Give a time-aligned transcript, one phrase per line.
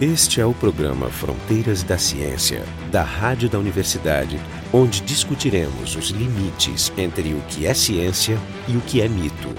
[0.00, 4.40] Este é o programa Fronteiras da Ciência, da Rádio da Universidade,
[4.72, 8.36] onde discutiremos os limites entre o que é ciência
[8.66, 9.50] e o que é mito.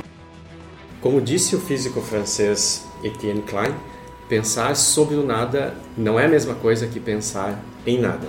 [0.99, 3.73] Como disse o físico francês Etienne Klein,
[4.27, 8.27] pensar sobre o nada não é a mesma coisa que pensar em nada.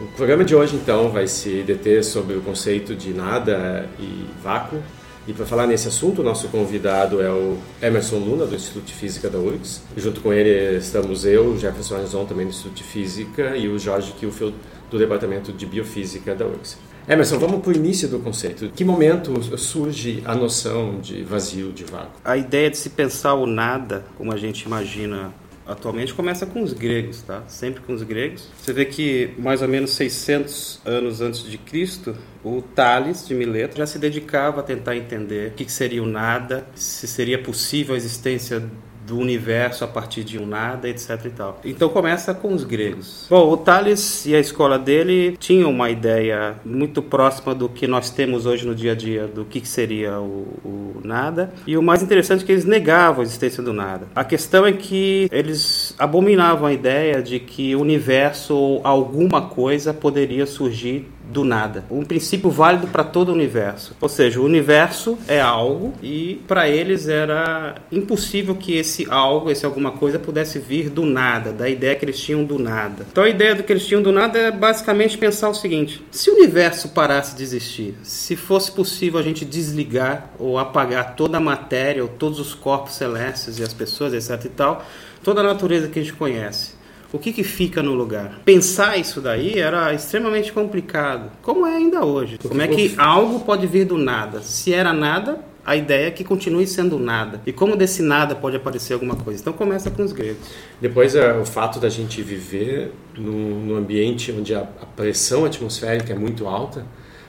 [0.00, 4.80] O programa de hoje, então, vai se deter sobre o conceito de nada e vácuo,
[5.26, 8.94] e para falar nesse assunto, o nosso convidado é o Emerson Luna, do Instituto de
[8.94, 9.82] Física da URGS.
[9.96, 14.12] Junto com ele estamos eu, Jefferson Arizon, também do Instituto de Física, e o Jorge
[14.18, 14.54] Kielfeld,
[14.90, 16.76] do Departamento de Biofísica da URGS.
[17.08, 18.66] Emerson, vamos para o início do conceito.
[18.66, 22.20] Em que momento surge a noção de vazio, de vácuo?
[22.24, 25.32] A ideia de se pensar o nada, como a gente imagina
[25.66, 27.42] atualmente começa com os gregos, tá?
[27.46, 28.48] Sempre com os gregos.
[28.60, 33.78] Você vê que mais ou menos 600 anos antes de Cristo, o Tales de Mileto
[33.78, 37.98] já se dedicava a tentar entender o que seria o nada, se seria possível a
[37.98, 38.62] existência
[39.06, 41.60] do universo a partir de um nada, etc e tal.
[41.64, 43.26] Então começa com os gregos.
[43.28, 48.10] Bom, o Tales e a escola dele tinham uma ideia muito próxima do que nós
[48.10, 51.52] temos hoje no dia a dia, do que seria o, o nada.
[51.66, 54.06] E o mais interessante é que eles negavam a existência do nada.
[54.14, 59.92] A questão é que eles abominavam a ideia de que o universo ou alguma coisa
[59.92, 61.84] poderia surgir do nada.
[61.90, 63.96] Um princípio válido para todo o universo.
[64.00, 69.64] Ou seja, o universo é algo e para eles era impossível que esse algo, esse
[69.64, 73.06] alguma coisa pudesse vir do nada, da ideia que eles tinham do nada.
[73.10, 76.30] Então a ideia do que eles tinham do nada é basicamente pensar o seguinte: se
[76.30, 81.40] o universo parasse de existir, se fosse possível a gente desligar ou apagar toda a
[81.40, 84.84] matéria ou todos os corpos celestes e as pessoas, etc e tal,
[85.22, 86.74] toda a natureza que a gente conhece,
[87.12, 88.40] o que, que fica no lugar?
[88.44, 92.38] Pensar isso daí era extremamente complicado, como é ainda hoje.
[92.38, 94.40] Como é que algo pode vir do nada?
[94.40, 97.40] Se era nada, a ideia é que continue sendo nada.
[97.46, 99.40] E como desse nada pode aparecer alguma coisa?
[99.40, 100.48] Então começa com os gregos.
[100.80, 106.16] Depois, é, o fato da gente viver num, ambiente onde a, a pressão atmosférica é
[106.16, 106.84] muito alta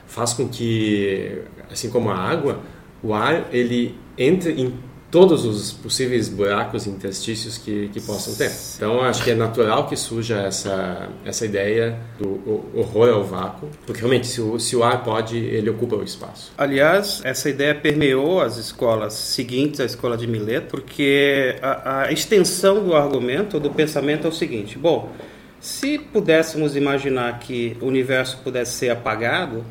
[0.06, 2.60] faz com que, assim como a água,
[3.02, 4.74] o ar ele entre em
[5.14, 8.50] todos os possíveis buracos e interstícios que, que possam ter.
[8.74, 14.00] Então, acho que é natural que surja essa, essa ideia do horror ao vácuo, porque
[14.00, 16.52] realmente, se o, se o ar pode, ele ocupa o espaço.
[16.58, 22.84] Aliás, essa ideia permeou as escolas seguintes à escola de Mileto, porque a, a extensão
[22.84, 25.12] do argumento, do pensamento é o seguinte: bom,
[25.60, 29.64] se pudéssemos imaginar que o universo pudesse ser apagado,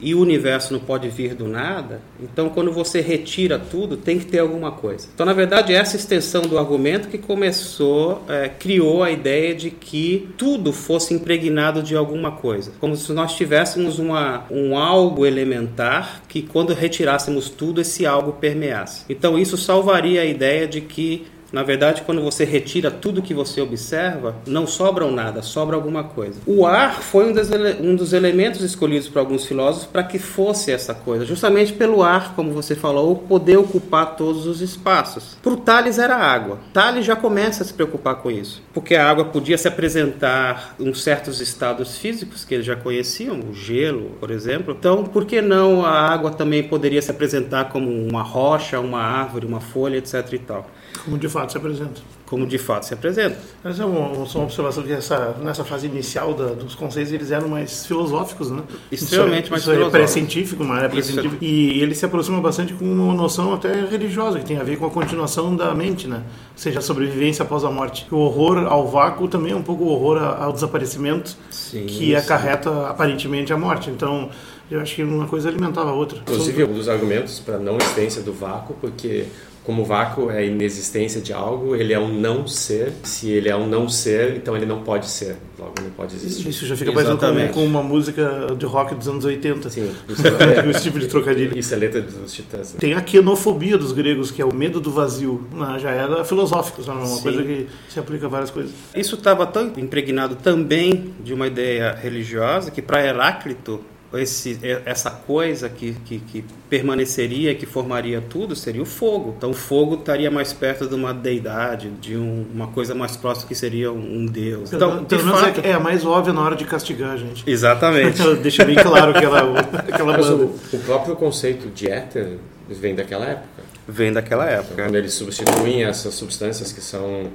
[0.00, 4.26] e o universo não pode vir do nada, então quando você retira tudo, tem que
[4.26, 5.08] ter alguma coisa.
[5.14, 10.28] Então, na verdade, essa extensão do argumento que começou, é, criou a ideia de que
[10.36, 12.72] tudo fosse impregnado de alguma coisa.
[12.78, 19.04] Como se nós tivéssemos uma, um algo elementar que, quando retirássemos tudo, esse algo permeasse.
[19.08, 23.62] Então, isso salvaria a ideia de que na verdade, quando você retira tudo que você
[23.62, 26.38] observa, não sobra nada, sobra alguma coisa.
[26.46, 27.48] O ar foi um dos,
[27.80, 32.34] um dos elementos escolhidos por alguns filósofos para que fosse essa coisa, justamente pelo ar,
[32.34, 35.38] como você falou, poder ocupar todos os espaços.
[35.42, 36.58] Para o Tales era água.
[36.74, 40.92] Tales já começa a se preocupar com isso, porque a água podia se apresentar em
[40.92, 44.76] certos estados físicos que eles já conheciam, o gelo, por exemplo.
[44.78, 49.46] Então, por que não a água também poderia se apresentar como uma rocha, uma árvore,
[49.46, 50.34] uma folha, etc.
[50.34, 50.66] e tal?
[51.04, 52.00] Como de fato se apresenta.
[52.24, 53.38] Como de fato se apresenta.
[53.64, 57.48] Essa é uma, uma observação que essa, nessa fase inicial da, dos conceitos eles eram
[57.48, 58.62] mais filosóficos, né?
[58.90, 59.86] Extremamente isso, mais isso filosóficos.
[59.86, 61.44] é pré-científico, uma área pré-científica.
[61.44, 64.86] E ele se aproxima bastante com uma noção até religiosa, que tem a ver com
[64.86, 66.16] a continuação da mente, né?
[66.16, 68.06] Ou seja, a sobrevivência após a morte.
[68.10, 72.14] O horror ao vácuo também é um pouco o horror ao desaparecimento, sim, que sim.
[72.14, 73.90] acarreta aparentemente a morte.
[73.90, 74.30] Então,
[74.70, 76.18] eu acho que uma coisa alimentava a outra.
[76.18, 79.26] Inclusive, um dos argumentos para a não existência do vácuo, porque
[79.66, 82.92] como o vácuo é a inexistência de algo, ele é um não ser.
[83.02, 85.36] Se ele é um não ser, então ele não pode ser.
[85.58, 86.48] Logo, não pode existir.
[86.48, 89.68] Isso já fica parecendo com, com uma música de rock dos anos 80.
[89.68, 89.90] Sim.
[90.08, 91.58] Isso é, esse tipo de trocadilho.
[91.58, 92.74] Isso é letra dos titãs.
[92.74, 92.78] Né?
[92.78, 95.44] Tem a quenofobia dos gregos, que é o medo do vazio.
[95.52, 95.80] Né?
[95.80, 96.98] Já era filosófico, sabe?
[96.98, 97.22] uma Sim.
[97.24, 98.70] coisa que se aplica a várias coisas.
[98.94, 103.80] Isso estava tão impregnado também de uma ideia religiosa que para Heráclito
[104.14, 109.34] esse, essa coisa que, que, que, permaneceria, que formaria tudo, seria o fogo.
[109.36, 113.48] Então, o fogo estaria mais perto de uma deidade, de um, uma coisa mais próxima
[113.48, 114.72] que seria um, um deus.
[114.72, 117.48] Então, de fato, é, é a mais óbvia na hora de castigar a gente.
[117.48, 118.22] Exatamente.
[118.42, 122.38] Deixa bem claro aquela, aquela Mas o, o próprio conceito de éter
[122.68, 123.75] vem daquela época.
[123.86, 124.82] Vem daquela época.
[124.82, 127.30] Quando eles substituem essas substâncias que são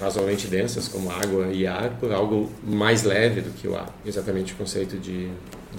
[0.00, 3.88] razoavelmente densas, como água e ar, por algo mais leve do que o ar.
[4.04, 5.28] Exatamente o conceito de,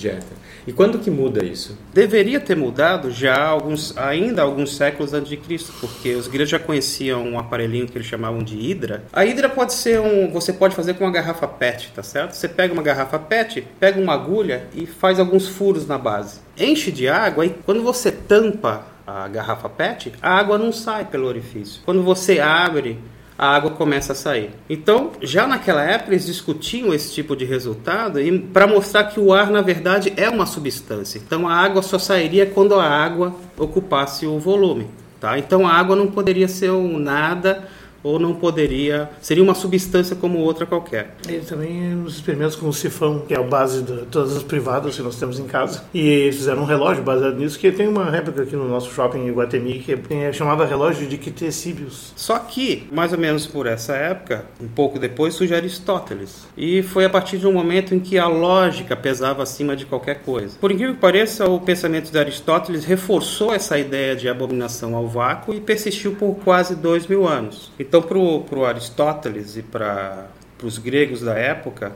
[0.04, 0.24] éter.
[0.66, 1.78] E quando que muda isso?
[1.94, 6.60] Deveria ter mudado já alguns, ainda alguns séculos antes de Cristo, porque os gregos já
[6.60, 9.04] conheciam um aparelhinho que eles chamavam de hidra.
[9.12, 12.34] A hidra pode ser um, você pode fazer com uma garrafa PET, tá certo?
[12.34, 16.40] Você pega uma garrafa PET, pega uma agulha e faz alguns furos na base.
[16.58, 21.28] Enche de água e quando você tampa a garrafa PET, a água não sai pelo
[21.28, 21.82] orifício.
[21.86, 23.00] Quando você abre,
[23.38, 24.52] a água começa a sair.
[24.70, 29.34] Então, já naquela época eles discutiam esse tipo de resultado e para mostrar que o
[29.34, 31.18] ar na verdade é uma substância.
[31.18, 34.88] Então, a água só sairia quando a água ocupasse o volume,
[35.20, 35.40] tá?
[35.40, 37.68] Então, a água não poderia ser um nada
[38.04, 41.16] ou não poderia, seria uma substância como outra qualquer.
[41.28, 44.96] E também os experimentos com o sifão, que é a base de todas as privadas
[44.96, 45.84] que nós temos em casa.
[45.94, 49.28] E eles fizeram um relógio baseado nisso, que tem uma réplica aqui no nosso shopping
[49.28, 52.14] em Guatemi, que é chamada relógio de Quitecíbios.
[52.16, 56.48] Só que, mais ou menos por essa época, um pouco depois, surge Aristóteles.
[56.58, 60.22] E foi a partir de um momento em que a lógica pesava acima de qualquer
[60.22, 60.58] coisa.
[60.60, 65.54] Por incrível que pareça, o pensamento de Aristóteles reforçou essa ideia de abominação ao vácuo
[65.54, 67.72] e persistiu por quase dois mil anos.
[67.80, 70.28] Então, para o Aristóteles e para
[70.64, 71.92] os gregos da época,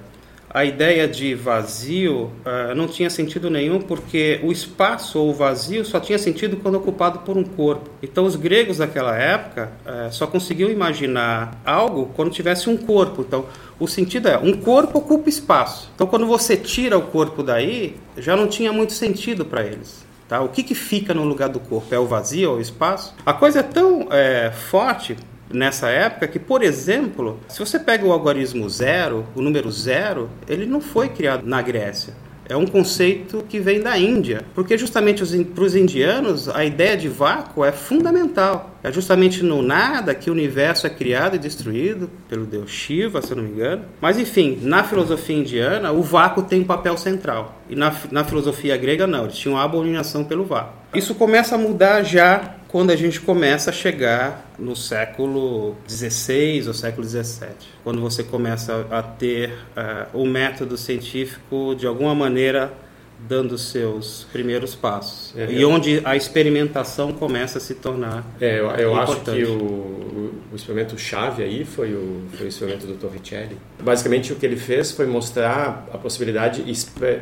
[0.55, 5.83] a ideia de vazio uh, não tinha sentido nenhum, porque o espaço ou o vazio
[5.83, 7.89] só tinha sentido quando ocupado por um corpo.
[8.01, 13.21] Então, os gregos daquela época uh, só conseguiam imaginar algo quando tivesse um corpo.
[13.27, 15.91] Então, o sentido é: um corpo ocupa espaço.
[15.93, 20.05] Então, quando você tira o corpo daí, já não tinha muito sentido para eles.
[20.25, 20.39] Tá?
[20.39, 21.93] O que, que fica no lugar do corpo?
[21.93, 23.13] É o vazio, é o espaço?
[23.25, 25.17] A coisa é tão é, forte
[25.55, 30.65] nessa época que, por exemplo, se você pega o algarismo zero, o número zero, ele
[30.65, 32.13] não foi criado na Grécia.
[32.47, 37.09] É um conceito que vem da Índia, porque justamente para os indianos a ideia de
[37.09, 38.74] vácuo é fundamental.
[38.85, 43.31] É justamente no nada que o universo é criado e destruído pelo deus Shiva, se
[43.31, 43.83] eu não me engano.
[43.99, 47.59] Mas enfim, na filosofia indiana o vácuo tem um papel central.
[47.67, 50.73] E na, na filosofia grega não, eles tinham abominação pelo vácuo.
[50.93, 56.73] Isso começa a mudar já quando a gente começa a chegar no século XVI ou
[56.75, 62.71] século XVII, quando você começa a ter uh, o método científico de alguma maneira
[63.19, 65.33] dando seus primeiros passos.
[65.37, 70.33] É, e onde a experimentação começa a se tornar é, eu, eu acho que o,
[70.51, 73.57] o, experimento chave aí foi o, foi o experimento do Torricelli.
[73.81, 76.63] Basicamente o que ele fez foi mostrar a possibilidade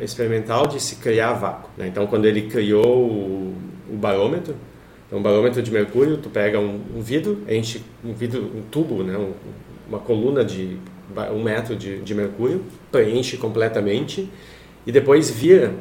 [0.02, 1.86] experimental de se criar vácuo né?
[1.86, 3.54] então quando ele criou o,
[3.90, 4.54] o barômetro
[5.12, 9.16] um barômetro de mercúrio, tu pega um, um vidro, enche um vidro, um tubo, né,
[9.16, 9.32] um,
[9.88, 10.76] uma coluna de
[11.32, 14.28] um metro de, de mercúrio, preenche completamente
[14.86, 15.72] e depois vira,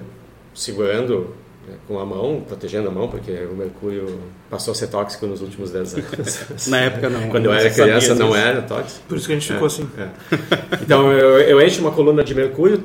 [0.53, 1.35] segurando
[1.67, 4.19] né, com a mão, protegendo a mão, porque o mercúrio
[4.49, 6.67] passou a ser tóxico nos últimos 10 anos.
[6.67, 7.29] Na época não.
[7.29, 9.01] Quando eu era criança não era tóxico.
[9.07, 9.89] Por isso que a gente ficou é, assim.
[9.97, 10.09] É.
[10.81, 12.83] Então eu, eu encho uma coluna de mercúrio,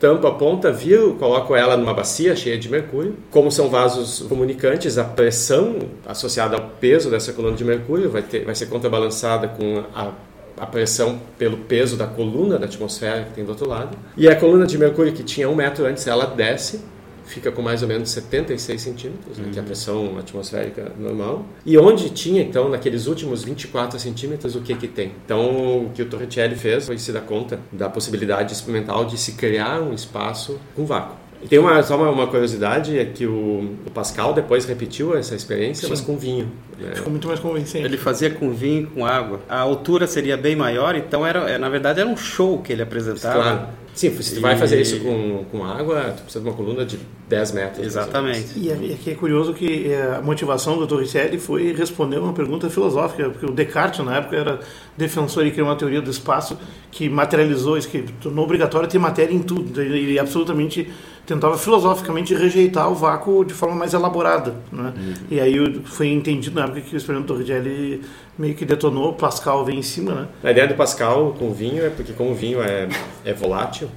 [0.00, 3.14] tampo a ponta, viro, coloco ela numa bacia cheia de mercúrio.
[3.30, 8.44] Como são vasos comunicantes, a pressão associada ao peso dessa coluna de mercúrio vai, ter,
[8.44, 10.12] vai ser contrabalançada com a
[10.56, 13.96] a pressão pelo peso da coluna da atmosfera que tem do outro lado.
[14.16, 16.80] E a coluna de mercúrio que tinha um metro antes, ela desce
[17.26, 19.66] fica com mais ou menos 76 centímetros, né, que é a uhum.
[19.66, 21.44] pressão atmosférica normal.
[21.64, 25.12] E onde tinha, então, naqueles últimos 24 centímetros, o que que tem?
[25.24, 29.32] Então, o que o Torricelli fez foi se dar conta da possibilidade experimental de se
[29.32, 31.23] criar um espaço com vácuo.
[31.44, 35.34] E tem uma, só uma, uma, curiosidade, é que o, o, Pascal depois repetiu essa
[35.34, 35.90] experiência, Sim.
[35.90, 36.50] mas com vinho.
[36.78, 36.92] Né?
[36.94, 37.84] Ficou muito mais convincente.
[37.84, 39.40] Ele fazia com vinho e com água.
[39.46, 42.82] A altura seria bem maior, então era, é, na verdade era um show que ele
[42.82, 43.34] apresentava.
[43.34, 43.66] Claro.
[43.94, 46.98] Sim, se tu vai fazer isso com, com água, tu precisa de uma coluna de
[47.28, 47.86] 10 metros.
[47.86, 48.58] Exatamente.
[48.58, 53.30] E aqui é curioso que é, a motivação do Torricelli foi responder uma pergunta filosófica,
[53.30, 54.60] porque o Descartes, na época, era
[54.96, 56.58] defensor e criou uma teoria do espaço
[56.90, 59.70] que materializou isso, que tornou obrigatório ter matéria em tudo.
[59.70, 60.90] Então, ele absolutamente
[61.26, 64.54] tentava filosoficamente rejeitar o vácuo de forma mais elaborada.
[64.70, 64.92] Né?
[64.96, 65.14] Uhum.
[65.30, 68.02] E aí foi entendido na época que o experimento Torricelli
[68.38, 70.14] meio que detonou, o Pascal vem em cima.
[70.14, 70.28] Né?
[70.42, 72.88] A ideia do Pascal com vinho é porque como o vinho é,
[73.24, 73.88] é volátil,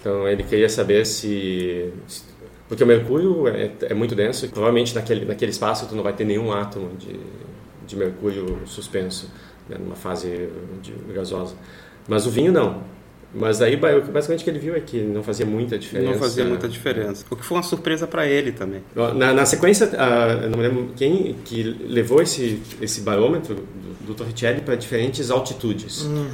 [0.00, 1.92] então ele queria saber se...
[2.68, 6.12] Porque o mercúrio é, é muito denso e provavelmente naquele, naquele espaço tu não vai
[6.12, 7.20] ter nenhum átomo de,
[7.86, 9.30] de mercúrio suspenso
[9.68, 10.48] né, numa fase
[10.82, 11.54] de, gasosa.
[12.08, 12.82] Mas o vinho não
[13.34, 16.12] Mas aí basicamente o que ele viu é que não fazia muita diferença.
[16.12, 17.24] Não fazia muita diferença.
[17.28, 18.82] O que foi uma surpresa para ele também.
[18.94, 24.60] Na, na sequência, uh, não lembro quem que levou esse, esse barômetro do, do Torricelli
[24.60, 26.02] para diferentes altitudes.
[26.02, 26.28] Uhum.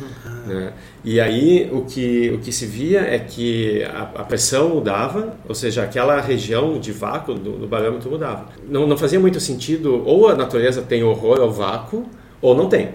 [0.46, 0.72] Né?
[1.02, 5.54] E aí o que, o que se via é que a, a, pressão mudava, ou
[5.54, 8.48] seja, aquela região de vácuo do, do barômetro mudava.
[8.68, 12.06] Não, não fazia muito sentido, ou a natureza tem horror ao vácuo,
[12.42, 12.90] ou não tem.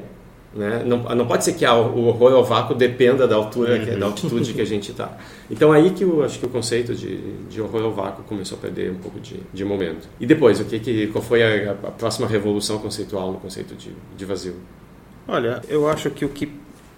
[0.55, 0.83] Né?
[0.85, 4.00] Não, não pode ser que o horror ao vácuo dependa da altura, uhum.
[4.00, 5.17] da altitude que a gente está.
[5.51, 7.17] Então aí que eu acho que o conceito de,
[7.50, 10.07] de horror ao vácuo começou a perder um pouco de, de momento.
[10.17, 13.91] E depois, o que, que qual foi a, a próxima revolução conceitual no conceito de,
[14.15, 14.55] de vazio?
[15.27, 16.50] Olha, eu acho que o que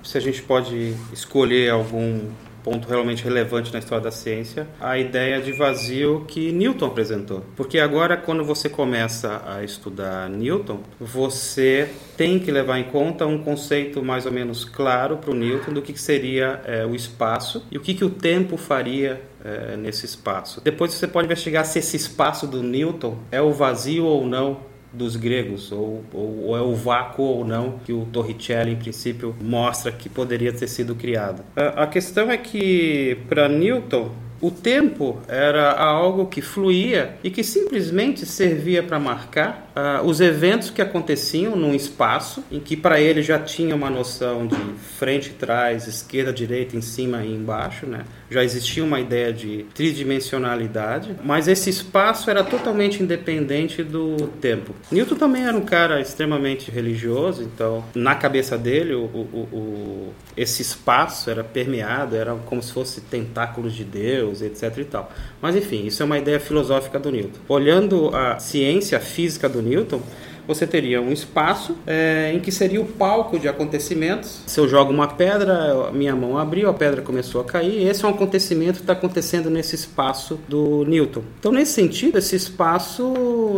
[0.04, 2.22] se a gente pode escolher algum
[2.68, 7.46] ponto realmente relevante na história da ciência, a ideia de vazio que Newton apresentou.
[7.56, 13.42] Porque agora, quando você começa a estudar Newton, você tem que levar em conta um
[13.42, 17.78] conceito mais ou menos claro para o Newton do que seria é, o espaço e
[17.78, 20.60] o que, que o tempo faria é, nesse espaço.
[20.62, 24.60] Depois você pode investigar se esse espaço do Newton é o vazio ou não
[24.94, 29.36] dos gregos, ou, ou, ou, é o vácuo ou não que o Torricelli, em princípio,
[29.42, 31.44] mostra que poderia ter sido criado.
[31.56, 37.44] A, a questão é que, para Newton, o tempo era algo que fluía e que
[37.44, 43.22] simplesmente servia para marcar uh, os eventos que aconteciam num espaço em que para ele
[43.22, 44.58] já tinha uma noção de
[44.98, 48.06] frente, trás, esquerda, direita, em cima e embaixo, né?
[48.30, 54.74] Já existia uma ideia de tridimensionalidade, mas esse espaço era totalmente independente do tempo.
[54.92, 60.62] Newton também era um cara extremamente religioso, então na cabeça dele o, o, o esse
[60.62, 64.78] espaço era permeado, era como se fosse tentáculos de Deus Deus, etc.
[64.78, 65.12] e tal.
[65.42, 67.40] Mas enfim, isso é uma ideia filosófica do Newton.
[67.48, 70.02] Olhando a ciência física do Newton,
[70.48, 74.44] você teria um espaço é, em que seria o palco de acontecimentos.
[74.48, 77.86] Se eu jogo uma pedra, minha mão abriu, a pedra começou a cair.
[77.86, 81.24] Esse é um acontecimento que está acontecendo nesse espaço do Newton.
[81.38, 83.04] Então, nesse sentido, esse espaço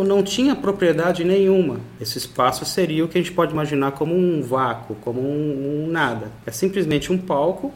[0.04, 1.80] não tinha propriedade nenhuma.
[2.00, 5.90] Esse espaço seria o que a gente pode imaginar como um vácuo, como um, um
[5.90, 6.32] nada.
[6.44, 7.72] É simplesmente um palco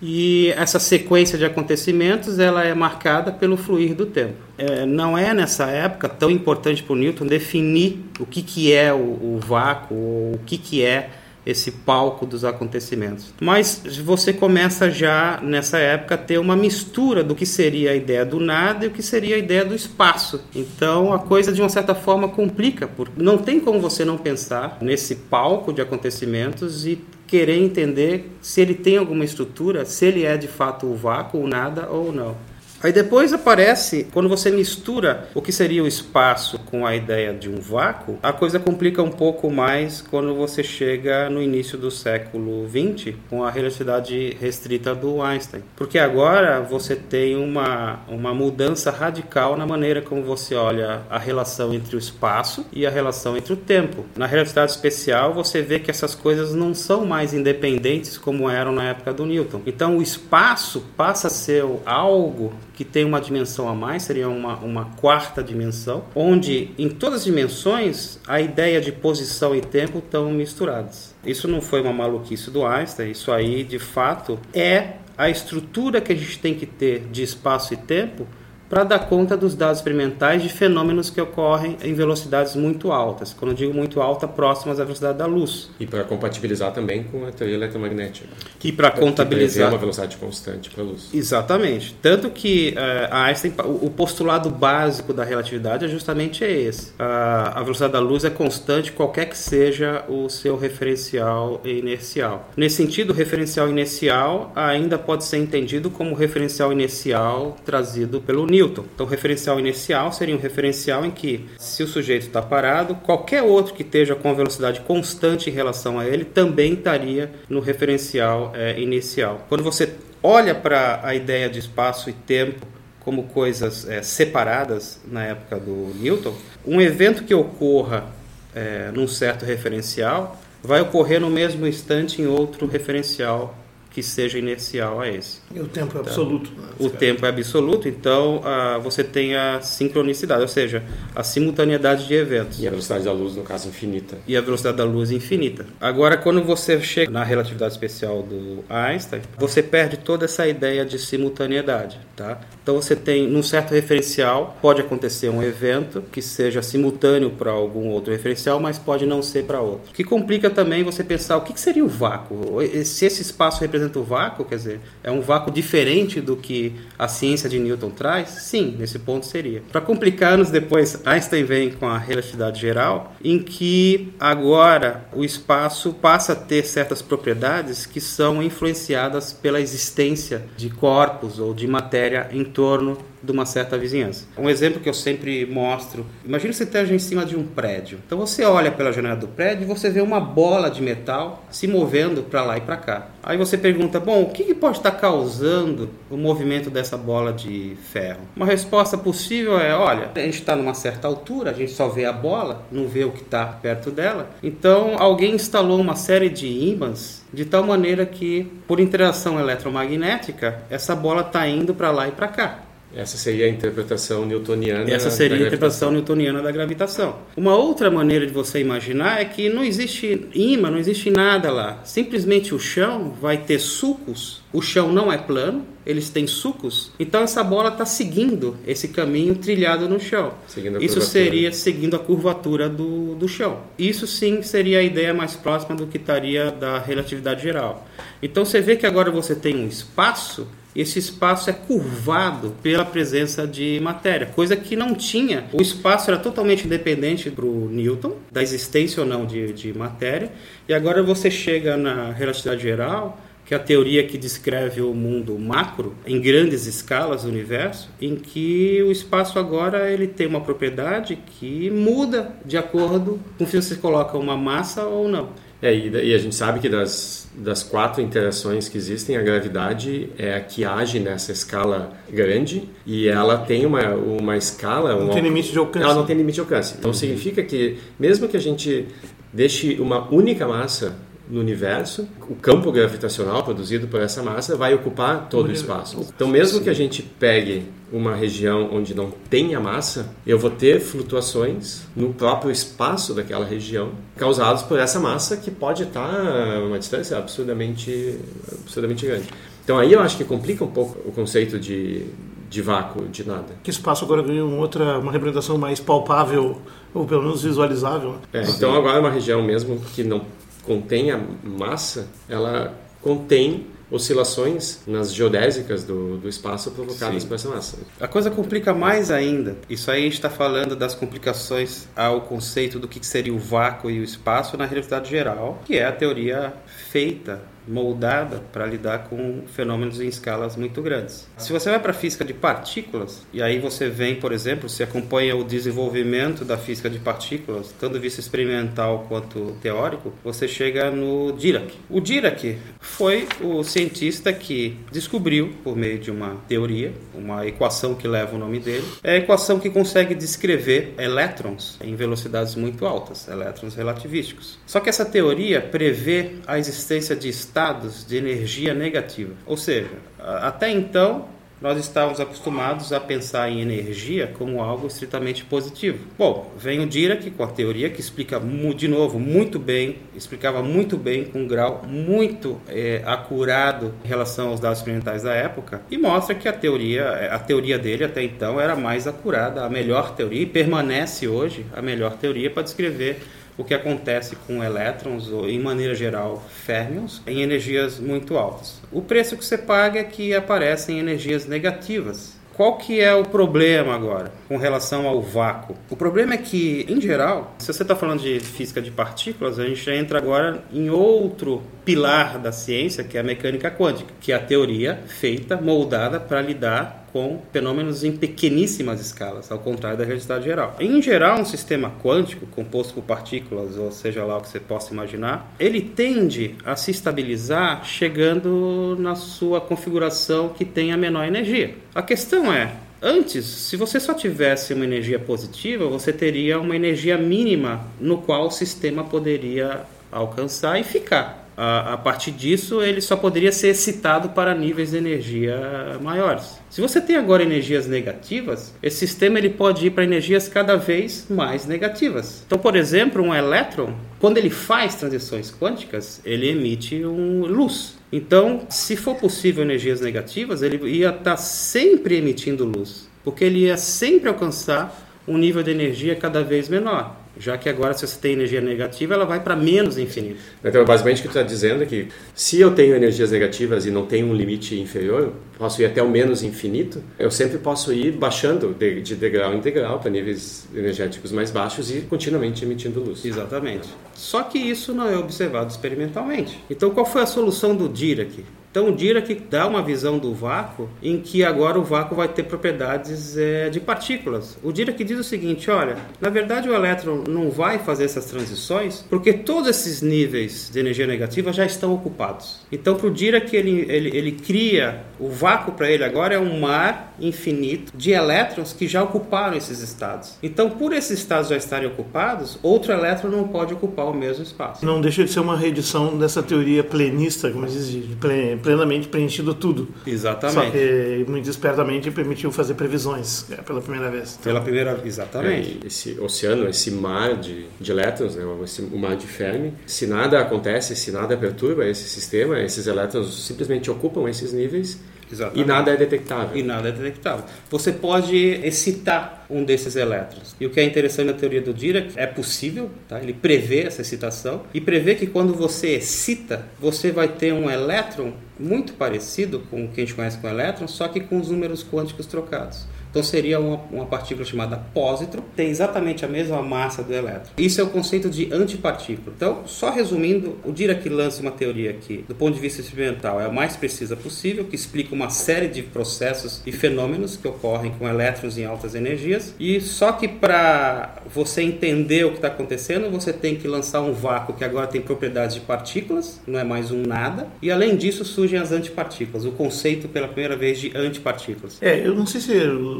[0.00, 4.36] e essa sequência de acontecimentos ela é marcada pelo fluir do tempo.
[4.56, 8.92] É, não é nessa época tão importante para o Newton definir o que, que é
[8.92, 11.10] o, o vácuo, o que, que é
[11.48, 13.32] esse palco dos acontecimentos.
[13.40, 18.22] Mas você começa já nessa época a ter uma mistura do que seria a ideia
[18.22, 20.44] do nada e o que seria a ideia do espaço.
[20.54, 24.76] Então a coisa de uma certa forma complica, porque não tem como você não pensar
[24.82, 30.36] nesse palco de acontecimentos e querer entender se ele tem alguma estrutura, se ele é
[30.36, 32.36] de fato o vácuo, o nada ou não.
[32.80, 37.48] Aí depois aparece, quando você mistura o que seria o espaço com a ideia de
[37.48, 42.68] um vácuo, a coisa complica um pouco mais quando você chega no início do século
[42.68, 45.64] XX com a relatividade restrita do Einstein.
[45.74, 51.74] Porque agora você tem uma, uma mudança radical na maneira como você olha a relação
[51.74, 54.06] entre o espaço e a relação entre o tempo.
[54.16, 58.84] Na relatividade especial você vê que essas coisas não são mais independentes como eram na
[58.84, 59.62] época do Newton.
[59.66, 64.54] Então o espaço passa a ser algo que tem uma dimensão a mais, seria uma,
[64.58, 70.30] uma quarta dimensão, onde em todas as dimensões a ideia de posição e tempo estão
[70.30, 71.12] misturadas.
[71.26, 76.12] Isso não foi uma maluquice do Einstein, isso aí de fato é a estrutura que
[76.12, 78.28] a gente tem que ter de espaço e tempo
[78.68, 83.32] para dar conta dos dados experimentais de fenômenos que ocorrem em velocidades muito altas.
[83.32, 85.70] Quando eu digo muito alta, próximas à velocidade da luz.
[85.80, 88.28] E para compatibilizar também com a teoria eletromagnética.
[88.62, 91.08] E para contabilizar uma velocidade constante para a luz.
[91.12, 91.94] Exatamente.
[92.02, 96.90] Tanto que uh, a Einstein, o postulado básico da relatividade é justamente esse.
[96.90, 102.48] Uh, a velocidade da luz é constante qualquer que seja o seu referencial inercial.
[102.56, 108.57] Nesse sentido, o referencial inercial ainda pode ser entendido como referencial inercial trazido pelo Newton
[108.58, 108.84] Newton.
[108.94, 113.42] Então, o referencial inicial seria um referencial em que, se o sujeito está parado, qualquer
[113.42, 118.78] outro que esteja com velocidade constante em relação a ele também estaria no referencial é,
[118.80, 119.46] inicial.
[119.48, 122.66] Quando você olha para a ideia de espaço e tempo
[123.00, 126.34] como coisas é, separadas na época do Newton,
[126.66, 128.06] um evento que ocorra
[128.54, 133.56] é, num certo referencial vai ocorrer no mesmo instante em outro referencial
[133.98, 135.40] que seja inercial a esse.
[135.52, 136.52] E o tempo é absoluto.
[136.52, 136.68] Né?
[136.78, 140.84] O tempo é absoluto, então ah, você tem a sincronicidade, ou seja,
[141.16, 142.60] a simultaneidade de eventos.
[142.60, 144.16] E a velocidade da luz, no caso, infinita.
[144.24, 145.66] E a velocidade da luz infinita.
[145.80, 150.96] Agora, quando você chega na relatividade especial do Einstein, você perde toda essa ideia de
[150.96, 151.98] simultaneidade.
[152.14, 152.40] Tá?
[152.62, 157.88] Então você tem, num certo referencial, pode acontecer um evento que seja simultâneo para algum
[157.88, 159.90] outro referencial, mas pode não ser para outro.
[159.90, 162.58] O que complica também você pensar o que seria o vácuo.
[162.84, 166.74] Se esse espaço representa representa o vácuo, quer dizer, é um vácuo diferente do que
[166.98, 168.28] a ciência de Newton traz?
[168.28, 169.62] Sim, nesse ponto seria.
[169.72, 175.92] Para complicar, anos depois, Einstein vem com a relatividade geral, em que agora o espaço
[175.94, 182.28] passa a ter certas propriedades que são influenciadas pela existência de corpos ou de matéria
[182.32, 184.26] em torno de uma certa vizinhança.
[184.36, 187.98] Um exemplo que eu sempre mostro, imagine você esteja em cima de um prédio.
[188.06, 191.66] Então você olha pela janela do prédio e você vê uma bola de metal se
[191.66, 193.08] movendo para lá e para cá.
[193.22, 198.20] Aí você pergunta, bom, o que pode estar causando o movimento dessa bola de ferro?
[198.34, 202.04] Uma resposta possível é, olha, a gente está numa certa altura, a gente só vê
[202.04, 204.30] a bola, não vê o que está perto dela.
[204.42, 210.96] Então alguém instalou uma série de ímãs de tal maneira que, por interação eletromagnética, essa
[210.96, 212.67] bola está indo para lá e para cá.
[212.94, 214.90] Essa seria a interpretação newtoniana.
[214.90, 217.16] Essa seria a interpretação newtoniana da gravitação.
[217.36, 221.80] Uma outra maneira de você imaginar é que não existe imã, não existe nada lá.
[221.84, 224.42] Simplesmente o chão vai ter sulcos.
[224.52, 226.90] O chão não é plano, eles têm sulcos.
[226.98, 230.34] Então essa bola está seguindo esse caminho trilhado no chão.
[230.80, 233.60] Isso seria seguindo a curvatura do, do chão.
[233.78, 237.86] Isso sim seria a ideia mais próxima do que estaria da relatividade geral.
[238.22, 243.46] Então você vê que agora você tem um espaço esse espaço é curvado pela presença
[243.46, 245.46] de matéria, coisa que não tinha.
[245.52, 250.30] O espaço era totalmente independente para o Newton, da existência ou não de, de matéria,
[250.68, 255.38] e agora você chega na relatividade geral, que é a teoria que descreve o mundo
[255.38, 261.16] macro em grandes escalas do universo, em que o espaço agora ele tem uma propriedade
[261.16, 265.30] que muda de acordo com se você coloca uma massa ou não.
[265.60, 270.34] É, e, a gente sabe que das, das quatro interações que existem, a gravidade é
[270.34, 274.94] a que age nessa escala grande e ela tem uma, uma escala...
[274.94, 275.84] Não tem limite de alcance.
[275.84, 276.76] Ela não tem limite de alcance.
[276.78, 278.86] Então significa que mesmo que a gente
[279.32, 280.96] deixe uma única massa
[281.30, 286.00] no universo, o campo gravitacional produzido por essa massa vai ocupar todo o espaço.
[286.14, 290.80] Então, mesmo que a gente pegue uma região onde não tenha massa, eu vou ter
[290.80, 296.78] flutuações no próprio espaço daquela região causados por essa massa que pode estar a uma
[296.78, 298.18] distância absurdamente,
[298.62, 299.28] absurdamente grande.
[299.64, 302.06] Então, aí eu acho que complica um pouco o conceito de,
[302.48, 303.54] de vácuo, de nada.
[303.62, 306.58] Que espaço agora ganha uma outra, uma representação mais palpável
[306.94, 308.12] ou pelo menos visualizável.
[308.12, 308.18] Né?
[308.32, 310.22] É, então agora é uma região mesmo que não
[310.68, 317.28] contém a massa, ela contém oscilações nas geodésicas do, do espaço provocadas Sim.
[317.28, 317.78] por essa massa.
[317.98, 319.56] A coisa complica mais ainda.
[319.68, 323.90] Isso aí a gente está falando das complicações ao conceito do que seria o vácuo
[323.90, 329.42] e o espaço na realidade geral, que é a teoria feita moldada para lidar com
[329.46, 331.28] fenômenos em escalas muito grandes.
[331.36, 334.82] Se você vai para a física de partículas, e aí você vem, por exemplo, se
[334.82, 341.32] acompanha o desenvolvimento da física de partículas, tanto vista experimental quanto teórico, você chega no
[341.32, 341.74] Dirac.
[341.90, 348.08] O Dirac foi o cientista que descobriu, por meio de uma teoria, uma equação que
[348.08, 353.28] leva o nome dele, é a equação que consegue descrever elétrons em velocidades muito altas,
[353.28, 354.58] elétrons relativísticos.
[354.66, 357.57] Só que essa teoria prevê a existência de estados
[358.06, 359.34] de energia negativa.
[359.46, 361.26] Ou seja, até então
[361.60, 365.98] nós estávamos acostumados a pensar em energia como algo estritamente positivo.
[366.16, 368.40] Bom, vem o Dirac com a teoria que explica
[368.76, 374.50] de novo muito bem, explicava muito bem com um grau muito é, acurado em relação
[374.50, 378.60] aos dados experimentais da época e mostra que a teoria, a teoria dele até então
[378.60, 383.20] era mais acurada, a melhor teoria e permanece hoje a melhor teoria para descrever
[383.58, 388.80] o que acontece com elétrons, ou em maneira geral, férmions, em energias muito altas.
[388.90, 392.38] O preço que você paga é que aparecem energias negativas.
[392.58, 395.76] Qual que é o problema agora com relação ao vácuo?
[395.88, 399.64] O problema é que, em geral, se você está falando de física de partículas, a
[399.64, 404.34] gente entra agora em outro pilar da ciência, que é a mecânica quântica, que é
[404.34, 410.44] a teoria feita, moldada para lidar com fenômenos em pequeníssimas escalas, ao contrário da realidade
[410.44, 410.76] geral.
[410.80, 414.92] Em geral, um sistema quântico, composto por partículas, ou seja lá o que você possa
[414.92, 421.74] imaginar, ele tende a se estabilizar chegando na sua configuração que tem a menor energia.
[421.94, 427.16] A questão é, Antes, se você só tivesse uma energia positiva, você teria uma energia
[427.16, 433.16] mínima no qual o sistema poderia alcançar e ficar a, a partir disso, ele só
[433.16, 436.60] poderia ser excitado para níveis de energia maiores.
[436.70, 441.26] Se você tem agora energias negativas, esse sistema ele pode ir para energias cada vez
[441.28, 442.44] mais negativas.
[442.46, 447.98] Então, por exemplo, um elétron, quando ele faz transições quânticas, ele emite um luz.
[448.12, 453.64] Então, se for possível energias negativas, ele ia estar tá sempre emitindo luz, porque ele
[453.64, 457.16] ia sempre alcançar um nível de energia cada vez menor.
[457.38, 460.40] Já que agora se você tem energia negativa, ela vai para menos infinito.
[460.64, 463.90] Então, basicamente o que tu está dizendo é que se eu tenho energias negativas e
[463.90, 468.12] não tenho um limite inferior, posso ir até o menos infinito, eu sempre posso ir
[468.12, 473.24] baixando de, de degrau em degrau para níveis energéticos mais baixos e continuamente emitindo luz.
[473.24, 473.88] Exatamente.
[474.14, 476.62] Só que isso não é observado experimentalmente.
[476.68, 478.44] Então, qual foi a solução do Dirac?
[478.70, 482.44] Então, o Dirac dá uma visão do vácuo em que agora o vácuo vai ter
[482.44, 484.58] propriedades é, de partículas.
[484.62, 489.04] O Dirac diz o seguinte: olha, na verdade o elétron não vai fazer essas transições
[489.08, 492.60] porque todos esses níveis de energia negativa já estão ocupados.
[492.70, 496.60] Então, para o Dirac, ele, ele, ele cria o vácuo para ele agora é um
[496.60, 500.36] mar infinito de elétrons que já ocuparam esses estados.
[500.42, 504.84] Então, por esses estados já estarem ocupados, outro elétron não pode ocupar o mesmo espaço.
[504.84, 508.16] Não deixa de ser uma reedição dessa teoria plenista, como diz, de
[508.58, 509.88] plenamente preenchido tudo.
[510.06, 510.54] Exatamente.
[510.54, 514.38] Só que muito espertamente permitiu fazer previsões é, pela primeira vez.
[514.42, 515.80] Pela primeira vez, exatamente.
[515.82, 520.06] É, esse oceano, esse mar de, de elétrons, né, esse, o mar de Fermi, se
[520.06, 524.98] nada acontece, se nada perturba esse sistema, esses elétrons simplesmente ocupam esses níveis
[525.30, 525.60] Exatamente.
[525.60, 526.56] e nada é detectável.
[526.56, 527.44] E nada é detectável.
[527.70, 530.54] Você pode excitar um desses elétrons.
[530.60, 533.20] E o que é interessante na teoria do Dirac é possível, tá?
[533.20, 538.32] ele prevê essa excitação e prevê que quando você excita, você vai ter um elétron
[538.58, 541.84] muito parecido com o que a gente conhece com elétron, só que com os números
[541.84, 542.86] quânticos trocados.
[543.10, 547.52] Então seria uma, uma partícula chamada pósitron, tem exatamente a mesma massa do elétron.
[547.56, 549.32] Isso é o conceito de antipartícula.
[549.36, 553.46] Então, só resumindo, o Dirac lança uma teoria aqui, do ponto de vista experimental, é
[553.46, 558.08] a mais precisa possível, que explica uma série de processos e fenômenos que ocorrem com
[558.08, 559.54] elétrons em altas energias.
[559.58, 564.12] E só que para você entender o que está acontecendo, você tem que lançar um
[564.12, 567.48] vácuo que agora tem propriedades de partículas, não é mais um nada.
[567.62, 571.78] E além disso surgem as antipartículas, o conceito pela primeira vez de antipartículas.
[571.80, 572.52] É, eu não sei se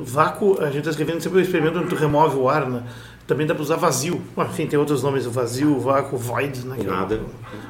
[0.04, 2.82] vácuo, a gente está escrevendo sempre o experimento onde tu remove o ar, né?
[3.28, 4.22] Também dá para usar vazio.
[4.38, 6.76] Enfim, tem outros nomes, vazio, vácuo, void, né?
[6.80, 7.20] O nada.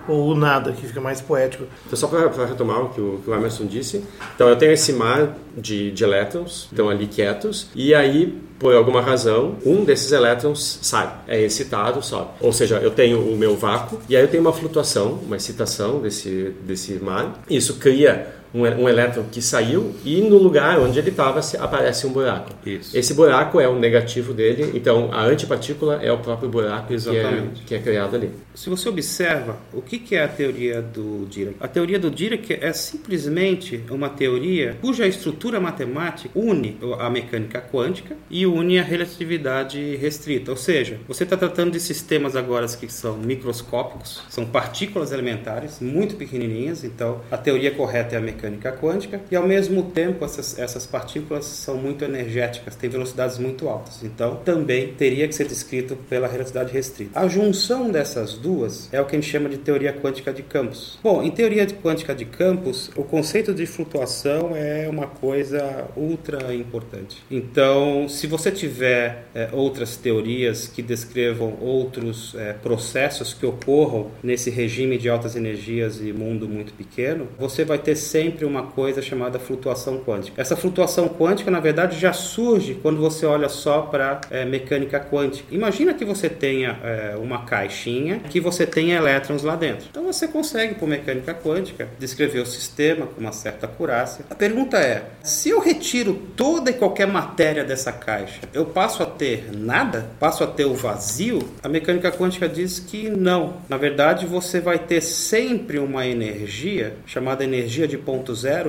[0.07, 1.65] Ou nada, que fica mais poético.
[1.85, 4.05] Então, só para retomar o que, o que o Emerson disse,
[4.37, 9.01] então eu tenho esse mar de, de elétrons, estão ali quietos, e aí, por alguma
[9.01, 12.31] razão, um desses elétrons sai, é excitado, sobe.
[12.41, 16.01] Ou seja, eu tenho o meu vácuo, e aí eu tenho uma flutuação, uma excitação
[16.01, 21.11] desse, desse mar, isso cria um, um elétron que saiu e no lugar onde ele
[21.11, 22.53] estava aparece um buraco.
[22.65, 22.97] Isso.
[22.97, 27.43] Esse buraco é o negativo dele, então a antipartícula é o próprio buraco que é,
[27.67, 28.31] que é, criado ali.
[28.55, 31.57] Se você observa, o que, que é a teoria do Dirac?
[31.61, 38.17] A teoria do Dirac é simplesmente uma teoria cuja estrutura matemática une a mecânica quântica
[38.31, 40.51] e une a relatividade restrita.
[40.51, 46.17] Ou seja, você está tratando de sistemas agora que são microscópicos, são partículas elementares muito
[46.17, 50.59] pequenininhas, então a teoria correta é a mecânica mecânica quântica e ao mesmo tempo essas,
[50.59, 54.03] essas partículas são muito energéticas, têm velocidades muito altas.
[54.05, 57.19] Então também teria que ser descrito pela relatividade restrita.
[57.19, 60.99] A junção dessas duas é o que a gente chama de teoria quântica de campos.
[61.03, 67.23] Bom, em teoria quântica de campos, o conceito de flutuação é uma coisa ultra importante.
[67.31, 74.51] Então, se você tiver é, outras teorias que descrevam outros é, processos que ocorram nesse
[74.51, 79.01] regime de altas energias e mundo muito pequeno, você vai ter sempre sempre uma coisa
[79.01, 80.41] chamada flutuação quântica.
[80.41, 85.01] Essa flutuação quântica, na verdade, já surge quando você olha só para é, eh, mecânica
[85.01, 85.55] quântica.
[85.55, 89.87] Imagina que você tenha é, uma caixinha que você tenha elétrons lá dentro.
[89.91, 94.25] Então você consegue, por mecânica quântica, descrever o sistema com uma certa acurácia.
[94.29, 99.07] A pergunta é: se eu retiro toda e qualquer matéria dessa caixa, eu passo a
[99.07, 100.11] ter nada?
[100.21, 101.39] Passo a ter o vazio?
[101.63, 103.55] A mecânica quântica diz que não.
[103.69, 108.18] Na verdade, você vai ter sempre uma energia chamada energia de Pon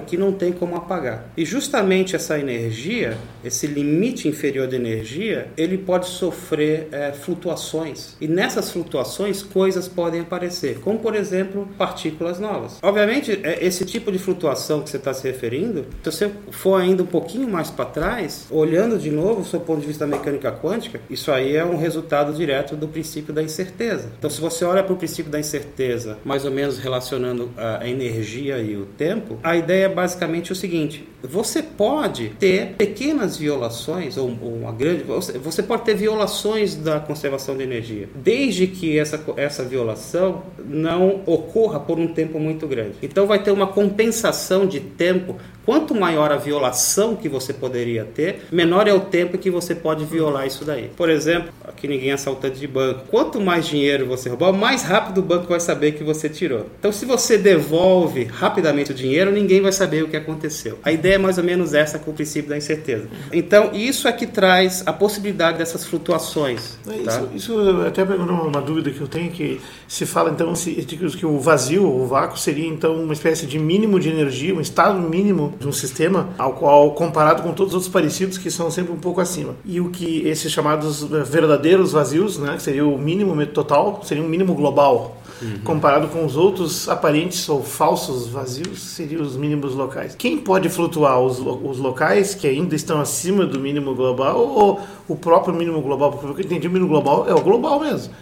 [0.05, 1.25] que não tem como apagar.
[1.35, 8.15] E justamente essa energia, esse limite inferior de energia, ele pode sofrer é, flutuações.
[8.19, 12.77] E nessas flutuações, coisas podem aparecer, como por exemplo, partículas novas.
[12.81, 17.03] Obviamente, é, esse tipo de flutuação que você está se referindo, se você for ainda
[17.03, 20.51] um pouquinho mais para trás, olhando de novo, do seu ponto de vista da mecânica
[20.51, 24.12] quântica, isso aí é um resultado direto do princípio da incerteza.
[24.17, 27.88] Então, se você olha para o princípio da incerteza, mais ou menos relacionando ah, a
[27.88, 34.17] energia e o tempo, a ideia é basicamente o seguinte: você pode ter pequenas violações,
[34.17, 35.04] ou, ou uma grande.
[35.04, 41.80] Você pode ter violações da conservação de energia, desde que essa, essa violação não ocorra
[41.80, 42.95] por um tempo muito grande.
[43.02, 48.41] Então, vai ter uma compensação de tempo Quanto maior a violação que você poderia ter,
[48.52, 50.89] menor é o tempo que você pode violar isso daí.
[50.95, 53.06] Por exemplo, aqui ninguém é assaltante de banco.
[53.10, 56.65] Quanto mais dinheiro você roubar, mais rápido o banco vai saber que você tirou.
[56.80, 60.80] Então, se você devolve rapidamente o dinheiro, ninguém vai saber o que aconteceu.
[60.84, 63.08] A ideia é mais ou menos essa com o princípio da incerteza.
[63.32, 66.78] Então, isso é que traz a possibilidade dessas flutuações.
[66.84, 66.95] Tá?
[66.95, 71.26] Isso, isso até pegando uma dúvida que eu tenho que se fala então se, que
[71.26, 75.56] o vazio, o vácuo seria então uma espécie de mínimo de energia, um estado mínimo
[75.60, 78.98] de um sistema, ao qual comparado com todos os outros parecidos que são sempre um
[78.98, 79.56] pouco acima.
[79.65, 84.28] E o que esses chamados verdadeiros vazios, né, que seria o mínimo total, seria um
[84.28, 85.17] mínimo global.
[85.41, 85.60] Uhum.
[85.63, 90.15] Comparado com os outros aparentes ou falsos vazios, seriam os mínimos locais.
[90.15, 91.19] Quem pode flutuar?
[91.19, 96.12] Os, os locais que ainda estão acima do mínimo global ou o próprio mínimo global?
[96.12, 98.13] Porque o que eu entendi, o mínimo global é o global mesmo.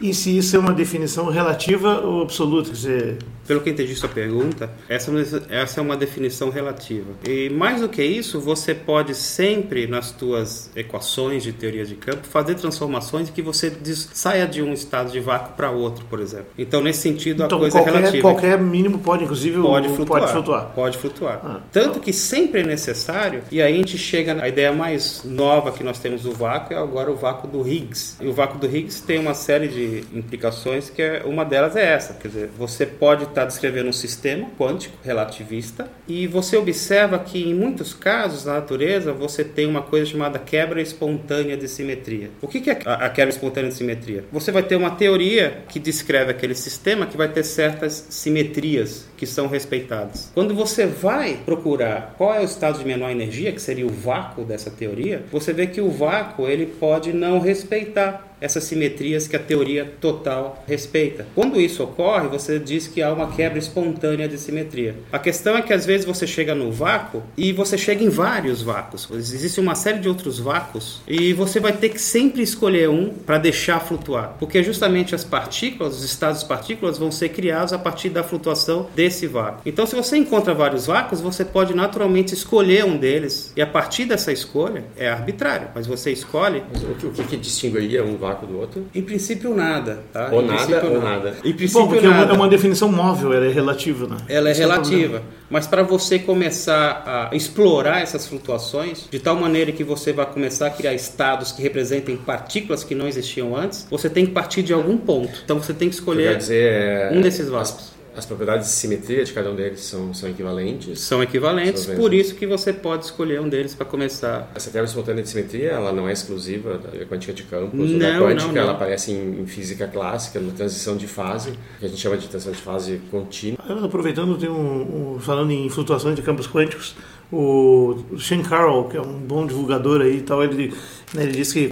[0.00, 2.68] E se isso é uma definição relativa ou absoluta?
[2.68, 5.10] Quer dizer, pelo que entendi sua pergunta, essa,
[5.48, 7.12] essa é uma definição relativa.
[7.26, 12.26] E mais do que isso, você pode sempre, nas suas equações de teoria de campo,
[12.26, 13.72] fazer transformações que você
[14.12, 16.48] saia de um estado de vácuo para outro, por exemplo.
[16.58, 18.22] Então, nesse sentido, então, a coisa qualquer, é relativa.
[18.22, 20.20] Qualquer mínimo pode, inclusive, pode flutuar.
[20.20, 20.72] Pode flutuar.
[20.74, 21.40] Pode flutuar.
[21.42, 25.72] Ah, Tanto que sempre é necessário, e aí a gente chega na ideia mais nova
[25.72, 28.16] que nós temos do vácuo, é agora o vácuo do Higgs.
[28.20, 31.94] E o vácuo do Higgs tem uma série de implicações, que é, uma delas é
[31.94, 32.12] essa.
[32.12, 37.54] Quer dizer, você pode estar descrevendo um sistema quântico relativista e você observa que em
[37.54, 42.30] muitos casos na natureza você tem uma coisa chamada quebra espontânea de simetria.
[42.42, 44.24] O que é a quebra espontânea de simetria?
[44.32, 49.26] Você vai ter uma teoria que descreve aquele sistema que vai ter certas simetrias que
[49.26, 50.30] são respeitadas.
[50.32, 54.44] Quando você vai procurar qual é o estado de menor energia, que seria o vácuo
[54.44, 59.38] dessa teoria, você vê que o vácuo ele pode não respeitar essas simetrias que a
[59.38, 61.26] teoria total respeita.
[61.34, 64.94] Quando isso ocorre, você diz que há uma quebra espontânea de simetria.
[65.12, 68.62] A questão é que às vezes você chega no vácuo e você chega em vários
[68.62, 69.08] vácuos.
[69.10, 73.38] Existe uma série de outros vácuos e você vai ter que sempre escolher um para
[73.38, 78.10] deixar flutuar, porque justamente as partículas, os estados de partículas vão ser criados a partir
[78.10, 79.62] da flutuação desse vácuo.
[79.64, 84.04] Então, se você encontra vários vácuos, você pode naturalmente escolher um deles e a partir
[84.04, 86.62] dessa escolha é arbitrário, mas você escolhe.
[86.72, 88.86] Mas o que, o que distinguiria um vácuo do outro?
[88.94, 90.00] Em princípio, nada.
[90.12, 90.28] Tá?
[90.30, 91.36] Ou em nada ou nada.
[91.44, 92.32] Em princípio, Bom, porque é nada.
[92.32, 94.16] é uma definição móvel, ela é relativa, né?
[94.28, 95.18] Ela é Esse relativa.
[95.18, 100.26] É mas para você começar a explorar essas flutuações, de tal maneira que você vai
[100.26, 104.62] começar a criar estados que representem partículas que não existiam antes, você tem que partir
[104.62, 105.40] de algum ponto.
[105.44, 109.32] Então você tem que escolher dizer, é, um desses vácuos as propriedades de simetria de
[109.32, 111.00] cada um deles são, são equivalentes?
[111.00, 114.50] São equivalentes, por isso que você pode escolher um deles para começar.
[114.54, 117.98] Essa quebra espontânea de simetria, ela não é exclusiva da quântica de campos não, ou
[117.98, 118.62] da quântica, não, não.
[118.62, 122.26] ela aparece em, em, física clássica, na transição de fase, que a gente chama de
[122.26, 123.58] transição de fase contínua.
[123.84, 126.96] Aproveitando, tem um, um, falando em flutuações de campos quânticos,
[127.30, 130.74] o Shane Carroll, que é um bom divulgador aí e tal, ele né,
[131.14, 131.70] ele diz que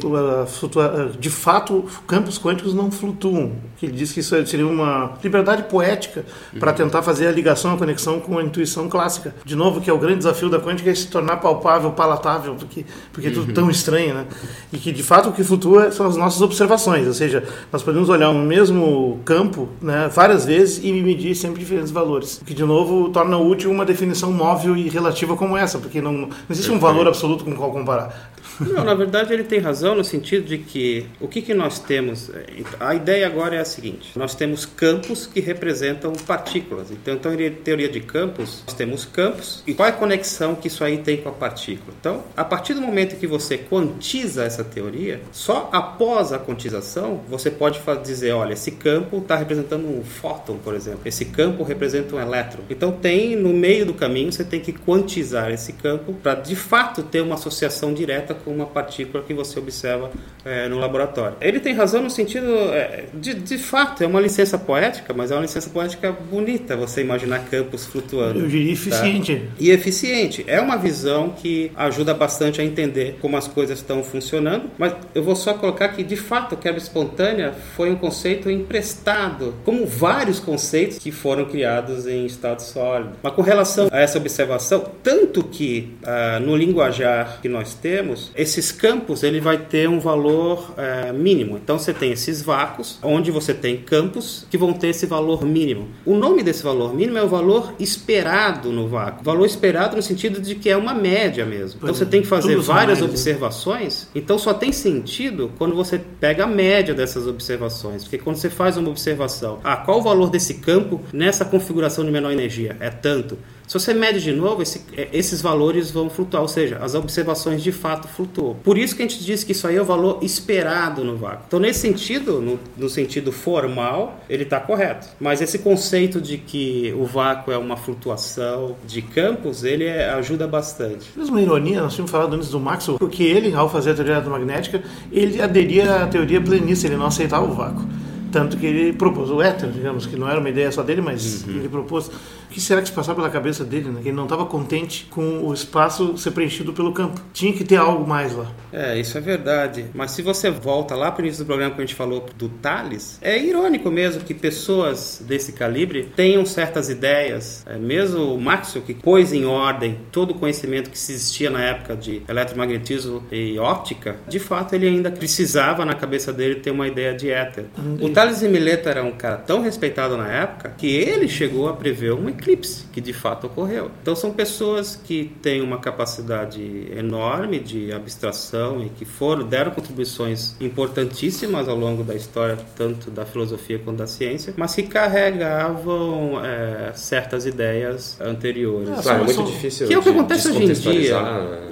[1.19, 3.53] de fato campos quânticos não flutuam.
[3.83, 6.59] Ele diz que isso seria uma liberdade poética uhum.
[6.59, 9.35] para tentar fazer a ligação, a conexão com a intuição clássica.
[9.45, 12.87] De novo, que é o grande desafio da quântica é se tornar palpável, palatável, porque,
[13.13, 13.55] porque é tudo uhum.
[13.55, 14.27] tão estranho, né?
[14.73, 18.09] E que de fato o que flutua são as nossas observações, ou seja, nós podemos
[18.09, 22.39] olhar um mesmo campo né, várias vezes e medir sempre diferentes valores.
[22.41, 26.13] O que de novo torna útil uma definição móvel e relativa como essa, porque não,
[26.13, 28.33] não existe um valor absoluto com o qual comparar.
[28.61, 32.31] Não, na verdade ele tem razão no sentido de que o que, que nós temos.
[32.79, 36.91] A ideia agora é a seguinte: nós temos campos que representam partículas.
[36.91, 40.69] Então, então em teoria de campos, nós temos campos e qual é a conexão que
[40.69, 41.95] isso aí tem com a partícula.
[41.99, 47.51] Então, a partir do momento que você quantiza essa teoria, só após a quantização você
[47.51, 51.01] pode dizer: olha, esse campo está representando um fóton, por exemplo.
[51.05, 52.63] Esse campo representa um elétron.
[52.69, 57.03] Então, tem no meio do caminho você tem que quantizar esse campo para de fato
[57.03, 60.11] ter uma associação direta com uma partícula que você observa
[60.45, 61.37] é, no laboratório.
[61.41, 65.35] Ele tem razão no sentido, é, de, de fato, é uma licença poética, mas é
[65.35, 68.41] uma licença poética bonita você imaginar campos flutuando.
[68.41, 69.37] Eu diria eficiente.
[69.37, 69.57] Tá?
[69.59, 70.45] E eficiente.
[70.47, 75.23] É uma visão que ajuda bastante a entender como as coisas estão funcionando, mas eu
[75.23, 80.99] vou só colocar que, de fato, quebra espontânea foi um conceito emprestado, como vários conceitos
[80.99, 83.13] que foram criados em estado sólido.
[83.23, 88.73] Mas com relação a essa observação, tanto que ah, no linguajar que nós temos, esses
[88.73, 91.57] campos ele vai ter um valor é, mínimo.
[91.57, 95.89] Então você tem esses vácuos, onde você tem campos que vão ter esse valor mínimo.
[96.05, 99.25] O nome desse valor mínimo é o valor esperado no vácuo.
[99.25, 101.81] Valor esperado no sentido de que é uma média mesmo.
[101.83, 103.07] Então você tem que fazer várias né?
[103.07, 104.09] observações.
[104.15, 108.03] Então só tem sentido quando você pega a média dessas observações.
[108.03, 112.11] Porque quando você faz uma observação, ah, qual o valor desse campo nessa configuração de
[112.11, 112.77] menor energia?
[112.81, 113.39] É tanto.
[113.67, 117.63] Se você mede de novo, esse, é, esses valores vão flutuar, ou seja, as observações
[117.63, 118.55] de fato flutuam.
[118.63, 121.45] Por isso que a gente diz que isso aí é o valor esperado no vácuo.
[121.49, 125.09] Então, nesse sentido, no, no sentido formal, ele está correto.
[125.19, 130.47] Mas esse conceito de que o vácuo é uma flutuação de campos, ele é, ajuda
[130.47, 131.11] bastante.
[131.17, 134.21] Mesmo uma ironia, nós tínhamos falado antes do Maxwell, porque ele, ao fazer a teoria
[134.21, 137.85] magnética, ele aderia à teoria planista, ele não aceitava o vácuo.
[138.31, 141.45] Tanto que ele propôs o éter, digamos, que não era uma ideia só dele, mas
[141.45, 141.57] uhum.
[141.57, 142.11] ele propôs
[142.47, 144.01] o que será que se passava pela cabeça dele, né?
[144.03, 147.21] Que ele não estava contente com o espaço ser preenchido pelo campo.
[147.33, 148.51] Tinha que ter algo mais lá.
[148.73, 149.87] É, isso é verdade.
[149.95, 152.49] Mas se você volta lá para o início do programa que a gente falou do
[152.49, 157.65] Thales, é irônico mesmo que pessoas desse calibre tenham certas ideias.
[157.67, 161.97] É, mesmo o Maxwell, que pôs em ordem todo o conhecimento que existia na época
[161.97, 167.15] de eletromagnetismo e óptica, de fato ele ainda precisava na cabeça dele ter uma ideia
[167.15, 167.67] de éter.
[168.01, 171.73] O Thales de Mileto era um cara tão respeitado na época que ele chegou a
[171.75, 173.91] prever uma eclipse, que de fato ocorreu.
[174.03, 180.55] Então são pessoas que têm uma capacidade enorme de abstração e que foram deram contribuições
[180.61, 186.93] importantíssimas ao longo da história, tanto da filosofia quanto da ciência, mas que carregavam é,
[186.95, 188.89] certas ideias anteriores.
[188.89, 189.87] É, claro, é muito difícil.
[189.87, 191.17] Que é o que acontece hoje em dia.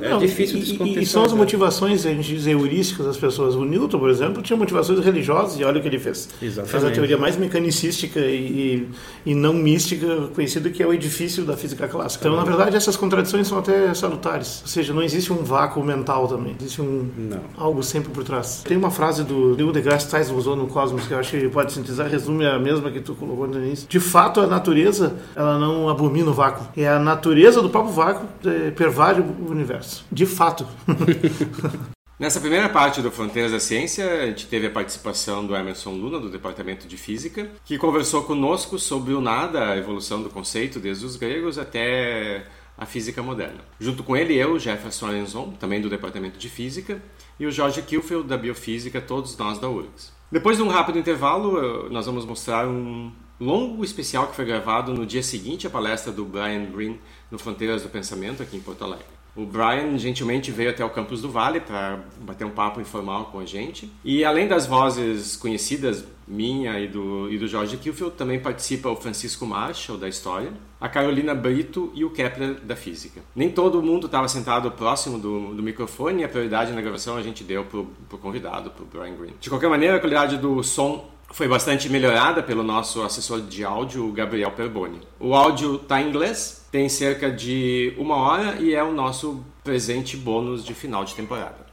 [0.02, 1.02] É Não, difícil descontextualizar.
[1.02, 3.54] E, e são as motivações, a gente diz, heurísticas das pessoas.
[3.54, 6.28] O Newton, por exemplo, tinha motivações religiosas e olha o que ele fez.
[6.40, 6.70] Exatamente.
[6.70, 8.88] Fez a teoria mais mecanicística e,
[9.24, 12.26] e, e não mística conhecida conhecido que é o edifício da física clássica.
[12.26, 14.60] Então, na verdade, essas contradições são até salutares.
[14.62, 16.56] Ou seja, não existe um vácuo mental também.
[16.60, 17.40] Existe um não.
[17.56, 18.62] algo sempre por trás.
[18.64, 21.72] Tem uma frase do Neil deGrasse Tyson usou no Cosmos que eu acho que pode
[21.72, 23.88] sintetizar, resume a mesma que tu colocou no início.
[23.88, 26.66] De fato, a natureza, ela não abomina o vácuo.
[26.76, 30.04] É a natureza do próprio vácuo que pervade o universo.
[30.10, 30.66] De fato.
[32.16, 36.20] Nessa primeira parte do Fronteiras da Ciência, a gente teve a participação do Emerson Luna,
[36.20, 41.04] do Departamento de Física, que conversou conosco sobre o nada, a evolução do conceito desde
[41.04, 42.46] os gregos até
[42.78, 43.58] a física moderna.
[43.80, 47.02] Junto com ele, eu, Jefferson Arenzon, também do Departamento de Física,
[47.38, 50.12] e o Jorge Kilfield, da Biofísica, todos nós da URGS.
[50.30, 55.04] Depois de um rápido intervalo, nós vamos mostrar um longo especial que foi gravado no
[55.04, 56.96] dia seguinte à palestra do Brian Green
[57.28, 59.23] no Fronteiras do Pensamento, aqui em Porto Alegre.
[59.36, 63.40] O Brian gentilmente veio até o campus do Vale para bater um papo informal com
[63.40, 63.90] a gente.
[64.04, 68.96] E além das vozes conhecidas, minha e do, e do Jorge Kilfield, também participa o
[68.96, 73.20] Francisco Marshall, da História, a Carolina Brito e o Kepler, da Física.
[73.34, 77.22] Nem todo mundo estava sentado próximo do, do microfone e a prioridade na gravação a
[77.22, 79.34] gente deu para o convidado, para o Brian Green.
[79.40, 84.10] De qualquer maneira, a qualidade do som foi bastante melhorada pelo nosso assessor de áudio,
[84.12, 85.00] Gabriel Perboni.
[85.18, 90.16] O áudio está em inglês, tem cerca de uma hora e é o nosso presente
[90.16, 91.63] bônus de final de temporada.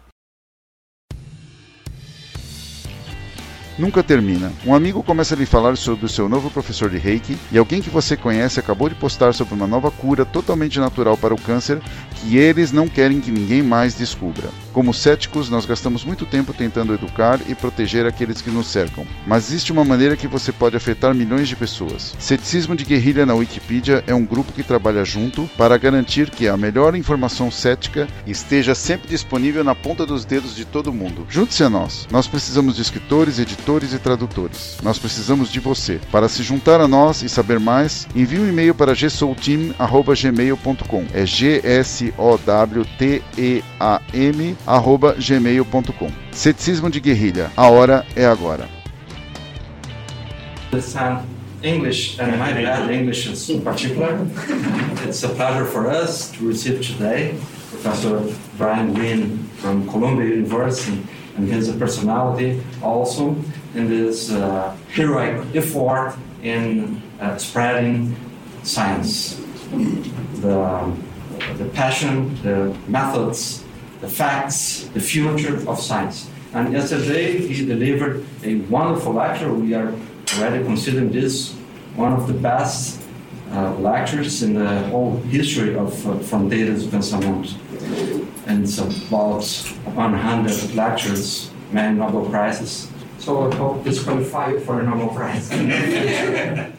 [3.78, 4.52] Nunca termina.
[4.66, 7.82] Um amigo começa a lhe falar sobre o seu novo professor de Reiki e alguém
[7.82, 11.82] que você conhece acabou de postar sobre uma nova cura totalmente natural para o câncer
[12.16, 14.50] que eles não querem que ninguém mais descubra.
[14.74, 19.50] Como céticos, nós gastamos muito tempo tentando educar e proteger aqueles que nos cercam, mas
[19.50, 22.16] existe uma maneira que você pode afetar milhões de pessoas.
[22.20, 26.56] Ceticismo de Guerrilha na Wikipedia é um grupo que trabalha junto para garantir que a
[26.56, 31.26] melhor informação cética esteja sempre disponível na ponta dos dedos de todo mundo.
[31.30, 32.08] Junte-se a nós.
[32.10, 33.61] Nós precisamos de escritores, editores
[33.94, 34.78] e tradutores.
[34.82, 36.00] Nós precisamos de você.
[36.12, 41.06] Para se juntar a nós e saber mais, envie um e-mail para gsoulteam@gmail.com.
[41.14, 43.28] É G S o-W-T-E-A-M,
[44.66, 46.10] arroba gmail.com.
[46.32, 47.52] Ceticismo de Guerrilha.
[47.56, 48.68] A hora é agora.
[51.64, 54.18] English and my bad English in particular.
[55.08, 57.36] it's a pleasure for us to receive today
[57.70, 58.22] Professor
[58.58, 61.04] Brian Green from Columbia University
[61.36, 63.36] and his personality also
[63.76, 68.16] in this uh, heroic effort in uh, spreading
[68.64, 69.40] science.
[70.42, 70.94] The,
[71.58, 73.64] the passion, the methods,
[74.02, 76.30] the facts, the future of science.
[76.54, 79.54] And yesterday he delivered a wonderful lecture.
[79.54, 79.94] We are
[80.38, 81.54] already considering this
[81.96, 83.01] one of the best
[83.52, 87.50] uh, lectures in the whole history of uh, Fronteiras do Pensamento.
[88.48, 92.88] And it's about 100 lectures, many Nobel Prizes.
[93.20, 95.52] So I hope this qualifies for a Nobel Prize.
[95.54, 96.72] uh,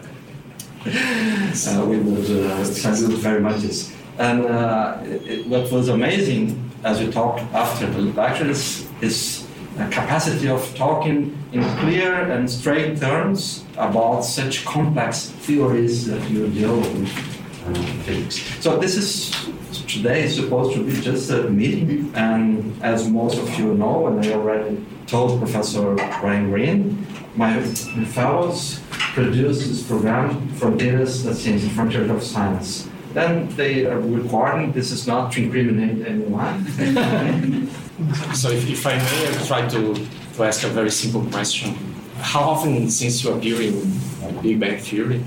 [1.87, 3.93] we would uh, salute very much this.
[4.19, 9.42] And uh, it, what was amazing, as we talked after the lectures is
[9.91, 16.77] capacity of talking in clear and straight terms about such complex theories that you deal
[16.77, 17.09] with
[17.67, 18.37] uh, physics.
[18.63, 19.31] So this is
[19.87, 24.33] today supposed to be just a meeting, and as most of you know, and I
[24.33, 27.07] already told Professor Brian Greene,
[27.37, 27.61] my
[28.17, 34.73] fellows produced this program, Frontiers, the Science, Frontiers of Science then they are recording.
[34.73, 36.67] This is not to incriminate anyone.
[38.35, 39.95] so, if, if I may, I'll try to,
[40.35, 41.75] to ask a very simple question.
[42.17, 45.23] How often, since you appear in Big Bang Theory,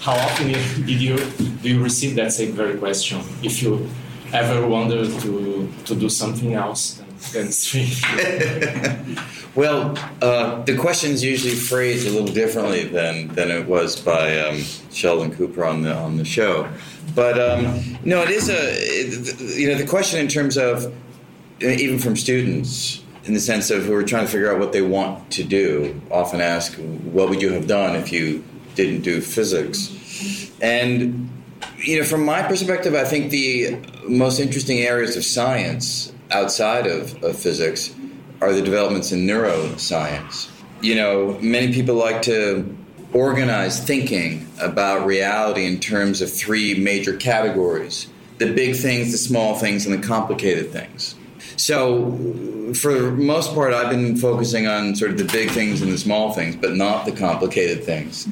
[0.00, 0.48] how often
[0.86, 1.16] did you
[1.62, 3.20] do you receive that same very question?
[3.42, 3.88] If you
[4.32, 7.88] ever wonder to to do something else than string
[9.54, 14.40] well, uh, the question is usually phrased a little differently than than it was by
[14.40, 14.58] um,
[14.90, 16.68] Sheldon Cooper on the on the show.
[17.14, 20.92] But um, no, it is a it, you know the question in terms of
[21.60, 24.82] even from students in the sense of who are trying to figure out what they
[24.82, 26.74] want to do often ask
[27.12, 28.42] what would you have done if you
[28.74, 30.50] didn't do physics?
[30.62, 31.28] And
[31.82, 37.22] you know from my perspective i think the most interesting areas of science outside of,
[37.22, 37.94] of physics
[38.40, 40.48] are the developments in neuroscience.
[40.80, 42.76] You know many people like to
[43.12, 48.08] organize thinking about reality in terms of three major categories
[48.38, 51.16] the big things the small things and the complicated things
[51.60, 55.92] so, for the most part, I've been focusing on sort of the big things and
[55.92, 58.26] the small things, but not the complicated things.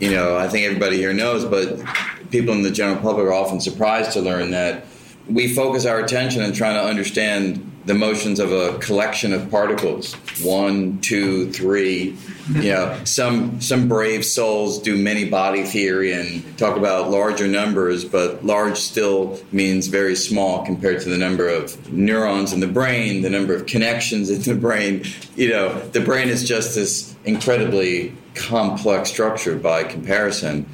[0.00, 1.84] You know, I think everybody here knows, but
[2.30, 4.86] people in the general public are often surprised to learn that
[5.28, 10.14] we focus our attention on trying to understand the motions of a collection of particles.
[10.42, 12.16] One two three.
[12.54, 18.04] You know some some brave souls do many body theory and talk about larger numbers
[18.04, 23.22] but large still means very small compared to the number of neurons in the brain
[23.22, 25.04] the number of connections in the brain.
[25.36, 30.66] You know the brain is just this incredibly complex structure by comparison.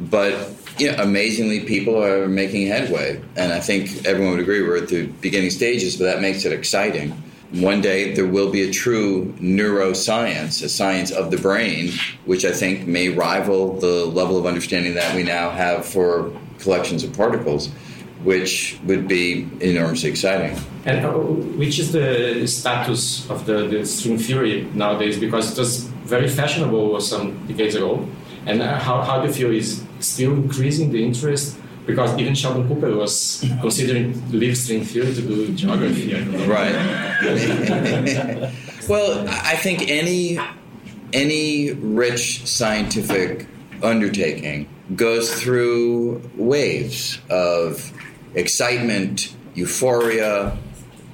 [0.00, 0.32] But
[0.78, 4.88] you know, amazingly, people are making headway, and I think everyone would agree we're at
[4.88, 7.10] the beginning stages, but that makes it exciting.
[7.52, 11.92] One day there will be a true neuroscience, a science of the brain,
[12.24, 17.04] which I think may rival the level of understanding that we now have for collections
[17.04, 17.68] of particles,
[18.24, 20.56] which would be enormously exciting.
[20.86, 25.18] And uh, which is the status of the, the string theory nowadays?
[25.18, 28.08] Because it was very fashionable some decades ago.
[28.46, 32.68] And uh, how, how do you feel is still increasing the interest because even Sheldon
[32.68, 36.14] Cooper was considering leaf string theory to do geography.
[36.46, 36.72] Right.
[38.88, 40.38] well, I think any
[41.12, 43.46] any rich scientific
[43.82, 47.92] undertaking goes through waves of
[48.34, 50.56] excitement, euphoria,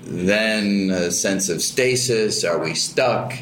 [0.02, 2.44] then a sense of stasis.
[2.44, 3.32] Are we stuck?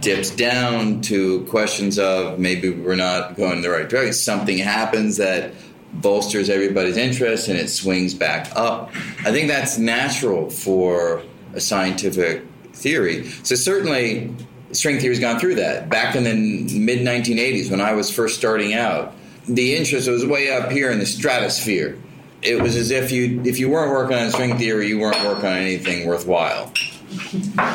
[0.00, 4.12] Dips down to questions of maybe we're not going the right direction.
[4.12, 5.52] Something happens that
[5.92, 8.90] bolsters everybody's interest and it swings back up.
[9.20, 11.22] I think that's natural for
[11.54, 13.28] a scientific theory.
[13.42, 14.34] So certainly
[14.72, 15.88] string theory's gone through that.
[15.88, 19.14] Back in the mid 1980s when I was first starting out,
[19.46, 21.98] the interest was way up here in the stratosphere.
[22.42, 25.46] It was as if you if you weren't working on string theory, you weren't working
[25.46, 26.72] on anything worthwhile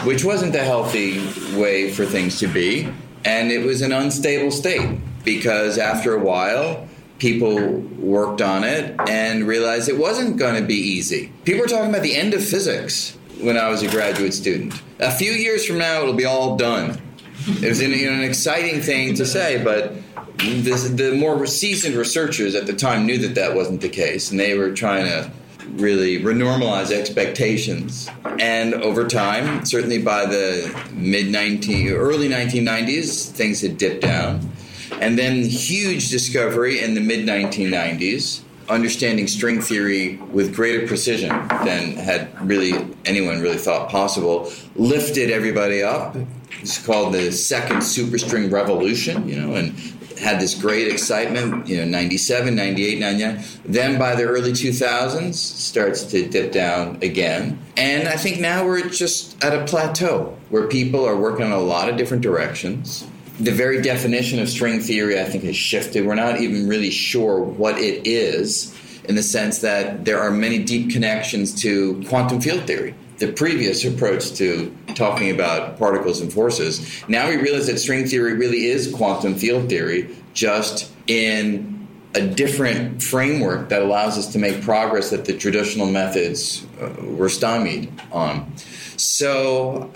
[0.03, 1.19] which wasn't a healthy
[1.57, 2.91] way for things to be.
[3.25, 6.87] And it was an unstable state because after a while,
[7.19, 7.55] people
[7.99, 11.31] worked on it and realized it wasn't going to be easy.
[11.43, 14.81] People were talking about the end of physics when I was a graduate student.
[14.99, 17.01] A few years from now, it'll be all done.
[17.47, 19.93] It was an, you know, an exciting thing to say, but
[20.37, 24.39] this, the more seasoned researchers at the time knew that that wasn't the case, and
[24.39, 25.31] they were trying to
[25.75, 28.09] really renormalize expectations.
[28.39, 34.51] And over time, certainly by the mid 19 early 1990s, things had dipped down.
[35.01, 41.29] And then huge discovery in the mid 1990s, understanding string theory with greater precision
[41.63, 42.73] than had really
[43.05, 46.15] anyone really thought possible, lifted everybody up.
[46.61, 49.73] It's called the second superstring revolution, you know, and
[50.19, 53.43] had this great excitement, you know, 97, 98, 99.
[53.65, 57.59] Then by the early 2000s, starts to dip down again.
[57.77, 61.59] And I think now we're just at a plateau where people are working in a
[61.59, 63.07] lot of different directions.
[63.39, 66.05] The very definition of string theory, I think, has shifted.
[66.05, 70.61] We're not even really sure what it is in the sense that there are many
[70.61, 77.03] deep connections to quantum field theory the previous approach to talking about particles and forces.
[77.07, 83.03] Now we realize that string theory really is quantum field theory, just in a different
[83.03, 88.51] framework that allows us to make progress that the traditional methods uh, were stymied on.
[88.97, 89.91] So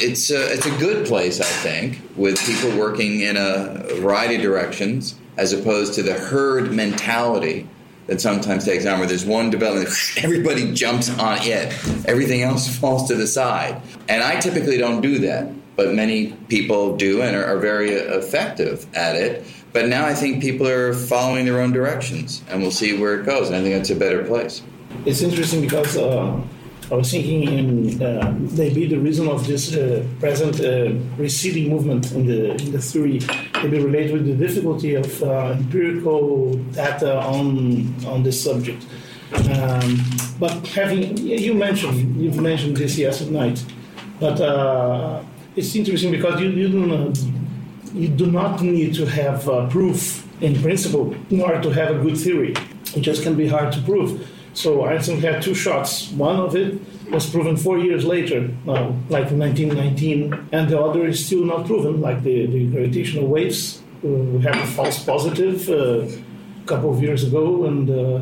[0.00, 4.42] it's a, it's a good place, I think, with people working in a variety of
[4.42, 7.68] directions as opposed to the herd mentality
[8.06, 9.88] that sometimes takes on where there's one development,
[10.18, 11.72] everybody jumps on it,
[12.06, 13.80] everything else falls to the side.
[14.08, 18.86] And I typically don't do that, but many people do and are, are very effective
[18.94, 22.98] at it But now I think people are following their own directions, and we'll see
[22.98, 23.48] where it goes.
[23.48, 24.62] And I think that's a better place.
[25.06, 26.38] It's interesting because uh,
[26.92, 32.12] I was thinking in uh, maybe the reason of this uh, present uh, receding movement
[32.12, 33.18] in the, in the theory
[33.62, 38.84] maybe related with the difficulty of uh, empirical data on on this subject.
[39.54, 40.04] Um,
[40.38, 43.64] but having you mentioned you've mentioned this yesterday night,
[44.20, 45.22] but uh,
[45.56, 47.18] it's interesting because you you do not
[47.94, 49.38] you do not need to have
[49.70, 52.54] proof in principle in order to have a good theory.
[52.94, 54.28] It just can be hard to prove.
[54.54, 56.10] So Einstein had two shots.
[56.12, 56.80] One of it
[57.10, 61.66] was proven four years later, uh, like in 1919, and the other is still not
[61.66, 63.82] proven, like the, the gravitational waves.
[64.04, 68.20] Uh, we a false positive uh, a couple of years ago, and uh,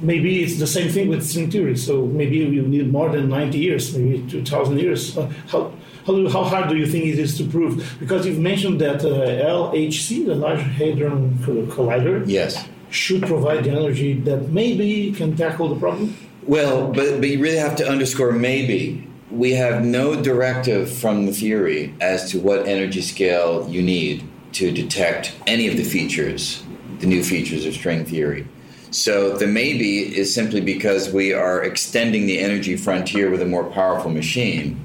[0.00, 1.76] maybe it's the same thing with string theory.
[1.76, 5.16] So maybe you need more than 90 years, maybe 2,000 years.
[5.16, 5.72] Uh, how,
[6.06, 7.96] how, how, hard do you think it is to prove?
[8.00, 14.14] Because you've mentioned that uh, LHC, the Large Hadron Collider, yes should provide the energy
[14.20, 16.16] that maybe can tackle the problem?
[16.42, 19.06] Well, but, but you really have to underscore maybe.
[19.30, 24.72] We have no directive from the theory as to what energy scale you need to
[24.72, 26.64] detect any of the features,
[26.98, 28.48] the new features of string theory.
[28.90, 33.64] So the maybe is simply because we are extending the energy frontier with a more
[33.70, 34.84] powerful machine.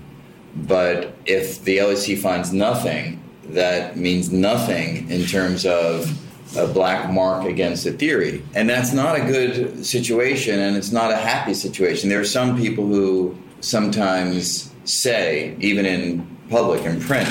[0.56, 6.16] But if the LHC finds nothing, that means nothing in terms of
[6.56, 8.44] a black mark against the theory.
[8.54, 12.10] And that's not a good situation, and it's not a happy situation.
[12.10, 17.30] There are some people who sometimes say, even in public and print,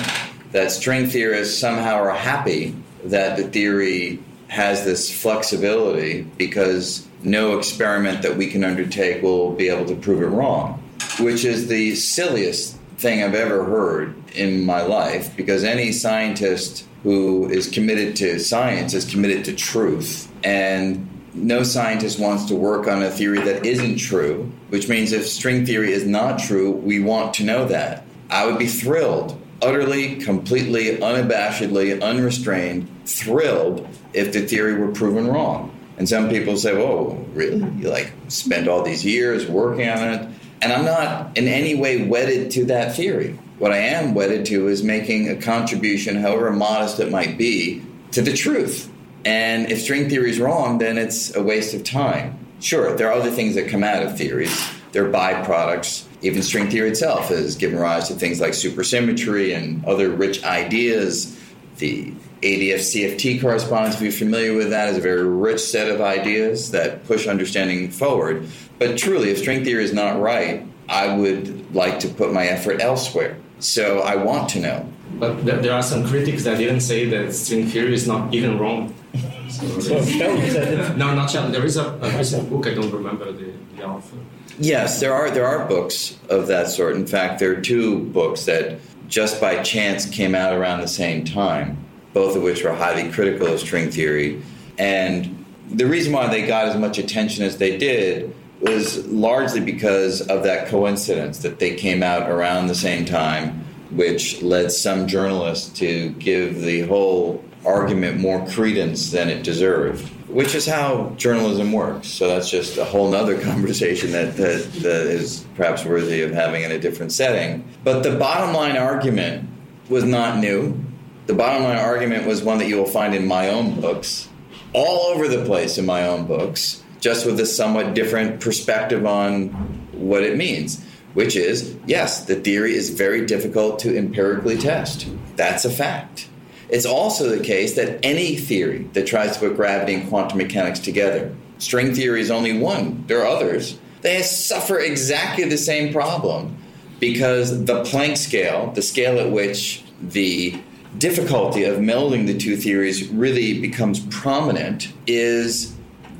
[0.52, 8.22] that string theorists somehow are happy that the theory has this flexibility because no experiment
[8.22, 10.82] that we can undertake will be able to prove it wrong,
[11.18, 17.48] which is the silliest thing I've ever heard in my life because any scientist who
[17.48, 20.28] is committed to science is committed to truth.
[20.42, 25.26] And no scientist wants to work on a theory that isn't true, which means if
[25.26, 28.04] string theory is not true, we want to know that.
[28.30, 35.70] I would be thrilled, utterly, completely, unabashedly, unrestrained, thrilled if the theory were proven wrong.
[35.98, 37.58] And some people say, "Whoa, really?
[37.78, 40.28] You like spent all these years working on it?"
[40.62, 43.38] And I'm not in any way wedded to that theory.
[43.64, 48.20] What I am wedded to is making a contribution, however modest it might be, to
[48.20, 48.92] the truth.
[49.24, 52.38] And if string theory is wrong, then it's a waste of time.
[52.60, 54.54] Sure, there are other things that come out of theories.
[54.92, 56.04] They're byproducts.
[56.20, 61.34] Even string theory itself has given rise to things like supersymmetry and other rich ideas.
[61.78, 62.12] The
[62.42, 67.06] AdS/CFT correspondence, if you're familiar with that, is a very rich set of ideas that
[67.06, 68.46] push understanding forward.
[68.78, 72.82] But truly, if string theory is not right, I would like to put my effort
[72.82, 73.38] elsewhere.
[73.64, 74.86] So I want to know.
[75.18, 78.94] But there are some critics that even say that string theory is not even wrong.
[79.50, 80.96] So, So Sheldon said it.
[80.96, 81.52] no, not Sheldon.
[81.52, 82.66] There is a, a recent book.
[82.66, 84.16] I don't remember the, the author.
[84.58, 86.96] Yes, there are there are books of that sort.
[86.96, 91.24] In fact, there are two books that just by chance came out around the same
[91.24, 91.76] time,
[92.14, 94.42] both of which were highly critical of string theory.
[94.76, 98.34] And the reason why they got as much attention as they did
[98.64, 104.42] was largely because of that coincidence that they came out around the same time, which
[104.42, 110.66] led some journalists to give the whole argument more credence than it deserved, which is
[110.66, 112.08] how journalism works.
[112.08, 116.62] So that's just a whole other conversation that, that, that is perhaps worthy of having
[116.62, 117.68] in a different setting.
[117.84, 119.48] But the bottom line argument
[119.90, 120.78] was not new.
[121.26, 124.28] The bottom line argument was one that you will find in my own books,
[124.72, 129.48] all over the place in my own books just with a somewhat different perspective on
[129.92, 130.82] what it means,
[131.12, 135.06] which is yes, the theory is very difficult to empirically test.
[135.36, 136.30] That's a fact.
[136.70, 140.78] It's also the case that any theory that tries to put gravity and quantum mechanics
[140.78, 146.56] together, string theory is only one, there are others, they suffer exactly the same problem
[147.00, 150.58] because the Planck scale, the scale at which the
[150.96, 155.73] difficulty of melding the two theories really becomes prominent, is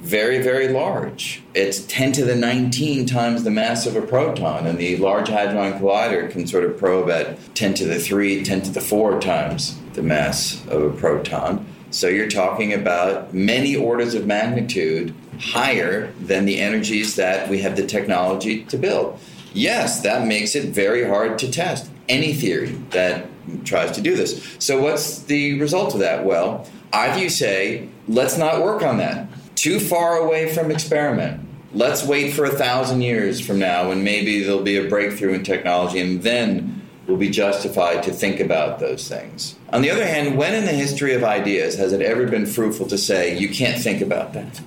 [0.05, 1.43] very, very large.
[1.55, 5.81] It's 10 to the 19 times the mass of a proton, and the Large Hadron
[5.81, 9.81] Collider can sort of probe at 10 to the 3, 10 to the 4 times
[9.95, 11.67] the mass of a proton.
[11.91, 17.77] So you're talking about many orders of magnitude higher than the energies that we have
[17.77, 19.19] the technology to build.
[19.55, 23.27] Yes, that makes it very hard to test any theory that
[23.65, 24.57] tries to do this.
[24.59, 26.25] So, what's the result of that?
[26.25, 31.41] Well, either you say, let's not work on that too far away from experiment.
[31.73, 35.43] Let's wait for a thousand years from now and maybe there'll be a breakthrough in
[35.43, 39.57] technology and then we'll be justified to think about those things.
[39.71, 42.87] On the other hand, when in the history of ideas has it ever been fruitful
[42.87, 44.61] to say, you can't think about that?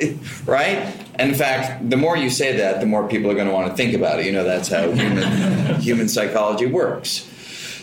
[0.46, 0.94] right?
[1.16, 3.70] And in fact, the more you say that, the more people are going to want
[3.70, 4.26] to think about it.
[4.26, 7.29] You know, that's how human, human psychology works.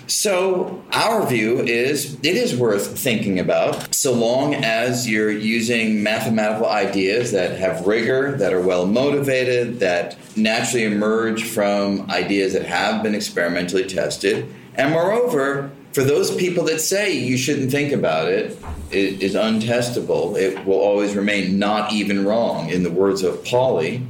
[0.07, 6.65] So, our view is it is worth thinking about so long as you're using mathematical
[6.65, 13.03] ideas that have rigor, that are well motivated, that naturally emerge from ideas that have
[13.03, 14.47] been experimentally tested.
[14.75, 18.57] And moreover, for those people that say you shouldn't think about it,
[18.91, 24.07] it is untestable, it will always remain not even wrong, in the words of Pauli,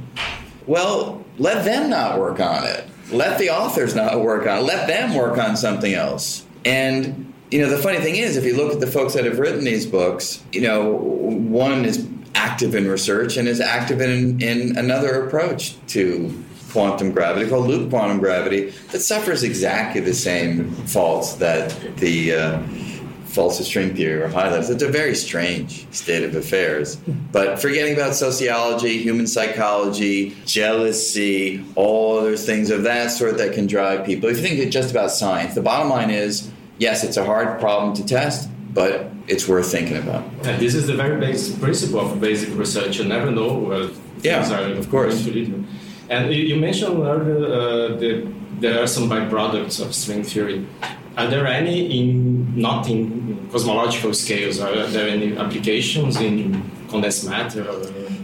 [0.64, 4.66] well, let them not work on it let the authors not work on.
[4.66, 6.44] Let them work on something else.
[6.64, 9.38] And you know, the funny thing is, if you look at the folks that have
[9.38, 14.76] written these books, you know, one is active in research and is active in, in
[14.76, 21.34] another approach to quantum gravity called loop quantum gravity that suffers exactly the same faults
[21.34, 22.62] that the uh,
[23.28, 24.70] false string theory or highlights.
[24.70, 26.96] It's a very strange state of affairs.
[27.32, 33.66] But forgetting about sociology, human psychology, jealousy, all other things of that sort that can
[33.66, 34.28] drive people.
[34.28, 37.94] If you think just about science, the bottom line is yes, it's a hard problem
[37.94, 40.24] to test, but it's worth thinking about.
[40.44, 42.98] And this is the very basic principle of basic research.
[42.98, 43.90] You never know where
[44.22, 45.24] yeah, things are of course.
[45.24, 45.66] to lead.
[46.08, 50.66] And you mentioned earlier uh, that there are some byproducts of string theory.
[51.18, 54.60] Are there any in not in cosmological scales?
[54.60, 57.66] Are there any applications in condensed matter?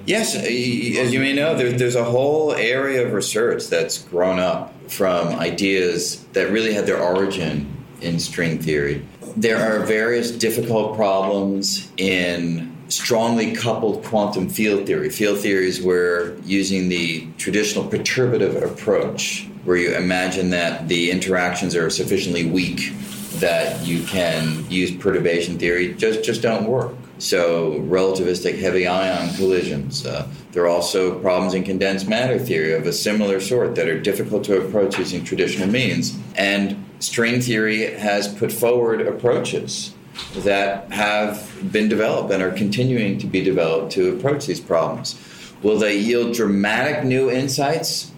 [0.06, 4.72] Yes, as you may know, there, there's a whole area of research that's grown up
[4.88, 9.04] from ideas that really had their origin in string theory.
[9.36, 15.10] There are various difficult problems in strongly coupled quantum field theory.
[15.10, 21.74] Field theory is where using the traditional perturbative approach where you imagine that the interactions
[21.74, 22.92] are sufficiently weak
[23.40, 26.94] that you can use perturbation theory just just don't work.
[27.18, 30.04] So relativistic heavy ion collisions.
[30.04, 34.00] Uh, there are also problems in condensed matter theory of a similar sort that are
[34.00, 36.16] difficult to approach using traditional means.
[36.36, 39.94] And string theory has put forward approaches
[40.36, 45.18] that have been developed and are continuing to be developed to approach these problems.
[45.62, 48.12] Will they yield dramatic new insights?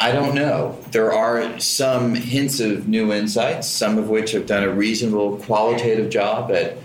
[0.00, 0.78] I don't know.
[0.92, 6.08] There are some hints of new insights, some of which have done a reasonable qualitative
[6.08, 6.78] job at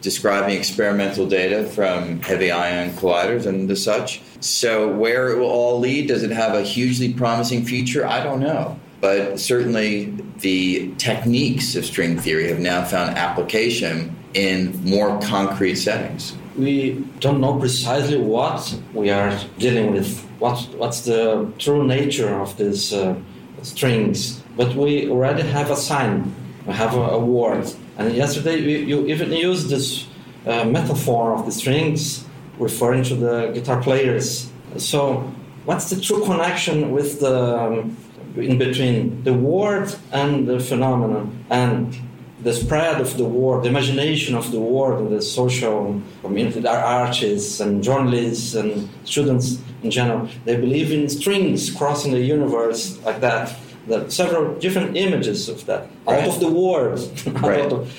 [0.00, 4.20] describing experimental data from heavy ion colliders and the such.
[4.40, 8.04] So, where it will all lead, does it have a hugely promising future?
[8.04, 8.78] I don't know.
[9.00, 10.06] But certainly,
[10.40, 16.36] the techniques of string theory have now found application in more concrete settings.
[16.56, 22.56] We don't know precisely what we are dealing with what, what's the true nature of
[22.56, 23.16] these uh,
[23.62, 24.42] strings.
[24.56, 26.34] But we already have a sign,
[26.66, 27.70] we have a, a word.
[27.98, 30.06] And yesterday you even used this
[30.46, 32.24] uh, metaphor of the strings
[32.58, 34.50] referring to the guitar players.
[34.76, 35.32] So,
[35.64, 37.96] what's the true connection with the um,
[38.36, 41.98] in between the word and the phenomenon and
[42.46, 46.78] the spread of the word, the imagination of the word, and the social community, our
[46.78, 50.28] artists and journalists and students in general.
[50.44, 53.52] They believe in strings crossing the universe like that.
[53.88, 56.22] There several different images of that right.
[56.22, 57.00] out of the word.
[57.42, 57.72] right.
[57.72, 57.90] Of,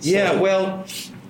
[0.00, 0.10] so.
[0.10, 0.84] Yeah, well,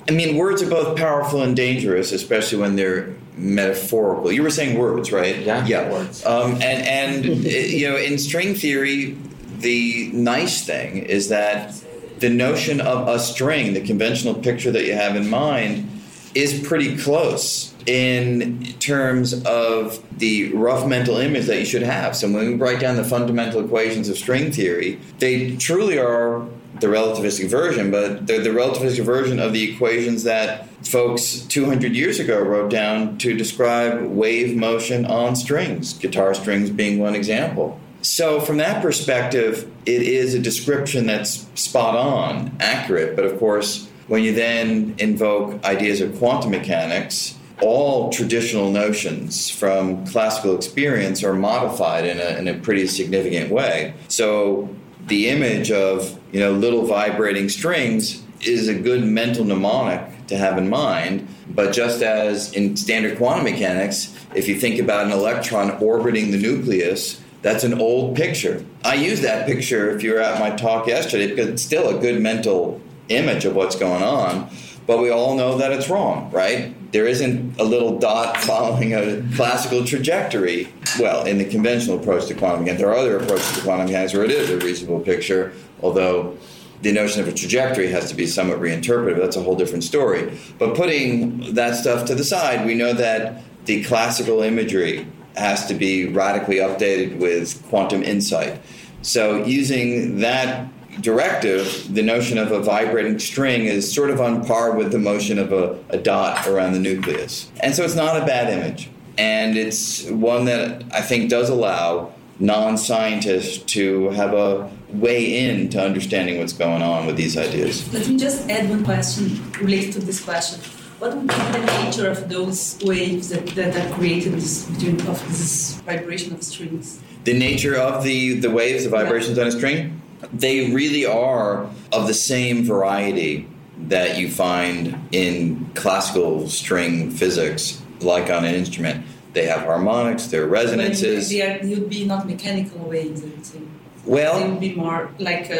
[0.09, 4.32] I mean, words are both powerful and dangerous, especially when they're metaphorical.
[4.32, 5.38] You were saying words, right?
[5.38, 5.92] Yeah, yeah.
[5.92, 6.26] Words.
[6.26, 7.24] Um, and and
[7.78, 9.16] you know, in string theory,
[9.59, 11.84] the nice thing is that
[12.21, 15.89] the notion of a string, the conventional picture that you have in mind,
[16.35, 22.14] is pretty close in terms of the rough mental image that you should have.
[22.14, 26.47] So when we write down the fundamental equations of string theory, they truly are
[26.81, 32.21] the relativistic version, but they're the relativistic version of the equations that folks 200 years
[32.21, 37.81] ago wrote down to describe wave motion on strings, guitar strings being one example.
[38.01, 43.88] So, from that perspective, it is a description that's spot on, accurate, but of course,
[44.07, 51.34] when you then invoke ideas of quantum mechanics, all traditional notions from classical experience are
[51.34, 53.94] modified in a, in a pretty significant way.
[54.09, 54.74] So
[55.07, 60.59] the image of you know little vibrating strings is a good mental mnemonic to have
[60.59, 61.26] in mind.
[61.49, 66.38] But just as in standard quantum mechanics, if you think about an electron orbiting the
[66.38, 68.64] nucleus, that's an old picture.
[68.84, 72.01] I use that picture if you were at my talk yesterday because it's still a
[72.01, 74.51] good mental image of what's going on.
[74.86, 76.74] But we all know that it's wrong, right?
[76.93, 80.68] there isn't a little dot following a classical trajectory.
[80.99, 84.14] Well, in the conventional approach to quantum mechanics, there are other approaches to quantum mechanics
[84.14, 86.36] where it is a reasonable picture, although
[86.80, 89.20] the notion of a trajectory has to be somewhat reinterpreted.
[89.20, 90.39] That's a whole different story.
[90.59, 95.07] But putting that stuff to the side, we know that the classical imagery
[95.39, 98.61] has to be radically updated with quantum insight.
[99.03, 100.68] So, using that
[101.01, 105.39] directive, the notion of a vibrating string is sort of on par with the motion
[105.39, 107.51] of a, a dot around the nucleus.
[107.61, 108.91] And so, it's not a bad image.
[109.16, 115.68] And it's one that I think does allow non scientists to have a way in
[115.70, 117.93] to understanding what's going on with these ideas.
[117.93, 120.61] Let me just add one question related to this question.
[120.99, 125.24] What would be the nature of those waves that, that are created this, between of
[125.28, 126.99] this vibration of strings?
[127.22, 129.44] The nature of the, the waves, the vibrations yeah.
[129.44, 133.49] on a string, they really are of the same variety
[133.86, 139.07] that you find in classical string physics, like on an instrument.
[139.34, 141.28] They have harmonics, there are resonances.
[141.28, 143.61] They, would be not mechanical waves, I would say.
[144.05, 145.55] Well, they would be more like uh,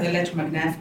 [0.00, 0.78] electromagnetic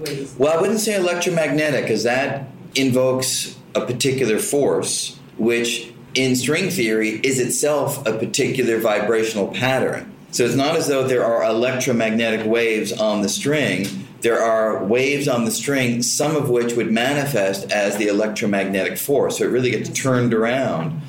[0.00, 0.34] waves.
[0.36, 7.20] Well, I wouldn't say electromagnetic, because that invokes a particular force, which in string theory
[7.22, 10.12] is itself a particular vibrational pattern.
[10.30, 13.86] So it's not as though there are electromagnetic waves on the string.
[14.20, 19.38] There are waves on the string, some of which would manifest as the electromagnetic force.
[19.38, 21.00] So it really gets turned around.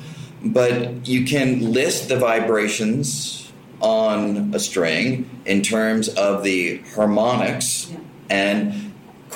[0.42, 7.98] But you can list the vibrations on a string in terms of the harmonics yeah.
[8.30, 8.89] and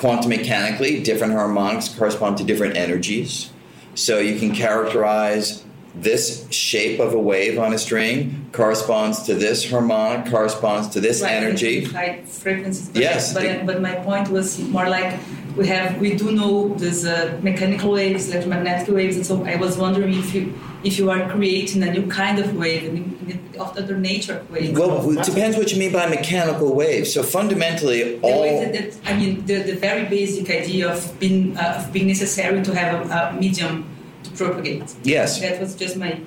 [0.05, 3.49] quantum mechanically different harmonics correspond to different energies
[3.95, 9.67] so you can characterize this shape of a wave on a string corresponds to this
[9.67, 11.85] harmonic, corresponds to this right, energy.
[11.85, 12.89] High frequencies.
[12.89, 13.33] But yes.
[13.33, 15.19] But, but my point was more like
[15.55, 19.77] we have we do know there's uh, mechanical waves, electromagnetic waves, and so I was
[19.77, 20.53] wondering if you
[20.83, 24.77] if you are creating a new kind of wave, a of other nature of waves.
[24.77, 27.13] Well, it depends what you mean by mechanical waves.
[27.13, 31.83] So fundamentally, all that, that, I mean the, the very basic idea of being uh,
[31.85, 33.89] of being necessary to have a, a medium
[34.23, 34.95] to propagate.
[35.03, 35.39] Yes.
[35.39, 36.19] That was just my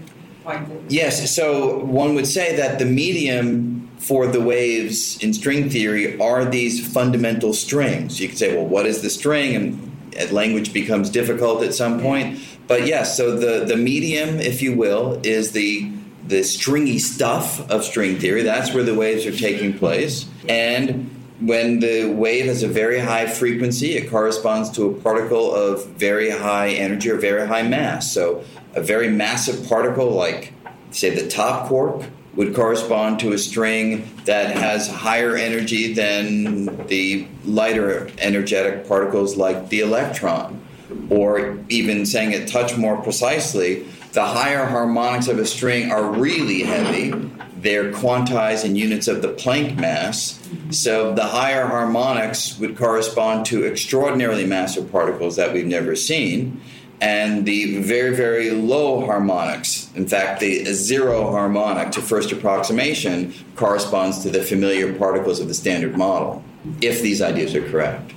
[0.45, 0.69] point.
[0.89, 3.68] Yes, so one would say that the medium
[3.99, 8.21] for the waves in string theory are these fundamental strings.
[8.21, 9.55] You could say, well, what is the string?
[9.55, 12.41] And language becomes difficult at some point.
[12.67, 15.93] But yes, so the, the medium, if you will, is the
[16.27, 18.43] the stringy stuff of string theory.
[18.43, 20.27] That's where the waves are taking place.
[20.47, 25.87] And when the wave has a very high frequency, it corresponds to a particle of
[25.87, 28.13] very high energy or very high mass.
[28.13, 28.45] So,
[28.75, 30.53] a very massive particle, like,
[30.91, 32.05] say, the top quark,
[32.39, 39.71] would correspond to a string that has higher energy than the lighter energetic particles, like
[39.71, 40.65] the electron.
[41.11, 46.63] Or even saying it touch more precisely, the higher harmonics of a string are really
[46.63, 47.11] heavy.
[47.57, 53.67] They're quantized in units of the Planck mass so the higher harmonics would correspond to
[53.67, 56.61] extraordinarily massive particles that we've never seen,
[57.01, 64.23] and the very, very low harmonics, in fact, the zero harmonic to first approximation, corresponds
[64.23, 66.43] to the familiar particles of the standard model,
[66.81, 68.13] if these ideas are correct.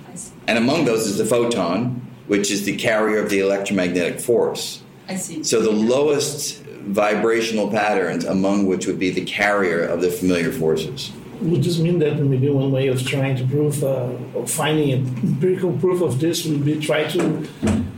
[0.47, 4.81] And among those is the photon, which is the carrier of the electromagnetic force.
[5.07, 5.43] I see.
[5.43, 11.11] So the lowest vibrational patterns among which would be the carrier of the familiar forces
[11.41, 15.73] would this mean that maybe one way of trying to prove, uh, of finding empirical
[15.73, 17.47] proof of this would be try to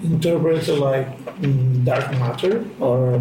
[0.04, 1.08] interpret like
[1.84, 3.20] dark matter or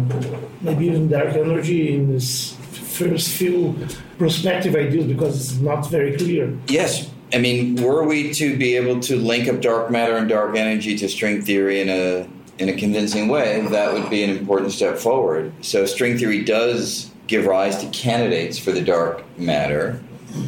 [0.61, 2.55] maybe even dark energy in this
[2.97, 3.75] first few
[4.17, 6.57] prospective ideas because it's not very clear.
[6.67, 7.09] Yes.
[7.33, 10.95] I mean, were we to be able to link up dark matter and dark energy
[10.97, 12.27] to string theory in a
[12.59, 15.51] in a convincing way, that would be an important step forward.
[15.61, 19.99] So string theory does give rise to candidates for the dark matter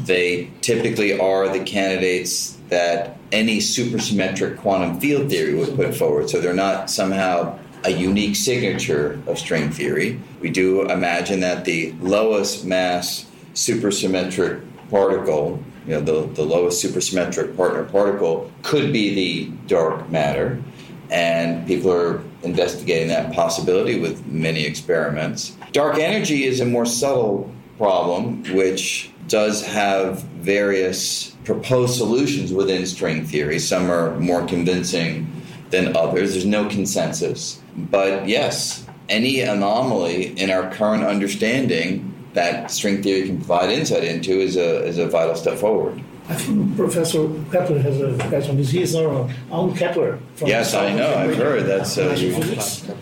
[0.06, 6.30] they typically are the candidates that any supersymmetric quantum field theory would put forward.
[6.30, 10.20] So they're not somehow a unique signature of string theory.
[10.40, 17.58] We do imagine that the lowest mass supersymmetric particle, you know, the, the lowest supersymmetric
[17.58, 20.64] partner particle, could be the dark matter.
[21.12, 25.56] And people are investigating that possibility with many experiments.
[25.74, 33.26] Dark energy is a more subtle problem, which does have various proposed solutions within string
[33.26, 33.60] theory.
[33.60, 35.32] Some are more convincing
[35.70, 36.34] than others.
[36.34, 37.62] There's no consensus.
[37.76, 44.40] But yes, any anomaly in our current understanding that string theory can provide insight into
[44.40, 46.02] is a, is a vital step forward.
[46.28, 48.58] I think Professor Kepler has a question.
[48.58, 50.18] He is our own Kepler.
[50.44, 51.14] yes, I know.
[51.14, 51.68] I've heard.
[51.68, 52.58] That's uh, your,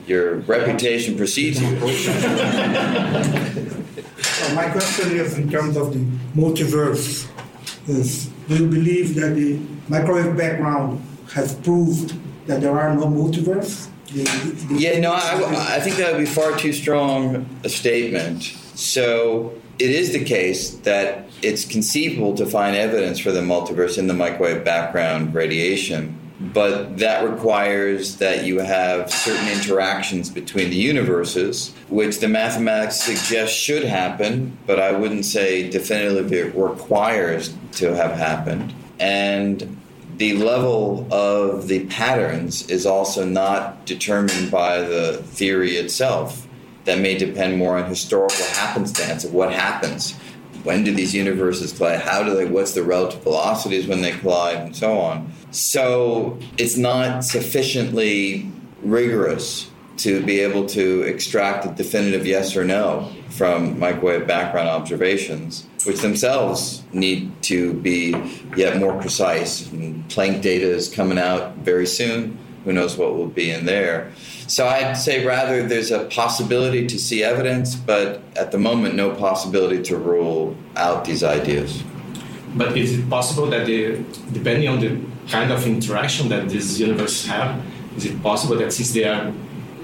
[0.05, 1.69] your reputation precedes you.
[4.55, 5.99] my question is in terms of the
[6.35, 7.29] multiverse.
[7.87, 11.01] Is do you believe that the microwave background
[11.33, 12.15] has proved
[12.47, 13.89] that there are no multiverse?
[14.07, 18.43] The, the Yeah, no, I, I think that would be far too strong a statement.
[18.75, 24.07] So it is the case that it's conceivable to find evidence for the multiverse in
[24.07, 26.17] the microwave background radiation,
[26.51, 33.55] but that requires that you have certain interactions between the universes, which the mathematics suggests
[33.55, 38.73] should happen, but I wouldn't say definitively it requires to have happened.
[38.99, 39.79] And
[40.17, 46.47] the level of the patterns is also not determined by the theory itself.
[46.85, 50.15] That may depend more on historical happenstance of what happens.
[50.64, 51.99] When do these universes collide?
[51.99, 52.45] How do they?
[52.45, 55.32] What's the relative velocities when they collide, and so on.
[55.51, 58.49] So it's not sufficiently
[58.82, 65.68] rigorous to be able to extract a definitive yes or no from microwave background observations,
[65.86, 68.16] which themselves need to be
[68.55, 69.72] yet more precise.
[69.72, 72.38] And Planck data is coming out very soon.
[72.66, 74.11] Who knows what will be in there?
[74.47, 79.14] So I'd say rather there's a possibility to see evidence, but at the moment, no
[79.16, 81.84] possibility to rule out these ideas.
[82.55, 84.99] But is it possible that the, depending on the
[85.30, 87.61] kind of interaction that these universes have,
[87.97, 89.34] is it possible that since there are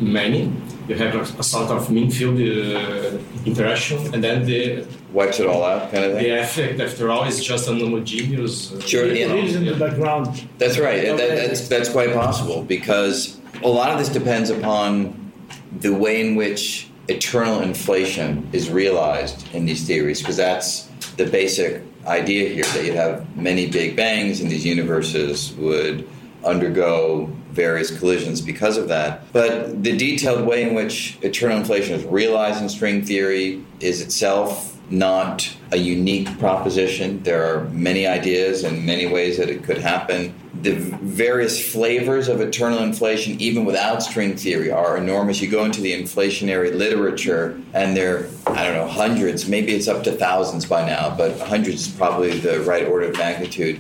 [0.01, 0.51] many,
[0.87, 5.47] you have a, a sort of mean field uh, interaction, and then the Wipes it
[5.47, 6.23] all out, kind of thing.
[6.23, 8.71] the effect after all is just an homogeneous.
[8.71, 9.25] uh, Sure, yeah.
[9.33, 10.47] It is in the background.
[10.59, 11.03] That's right.
[11.05, 15.31] That, that's that's quite possible because a lot of this depends upon
[15.79, 20.87] the way in which eternal inflation is realized in these theories, because that's
[21.17, 26.07] the basic idea here that you have many big bangs and these universes would
[26.45, 29.31] undergo various collisions because of that.
[29.33, 34.79] But the detailed way in which eternal inflation is realized in string theory is itself
[34.91, 37.21] not a unique proposition.
[37.23, 40.33] There are many ideas and many ways that it could happen.
[40.61, 45.41] The various flavors of eternal inflation, even without string theory, are enormous.
[45.41, 49.87] You go into the inflationary literature, and there, are, I don't know, hundreds, maybe it's
[49.87, 53.79] up to thousands by now, but hundreds is probably the right order of magnitude.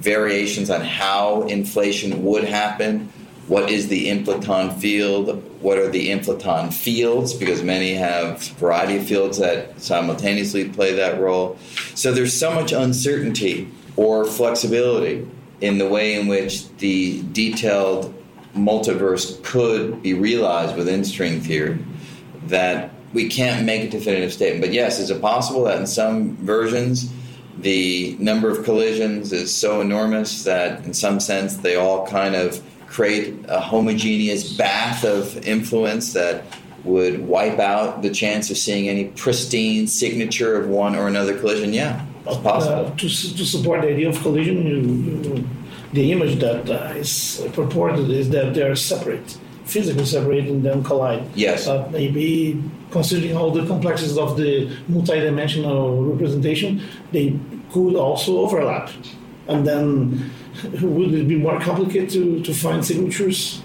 [0.00, 3.10] Variations on how inflation would happen,
[3.48, 9.06] what is the inflaton field, what are the inflaton fields, because many have variety of
[9.06, 11.58] fields that simultaneously play that role.
[11.94, 15.26] So there's so much uncertainty or flexibility
[15.62, 18.14] in the way in which the detailed
[18.54, 21.78] multiverse could be realized within string theory
[22.46, 24.60] that we can't make a definitive statement.
[24.60, 27.12] But yes, is it possible that in some versions
[27.58, 32.62] the number of collisions is so enormous that in some sense they all kind of
[32.88, 36.44] create a homogeneous bath of influence that
[36.84, 41.72] would wipe out the chance of seeing any pristine signature of one or another collision?
[41.72, 42.86] Yeah, it's possible.
[42.86, 45.48] Uh, to, to support the idea of collision, you, you,
[45.92, 50.82] the image that uh, is purported is that they are separate, physically separate, and then
[50.82, 51.24] collide.
[51.34, 51.66] Yes.
[51.66, 56.82] But maybe considering all the complexities of the multidimensional representation,
[57.12, 57.38] they
[57.72, 58.90] could also overlap.
[59.48, 60.30] And then
[60.82, 63.62] would it be more complicated to, to find signatures?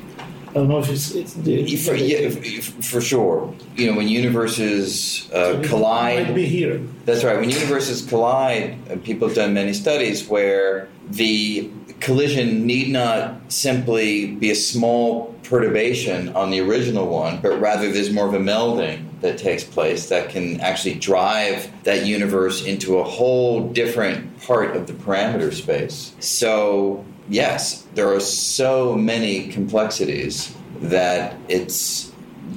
[0.49, 1.75] I don't know if it's, it's the.
[1.77, 3.53] For, yeah, for sure.
[3.75, 6.79] You know, when universes uh, Might collide, be here.
[7.05, 7.39] That's right.
[7.39, 14.51] When universes collide, people have done many studies where the collision need not simply be
[14.51, 19.37] a small perturbation on the original one, but rather there's more of a melding that
[19.37, 24.93] takes place that can actually drive that universe into a whole different part of the
[24.93, 26.13] parameter space.
[26.19, 32.11] So, yes, there are so many complexities that it's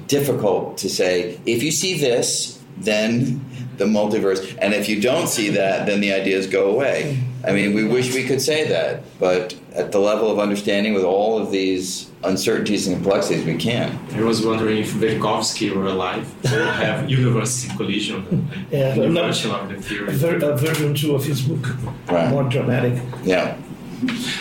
[0.08, 3.44] difficult to say if you see this, then
[3.78, 7.22] the multiverse, and if you don't see that, then the ideas go away.
[7.46, 11.04] I mean, we wish we could say that, but at the level of understanding with
[11.04, 13.92] all of these uncertainties and complexities, we can't.
[14.14, 19.14] I was wondering if Velikovsky were alive, he would have universe collision, Yeah, new I'm
[19.14, 20.14] not- version of the A, theory.
[20.16, 21.64] ver- a version two of his book,
[22.08, 22.30] Right.
[22.30, 23.00] more dramatic.
[23.24, 23.56] Yeah.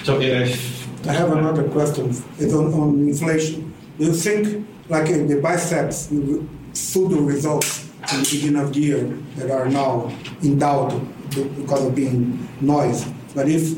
[0.04, 2.10] So if I have another question.
[2.40, 3.74] It's on, on inflation.
[4.00, 8.80] Do you think, like in the biceps, you- pseudo results in the beginning of the
[8.82, 9.04] year
[9.38, 10.12] that are now
[10.44, 10.92] in doubt
[11.30, 13.78] because of being noise, but if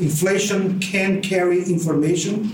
[0.00, 2.52] inflation can carry information,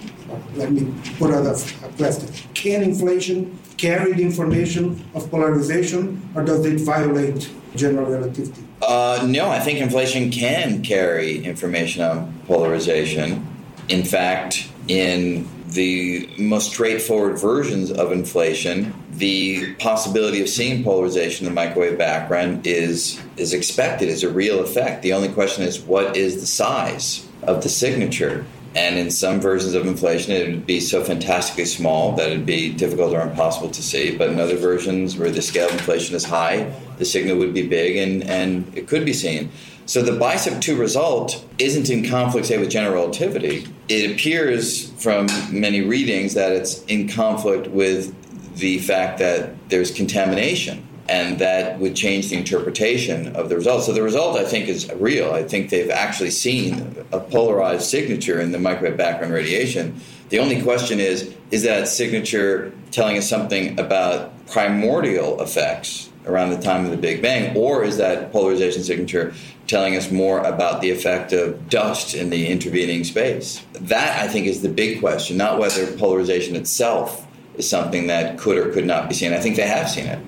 [0.55, 2.29] let me put out a question.
[2.55, 8.65] Can inflation carry the information of polarization, or does it violate general relativity?
[8.83, 13.47] Uh, no, I think inflation can carry information on polarization.
[13.89, 21.55] In fact, in the most straightforward versions of inflation, the possibility of seeing polarization in
[21.55, 25.03] the microwave background is is expected, is a real effect.
[25.03, 28.45] The only question is what is the size of the signature?
[28.75, 32.73] And in some versions of inflation, it would be so fantastically small that it'd be
[32.73, 34.17] difficult or impossible to see.
[34.17, 37.67] But in other versions where the scale of inflation is high, the signal would be
[37.67, 39.51] big and, and it could be seen.
[39.87, 43.67] So the BICEP 2 result isn't in conflict, say, with general relativity.
[43.89, 48.15] It appears from many readings that it's in conflict with
[48.57, 53.83] the fact that there's contamination and that would change the interpretation of the result.
[53.83, 55.33] So the result, I think, is real.
[55.33, 60.01] I think they've actually seen a polarized signature in the microwave background radiation.
[60.29, 66.59] The only question is is that signature telling us something about primordial effects around the
[66.59, 69.35] time of the Big Bang, or is that polarization signature
[69.67, 73.65] telling us more about the effect of dust in the intervening space?
[73.73, 78.59] That, I think, is the big question, not whether polarization itself is something that could
[78.59, 79.33] or could not be seen.
[79.33, 80.21] I think they have seen it.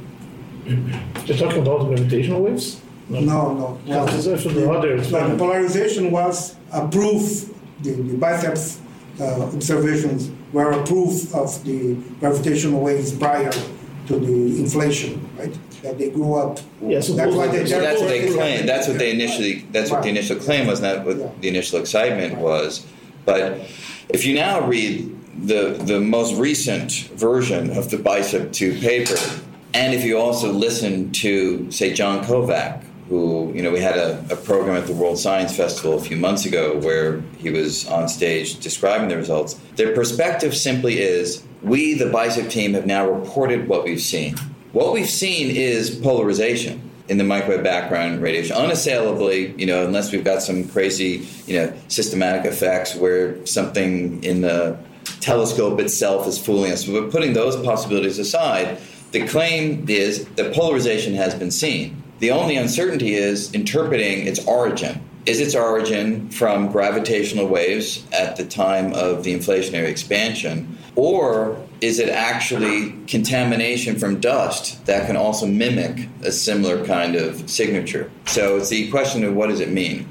[0.64, 2.80] You're talking about gravitational waves?
[3.08, 3.78] No, no.
[3.86, 5.00] Well, this is the other.
[5.00, 7.52] the polarization was a proof,
[7.82, 8.80] the, the biceps
[9.20, 13.50] uh, observations were a proof of the gravitational waves prior
[14.06, 15.56] to the inflation, right?
[15.82, 16.60] That they grew up.
[16.80, 17.66] Yeah, so that's why they.
[17.66, 18.66] So that's what they therefore- claim.
[18.66, 19.66] That's what they initially.
[19.72, 20.80] That's what the initial claim was.
[20.80, 21.28] Not what Yeah.
[21.40, 22.86] the initial excitement was.
[23.24, 23.60] But
[24.08, 25.14] if you now read
[25.46, 29.16] the the most recent version of the Bicep Two paper,
[29.74, 34.24] and if you also listen to say John Kovac, who you know we had a,
[34.30, 38.08] a program at the World Science Festival a few months ago where he was on
[38.08, 39.58] stage describing the results.
[39.76, 44.36] Their perspective simply is: we, the Bicep team, have now reported what we've seen.
[44.72, 50.24] What we've seen is polarization in the microwave background radiation, unassailably, you know, unless we've
[50.24, 54.78] got some crazy, you know, systematic effects where something in the
[55.20, 56.84] telescope itself is fooling us.
[56.84, 58.78] But putting those possibilities aside,
[59.12, 62.02] the claim is that polarization has been seen.
[62.18, 65.00] The only uncertainty is interpreting its origin.
[65.26, 72.00] Is its origin from gravitational waves at the time of the inflationary expansion, or is
[72.00, 78.10] it actually contamination from dust that can also mimic a similar kind of signature?
[78.26, 80.08] So it's the question of what does it mean?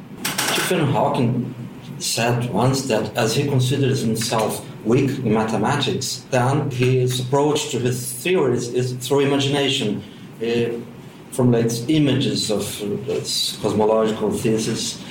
[0.53, 1.53] Stephen Hawking
[1.99, 8.11] said once that as he considers himself weak in mathematics, then his approach to his
[8.13, 10.01] theories is through imagination.
[10.39, 10.83] He
[11.31, 15.01] formulates images of uh, his cosmological thesis.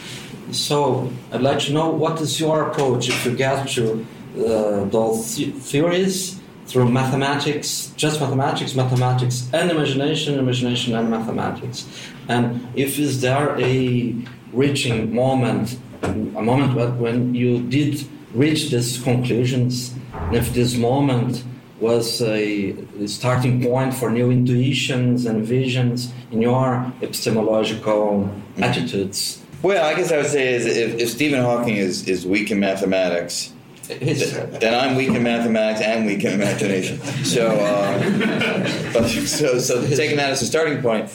[0.53, 4.07] So I'd like to know what is your approach if you get to
[4.37, 11.87] uh, those the- theories through mathematics, just mathematics, mathematics, and imagination, imagination and mathematics.
[12.29, 14.15] And if is there a
[14.53, 21.45] reaching moment, a moment when you did reach these conclusions, and if this moment
[21.81, 22.77] was a
[23.07, 29.43] starting point for new intuitions and visions in your epistemological attitudes.
[29.63, 32.61] Well, I guess I would say is if, if Stephen Hawking is, is weak in
[32.61, 33.53] mathematics,
[33.89, 36.99] then I'm weak in mathematics and weak in imagination.
[37.25, 41.11] So, uh, but, so, so taking that as a starting point,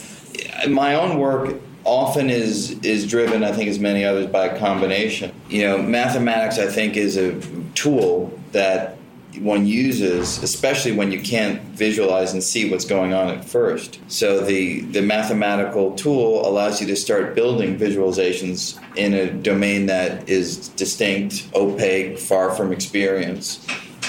[0.68, 1.56] my own work
[1.86, 5.32] often is is driven, I think, as many others, by a combination.
[5.48, 7.40] You know, mathematics, I think, is a
[7.74, 8.96] tool that
[9.38, 14.00] one uses, especially when you can't visualize and see what's going on at first.
[14.08, 20.28] So the the mathematical tool allows you to start building visualizations in a domain that
[20.28, 23.64] is distinct, opaque, far from experience.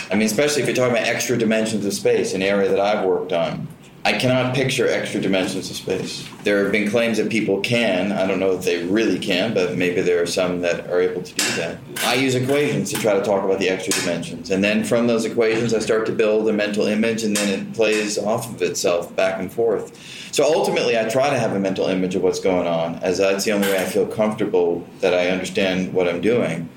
[0.10, 3.06] I mean, especially if you're talking about extra dimensions of space, an area that I've
[3.06, 3.68] worked on.
[4.08, 6.26] I cannot picture extra dimensions of space.
[6.46, 8.14] There have been claims that people can.
[8.14, 11.24] I don't know if they really can, but maybe there are some that are able
[11.24, 11.78] to do that.
[12.06, 14.50] I use equations to try to talk about the extra dimensions.
[14.50, 17.74] And then from those equations, I start to build a mental image, and then it
[17.74, 20.32] plays off of itself back and forth.
[20.32, 23.44] So ultimately, I try to have a mental image of what's going on, as that's
[23.44, 26.70] the only way I feel comfortable that I understand what I'm doing.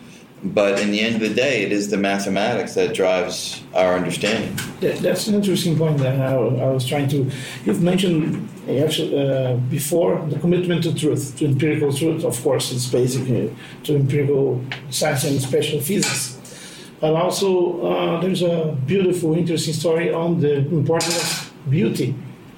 [0.43, 4.57] But in the end of the day, it is the mathematics that drives our understanding.
[4.81, 7.31] That, that's an interesting point that I, I was trying to.
[7.67, 12.25] You've mentioned uh, actually uh, before the commitment to truth, to empirical truth.
[12.25, 13.27] Of course, it's basic
[13.85, 16.39] to empirical science and special physics.
[17.01, 22.15] But also, uh, there's a beautiful, interesting story on the importance of beauty,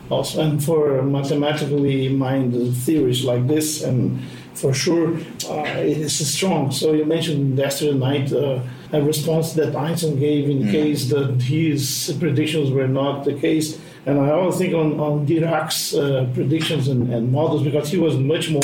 [0.08, 4.20] also, and for mathematically minded theories like this, and
[4.54, 5.16] for sure,
[5.48, 6.70] uh, it is strong.
[6.70, 8.60] So you mentioned yesterday night uh,
[8.92, 13.78] a response that Einstein gave in case that his predictions were not the case.
[14.04, 18.16] And I always think on, on Dirac's uh, predictions and, and models because he was
[18.16, 18.62] much more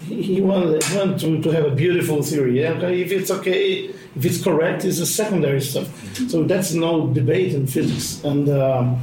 [0.00, 2.60] he wanted, wanted to, to have a beautiful theory.
[2.60, 2.72] Yeah?
[2.86, 3.84] If it's okay,
[4.16, 5.88] if it's correct, it's a secondary stuff.
[6.28, 8.24] So that's no debate in physics.
[8.24, 8.96] And um,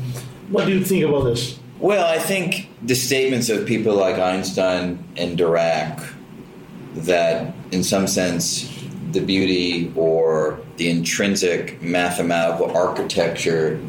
[0.49, 1.56] what do you think about this?
[1.79, 6.13] Well, I think the statements of people like Einstein and Dirac
[6.95, 8.73] that, in some sense,
[9.11, 13.79] the beauty or the intrinsic mathematical architecture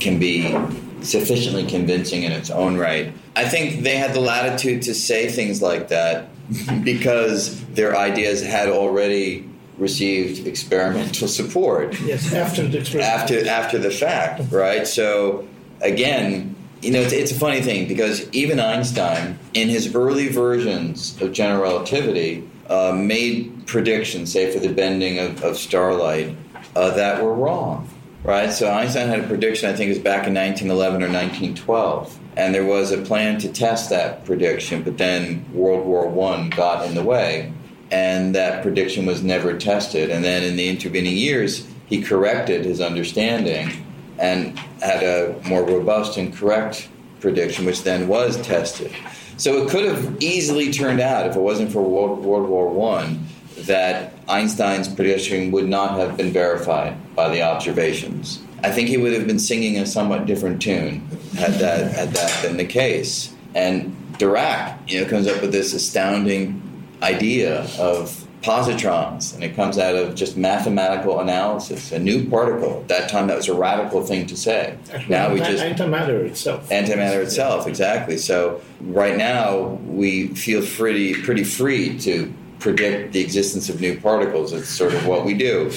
[0.00, 0.56] can be
[1.02, 3.12] sufficiently convincing in its own right.
[3.36, 6.28] I think they had the latitude to say things like that
[6.84, 11.98] because their ideas had already received experimental support.
[12.00, 13.12] Yes, after the experiment.
[13.12, 14.86] After after the fact, right?
[14.86, 15.46] So
[15.80, 21.20] again, you know, it's, it's, a funny thing because even Einstein, in his early versions
[21.20, 26.36] of general relativity, uh, made predictions, say for the bending of, of starlight,
[26.76, 27.88] uh, that were wrong,
[28.22, 28.52] right?
[28.52, 32.54] So Einstein had a prediction, I think it was back in 1911 or 1912, and
[32.54, 36.94] there was a plan to test that prediction, but then World War One got in
[36.94, 37.52] the way,
[37.90, 40.10] and that prediction was never tested.
[40.10, 43.84] And then in the intervening years, he corrected his understanding
[44.18, 46.88] and had a more robust and correct
[47.20, 48.92] prediction, which then was tested.
[49.36, 53.26] So it could have easily turned out, if it wasn't for World, World War One,
[53.60, 58.40] that Einstein's prediction would not have been verified by the observations.
[58.62, 61.00] I think he would have been singing a somewhat different tune
[61.36, 63.32] had that had that been the case.
[63.54, 66.62] And Dirac, you know, comes up with this astounding
[67.02, 71.92] idea of positrons, and it comes out of just mathematical analysis.
[71.92, 72.80] A new particle.
[72.80, 74.76] At that time, that was a radical thing to say.
[74.92, 76.68] Actually, now we just antimatter itself.
[76.68, 78.16] Antimatter itself, exactly.
[78.16, 84.52] So right now we feel pretty pretty free to predict the existence of new particles.
[84.52, 85.72] It's sort of what we do.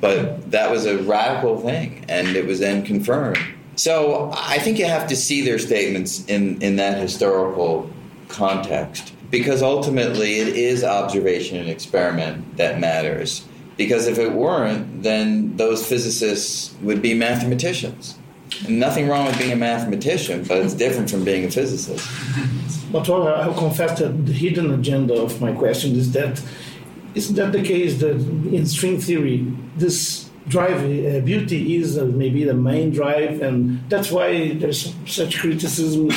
[0.00, 3.38] But that was a radical thing, and it was then confirmed.
[3.76, 7.90] So I think you have to see their statements in in that historical
[8.28, 13.46] context because ultimately it is observation and experiment that matters.
[13.76, 18.16] Because if it weren't, then those physicists would be mathematicians.
[18.66, 22.08] And nothing wrong with being a mathematician, but it's different from being a physicist.
[22.90, 26.40] But well, I'll confess that the hidden agenda of my question is that
[27.14, 28.16] isn't that the case that
[28.56, 29.46] in string theory
[29.76, 35.40] this drive uh, beauty is uh, maybe the main drive, and that's why there's such
[35.40, 36.08] criticism,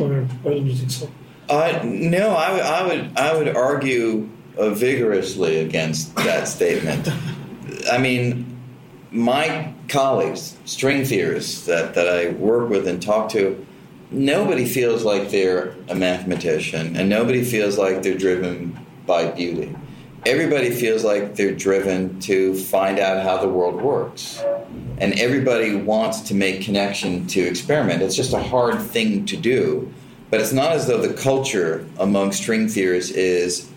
[0.00, 1.08] or, or do you think so?
[1.48, 4.28] Uh, no, I, would I would argue
[4.58, 7.08] uh, vigorously against that statement.
[7.90, 8.58] I mean,
[9.10, 13.64] my colleagues, string theorists that, that I work with and talk to,
[14.10, 19.74] nobody feels like they're a mathematician, and nobody feels like they're driven by beauty.
[20.26, 24.42] Everybody feels like they're driven to find out how the world works.
[24.98, 28.02] And everybody wants to make connection to experiment.
[28.02, 29.94] It's just a hard thing to do
[30.30, 33.70] but it's not as though the culture among string theorists is,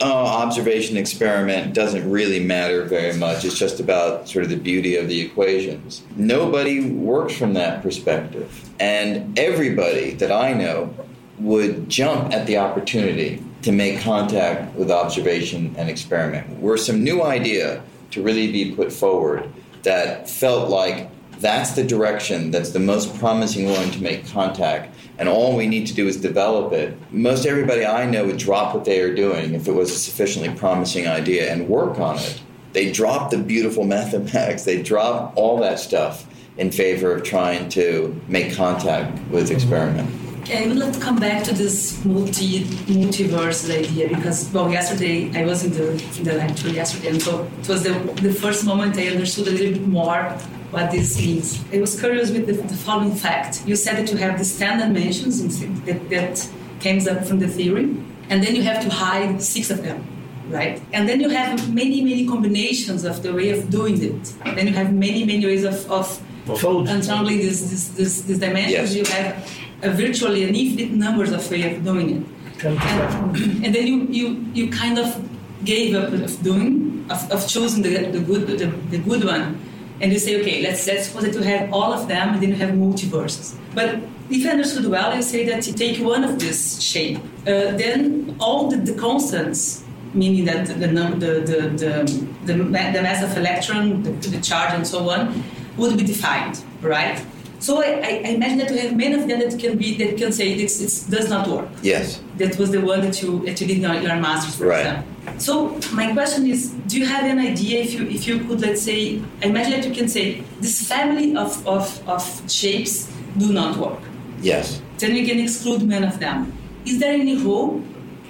[0.00, 3.44] oh, observation experiment doesn't really matter very much.
[3.44, 6.02] It's just about sort of the beauty of the equations.
[6.14, 8.70] Nobody works from that perspective.
[8.78, 10.94] And everybody that I know
[11.38, 16.60] would jump at the opportunity to make contact with observation and experiment.
[16.60, 17.82] Were some new idea
[18.12, 19.50] to really be put forward
[19.82, 25.28] that felt like that's the direction that's the most promising one to make contact and
[25.28, 26.96] all we need to do is develop it.
[27.12, 30.54] Most everybody I know would drop what they are doing if it was a sufficiently
[30.54, 32.40] promising idea and work on it.
[32.72, 36.26] They drop the beautiful mathematics, they drop all that stuff
[36.58, 40.25] in favor of trying to make contact with experiment.
[40.48, 45.44] I would like to come back to this multi multiverse idea because well yesterday I
[45.44, 48.96] was in the in the lecture yesterday and so it was the, the first moment
[48.96, 50.22] I understood a little bit more
[50.70, 51.64] what this means.
[51.72, 53.66] I was curious with the, the following fact.
[53.66, 56.48] You said that you have these 10 dimensions that, that
[56.80, 57.96] comes up from the theory,
[58.30, 60.04] and then you have to hide six of them,
[60.48, 60.82] right?
[60.92, 64.34] And then you have many, many combinations of the way of doing it.
[64.44, 68.94] Then you have many, many ways of, of untangling these, these, these, dimensions.
[68.94, 68.94] Yes.
[68.94, 69.50] You have
[69.82, 72.64] virtually an infinite numbers of ways of doing it.
[72.64, 72.78] And,
[73.64, 75.28] and, then you, you, you kind of
[75.64, 79.60] gave up of doing, of, of choosing the, the, good, the, the good one
[80.00, 82.50] and you say, okay, let's, let's suppose that you have all of them and then
[82.50, 83.56] you have multiverses.
[83.74, 87.72] But if I understood well, you say that you take one of this shape, uh,
[87.76, 92.04] then all the, the, constants, meaning that the, the, the,
[92.44, 95.42] the, the, mass of electron, the, the charge, and so on,
[95.78, 97.24] would be defined, right?
[97.66, 100.30] So I, I, imagine that you have many of them that can be that can
[100.30, 101.68] say this it does not work.
[101.82, 102.20] Yes.
[102.36, 104.86] That was the one that you that you did your, your masters, for right.
[104.86, 105.40] example.
[105.46, 105.52] So
[105.92, 109.20] my question is, do you have an idea if you if you could let's say
[109.42, 113.98] I imagine that you can say this family of, of, of shapes do not work.
[114.40, 114.80] Yes.
[114.98, 116.52] Then we can exclude many of them.
[116.84, 117.82] Is there any hope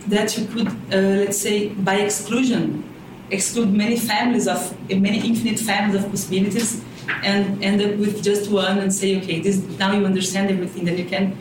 [0.07, 2.85] that you could, uh, let's say, by exclusion,
[3.31, 6.83] exclude many families of many infinite families of possibilities,
[7.23, 10.85] and end up with just one and say, okay, this now you understand everything.
[10.85, 11.37] Then you can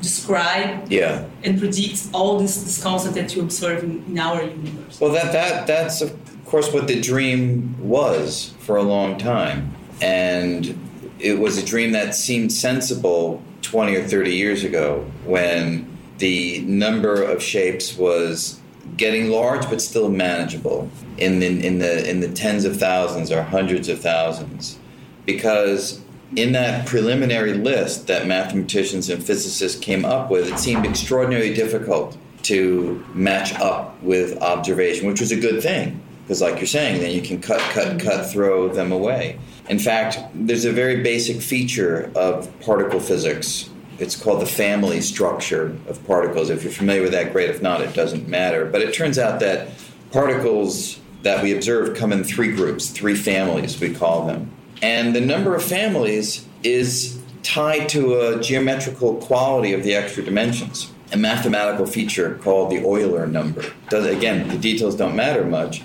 [0.00, 1.24] describe Yeah.
[1.44, 4.98] and predict all this, this concept that you observe in, in our universe.
[5.00, 6.16] Well, that, that that's of
[6.46, 10.76] course what the dream was for a long time, and
[11.18, 15.86] it was a dream that seemed sensible twenty or thirty years ago when
[16.18, 18.58] the number of shapes was
[18.96, 23.42] getting large but still manageable in the in the in the tens of thousands or
[23.42, 24.78] hundreds of thousands,
[25.26, 26.00] because
[26.36, 32.16] in that preliminary list that mathematicians and physicists came up with, it seemed extraordinarily difficult
[32.42, 36.00] to match up with observation, which was a good thing.
[36.22, 39.38] Because, like you're saying, then you can cut, cut, cut, throw them away.
[39.68, 43.68] In fact, there's a very basic feature of particle physics.
[43.98, 46.48] It's called the family structure of particles.
[46.48, 47.50] If you're familiar with that, great.
[47.50, 48.64] If not, it doesn't matter.
[48.64, 49.68] But it turns out that
[50.12, 54.50] particles that we observe come in three groups, three families, we call them.
[54.82, 60.90] And the number of families is tied to a geometrical quality of the extra dimensions,
[61.12, 63.64] a mathematical feature called the Euler number.
[63.88, 65.82] Does, again, the details don't matter much,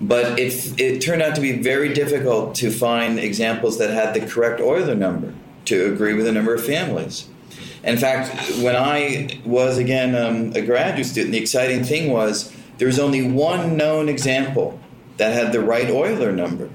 [0.00, 4.26] but it, it turned out to be very difficult to find examples that had the
[4.26, 5.34] correct Euler number
[5.66, 7.28] to agree with the number of families.
[7.84, 12.86] In fact, when I was again um, a graduate student, the exciting thing was there
[12.86, 14.78] was only one known example
[15.16, 16.70] that had the right Euler number.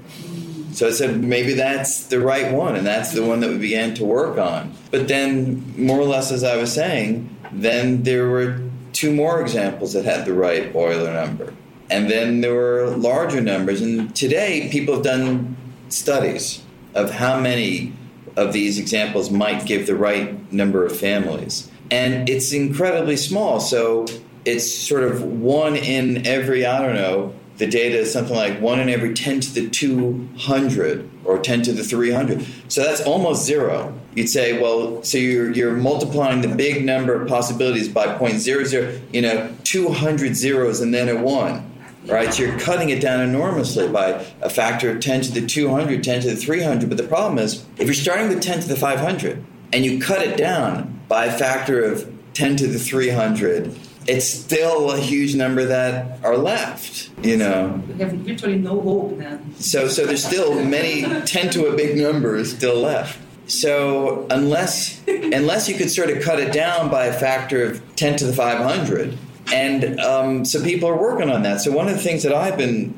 [0.78, 3.94] So I said, maybe that's the right one, and that's the one that we began
[3.94, 4.72] to work on.
[4.92, 8.60] But then, more or less, as I was saying, then there were
[8.92, 11.52] two more examples that had the right Euler number.
[11.90, 13.82] And then there were larger numbers.
[13.82, 15.56] And today, people have done
[15.88, 16.62] studies
[16.94, 17.92] of how many
[18.36, 21.68] of these examples might give the right number of families.
[21.90, 23.58] And it's incredibly small.
[23.58, 24.06] So
[24.44, 28.80] it's sort of one in every, I don't know, the data is something like 1
[28.80, 32.46] in every 10 to the 200 or 10 to the 300.
[32.68, 33.92] So that's almost zero.
[34.14, 39.22] You'd say, well, so you're, you're multiplying the big number of possibilities by 0.00, you
[39.22, 41.74] know, 200 zeros and then a 1.
[42.06, 46.02] Right, so you're cutting it down enormously by a factor of 10 to the 200,
[46.02, 46.88] 10 to the 300.
[46.88, 49.44] But the problem is, if you're starting with 10 to the 500
[49.74, 53.76] and you cut it down by a factor of 10 to the 300,
[54.08, 57.82] it's still a huge number that are left, you know.
[57.86, 59.54] We have virtually no hope then.
[59.56, 63.20] So, so there's still many 10 to a big number is still left.
[63.48, 68.16] So unless unless you could sort of cut it down by a factor of 10
[68.18, 69.16] to the 500,
[69.52, 71.60] and um, so people are working on that.
[71.60, 72.92] So one of the things that I've been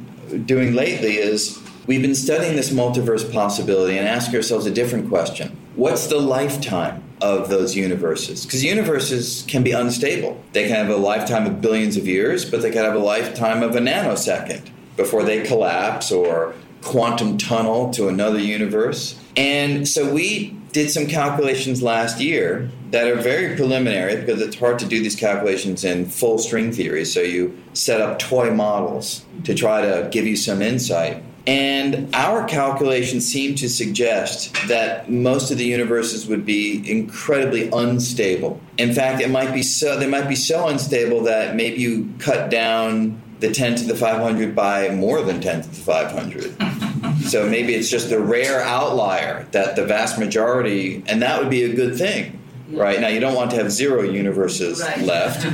[0.47, 5.57] doing lately is we've been studying this multiverse possibility and ask ourselves a different question:
[5.77, 8.45] What's the lifetime of those universes?
[8.45, 10.43] Because universes can be unstable.
[10.53, 13.63] They can have a lifetime of billions of years, but they can have a lifetime
[13.63, 19.19] of a nanosecond before they collapse or quantum tunnel to another universe.
[19.37, 24.79] And so we did some calculations last year that are very preliminary because it's hard
[24.81, 27.05] to do these calculations in full string theory.
[27.05, 31.23] So you set up toy models to try to give you some insight.
[31.51, 38.61] And our calculations seem to suggest that most of the universes would be incredibly unstable.
[38.79, 42.51] In fact, it might be so they might be so unstable that maybe you cut
[42.53, 47.23] down the 10 to the 500 by more than 10 to the 500.
[47.29, 51.65] so maybe it's just a rare outlier that the vast majority, and that would be
[51.65, 52.39] a good thing,
[52.71, 53.01] right?
[53.01, 55.01] Now, you don't want to have zero universes Right.
[55.01, 55.45] left,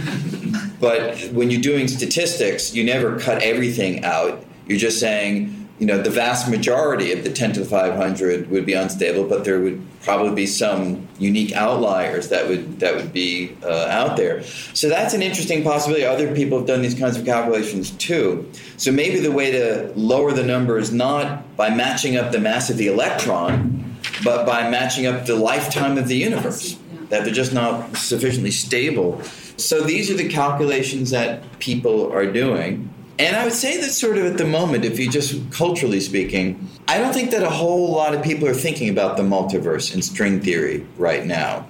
[0.78, 4.44] but when you're doing statistics, you never cut everything out.
[4.68, 8.64] You're just saying, you know, the vast majority of the 10 to the 500 would
[8.64, 13.54] be unstable, but there would probably be some unique outliers that would that would be
[13.62, 14.42] uh, out there.
[14.72, 16.04] So that's an interesting possibility.
[16.04, 18.50] Other people have done these kinds of calculations too.
[18.78, 22.70] So maybe the way to lower the number is not by matching up the mass
[22.70, 26.78] of the electron, but by matching up the lifetime of the universe.
[27.10, 29.22] That they're just not sufficiently stable.
[29.58, 32.92] So these are the calculations that people are doing.
[33.18, 36.68] And I would say that sort of at the moment, if you just culturally speaking,
[36.86, 40.04] I don't think that a whole lot of people are thinking about the multiverse and
[40.04, 41.66] string theory right now.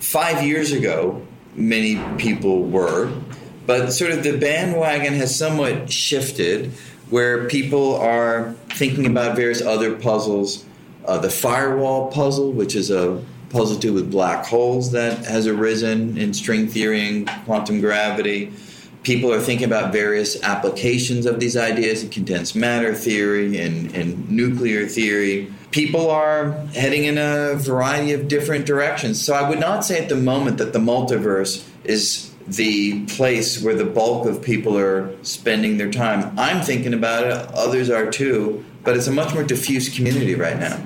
[0.00, 1.22] Five years ago,
[1.54, 3.10] many people were,
[3.66, 6.72] but sort of the bandwagon has somewhat shifted
[7.08, 10.64] where people are thinking about various other puzzles.
[11.06, 15.46] Uh, the firewall puzzle, which is a puzzle to do with black holes that has
[15.46, 18.52] arisen in string theory and quantum gravity
[19.02, 24.30] people are thinking about various applications of these ideas in condensed matter theory and, and
[24.30, 25.52] nuclear theory.
[25.70, 29.20] People are heading in a variety of different directions.
[29.20, 33.74] So I would not say at the moment that the multiverse is the place where
[33.74, 36.38] the bulk of people are spending their time.
[36.38, 40.58] I'm thinking about it, others are too, but it's a much more diffuse community right
[40.58, 40.84] now.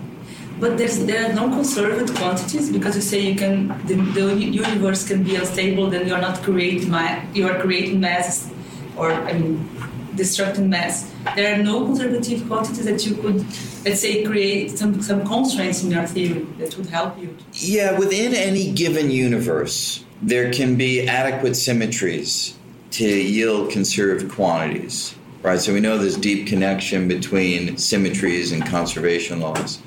[0.59, 5.07] But there's, there are no conserved quantities because you say you can the, the universe
[5.07, 6.95] can be unstable, then you're not creating
[7.35, 8.51] you are creating mass,
[8.97, 9.69] or I mean,
[10.15, 11.13] destructing mass.
[11.35, 13.45] There are no conservative quantities that you could,
[13.85, 17.37] let's say, create some some constraints in your theory that would help you.
[17.53, 22.57] Yeah, within any given universe, there can be adequate symmetries
[22.93, 25.15] to yield conserved quantities.
[25.43, 29.81] Right, so we know there's deep connection between symmetries and conservation laws.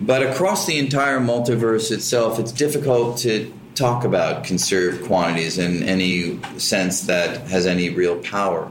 [0.00, 6.40] But across the entire multiverse itself, it's difficult to talk about conserved quantities in any
[6.58, 8.70] sense that has any real power.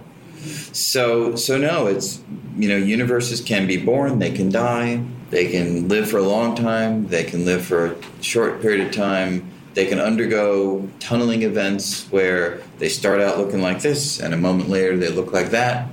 [0.71, 2.21] So, so no, it's
[2.57, 6.55] you know, universes can be born, they can die, they can live for a long
[6.55, 9.51] time, they can live for a short period of time.
[9.73, 14.69] They can undergo tunneling events where they start out looking like this, and a moment
[14.69, 15.87] later they look like that.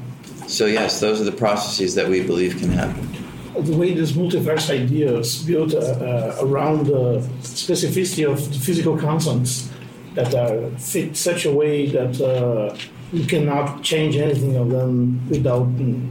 [0.46, 3.23] So, yes, those are the processes that we believe can happen
[3.62, 8.98] the way this multiverse idea is built uh, uh, around the specificity of the physical
[8.98, 9.70] constants
[10.14, 12.76] that are fit such a way that uh,
[13.12, 15.66] you cannot change anything of them without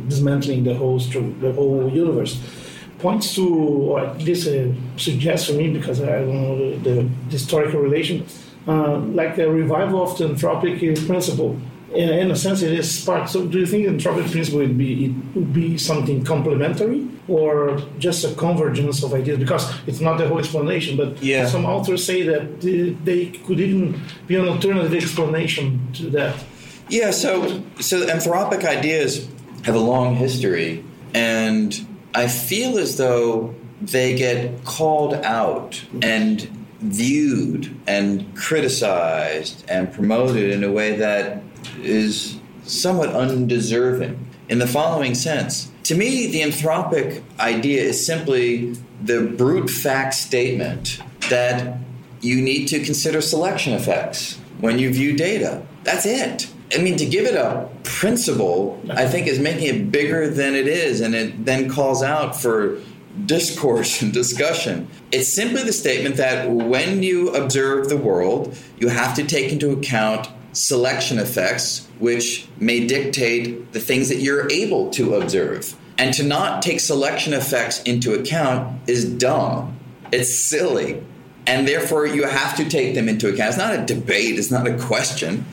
[0.08, 2.42] dismantling the whole the whole universe
[3.00, 7.82] points to, or at least uh, suggests to me, because I don't know the, historical
[7.82, 8.26] relation,
[8.66, 11.60] uh, like the revival of the anthropic principle
[11.94, 13.30] in, a sense, it is part.
[13.30, 17.82] So, do you think the anthropic principle would be it would be something complementary or
[18.00, 19.40] just a convergence of ideas?
[19.40, 21.48] Because it's not the whole explanation, but yeah.
[21.48, 26.36] some authors say that they could even be an alternative explanation to that.
[26.90, 27.12] Yeah.
[27.12, 29.28] So, so anthropic ideas
[29.64, 30.84] have a long history,
[31.14, 31.74] and
[32.14, 36.42] I feel as though they get called out and
[36.80, 41.42] viewed and criticized and promoted in a way that
[41.82, 44.20] is somewhat undeserving
[44.50, 45.72] in the following sense.
[45.84, 51.00] To me, the anthropic idea is simply the brute fact statement
[51.30, 51.78] that
[52.22, 55.62] you need to consider selection effects when you view data.
[55.84, 56.50] That's it.
[56.74, 60.68] I mean, to give it a principle, I think is making it bigger than it
[60.68, 62.80] is, and it then calls out for
[63.26, 64.88] discourse and discussion.
[65.12, 69.72] It's simply the statement that when you observe the world, you have to take into
[69.72, 75.76] account selection effects, which may dictate the things that you're able to observe.
[75.98, 79.78] And to not take selection effects into account is dumb.
[80.12, 81.04] It's silly.
[81.46, 83.50] And therefore, you have to take them into account.
[83.50, 85.46] It's not a debate, it's not a question.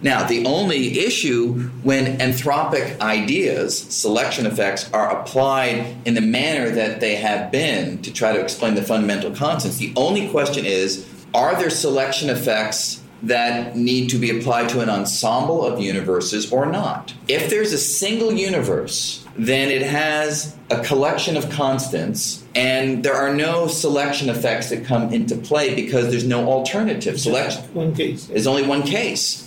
[0.00, 7.00] Now, the only issue when anthropic ideas, selection effects, are applied in the manner that
[7.00, 11.56] they have been to try to explain the fundamental constants, the only question is are
[11.56, 17.12] there selection effects that need to be applied to an ensemble of universes or not.
[17.26, 23.34] If there's a single universe, then it has a collection of constants, and there are
[23.34, 27.20] no selection effects that come into play because there's no alternative.
[27.20, 29.44] Selection one case is only one case.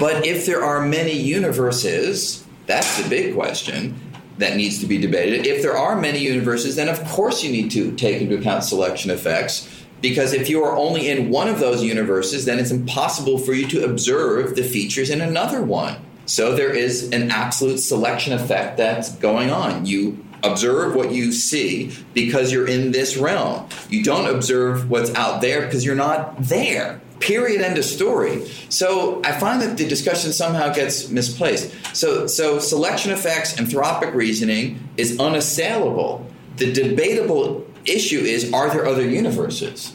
[0.00, 4.00] But if there are many universes, that's the big question
[4.38, 5.46] that needs to be debated.
[5.46, 9.10] If there are many universes, then of course you need to take into account selection
[9.10, 13.54] effects because if you are only in one of those universes, then it's impossible for
[13.54, 15.96] you to observe the features in another one.
[16.26, 19.86] So there is an absolute selection effect that's going on.
[19.86, 23.68] You observe what you see because you're in this realm.
[23.88, 27.00] You don't observe what's out there because you're not there.
[27.20, 27.60] Period.
[27.60, 28.48] End of story.
[28.68, 31.72] So I find that the discussion somehow gets misplaced.
[31.94, 36.26] So, so selection effects, anthropic reasoning is unassailable.
[36.56, 39.94] The debatable issue is are there other universes?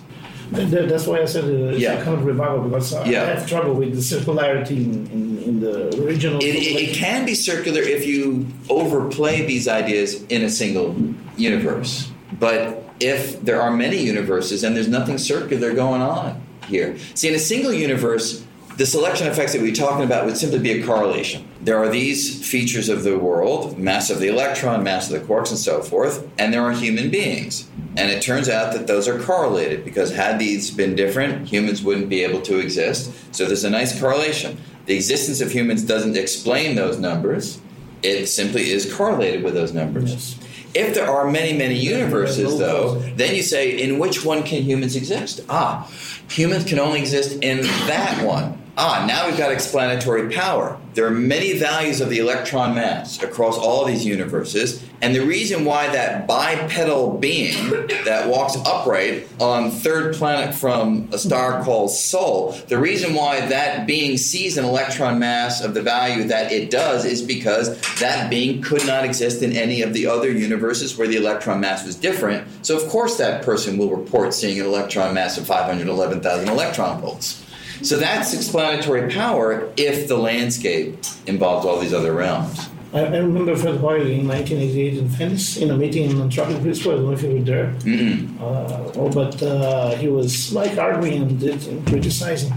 [0.52, 2.02] That's why I said uh, it's yeah.
[2.04, 3.26] kind of revival because I yeah.
[3.26, 6.40] have trouble with the circularity in, in, in the original.
[6.42, 10.96] It, it, it, can be circular if you overplay these ideas in a single
[11.36, 12.10] universe.
[12.40, 16.98] But if there are many universes and there's nothing circular going on here.
[17.14, 18.46] See, in a single universe,
[18.78, 21.48] the selection effects that we're talking about would simply be a correlation.
[21.62, 25.50] There are these features of the world, mass of the electron, mass of the quarks,
[25.50, 27.68] and so forth, and there are human beings.
[27.98, 32.08] And it turns out that those are correlated because had these been different, humans wouldn't
[32.08, 33.12] be able to exist.
[33.36, 34.60] So there's a nice correlation.
[34.86, 37.60] The existence of humans doesn't explain those numbers,
[38.04, 40.12] it simply is correlated with those numbers.
[40.14, 40.40] Yes.
[40.76, 44.96] If there are many, many universes, though, then you say, in which one can humans
[44.96, 45.42] exist?
[45.50, 45.90] Ah,
[46.30, 50.80] humans can only exist in that one ah, now we've got explanatory power.
[50.94, 55.64] There are many values of the electron mass across all these universes, and the reason
[55.64, 57.70] why that bipedal being
[58.06, 63.86] that walks upright on third planet from a star called Sol, the reason why that
[63.86, 68.62] being sees an electron mass of the value that it does is because that being
[68.62, 72.48] could not exist in any of the other universes where the electron mass was different.
[72.66, 77.44] So of course that person will report seeing an electron mass of 511,000 electron volts.
[77.82, 82.70] So that's explanatory power if the landscape involves all these other realms.
[82.94, 86.92] I, I remember Fred Hoyle in 1988 in Venice in a meeting in Principle.
[86.92, 87.74] I don't know if you were there.
[87.80, 88.40] Mm-mm.
[88.40, 92.54] Uh, oh, but uh, he was like arguing and, did, and criticizing.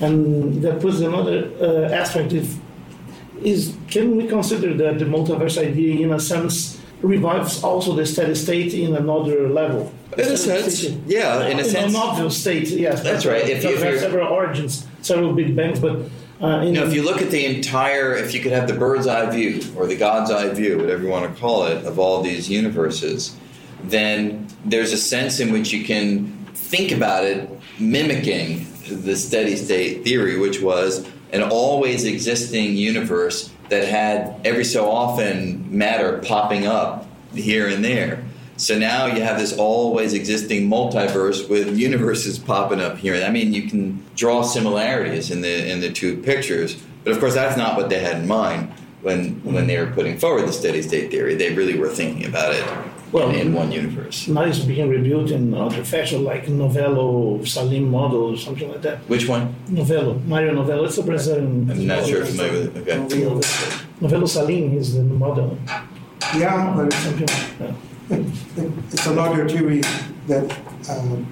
[0.00, 2.58] And that puts another uh, aspect is,
[3.42, 8.34] is can we consider that the multiverse idea, in a sense, revives also the steady
[8.34, 9.92] state in another level?
[10.16, 11.94] In a sense, state- yeah, in a sense.
[11.94, 13.02] an obvious state, yes.
[13.02, 13.42] That's right.
[13.48, 15.96] If you- Because if there are you're- several origins, several big bangs, but
[16.42, 18.72] uh, in You know, if you look at the entire, if you could have the
[18.74, 21.98] bird's eye view or the God's eye view, whatever you want to call it, of
[21.98, 23.36] all these universes,
[23.84, 27.48] then there's a sense in which you can think about it
[27.78, 34.90] mimicking the steady state theory, which was an always existing universe that had every so
[34.90, 38.24] often matter popping up here and there.
[38.56, 43.24] So now you have this always existing multiverse with universes popping up here.
[43.24, 47.34] I mean, you can draw similarities in the in the two pictures, but of course
[47.34, 48.70] that's not what they had in mind
[49.00, 51.36] when when they were putting forward the steady state theory.
[51.36, 52.66] They really were thinking about it
[53.12, 54.28] Well, in one universe.
[54.28, 58.98] now it's being rebuilt in other fashion, like Novello Salim model or something like that.
[59.08, 59.54] Which one?
[59.68, 60.84] Novello, Mario Novello.
[60.84, 61.68] It's a Brazilian.
[61.70, 62.98] I'm not sure if familiar with it.
[63.12, 63.84] Okay.
[64.00, 65.58] Novello Salim is the model.
[66.36, 67.74] Yeah, but Something like that.
[68.92, 69.80] it's another theory
[70.28, 70.46] that
[70.88, 71.26] um,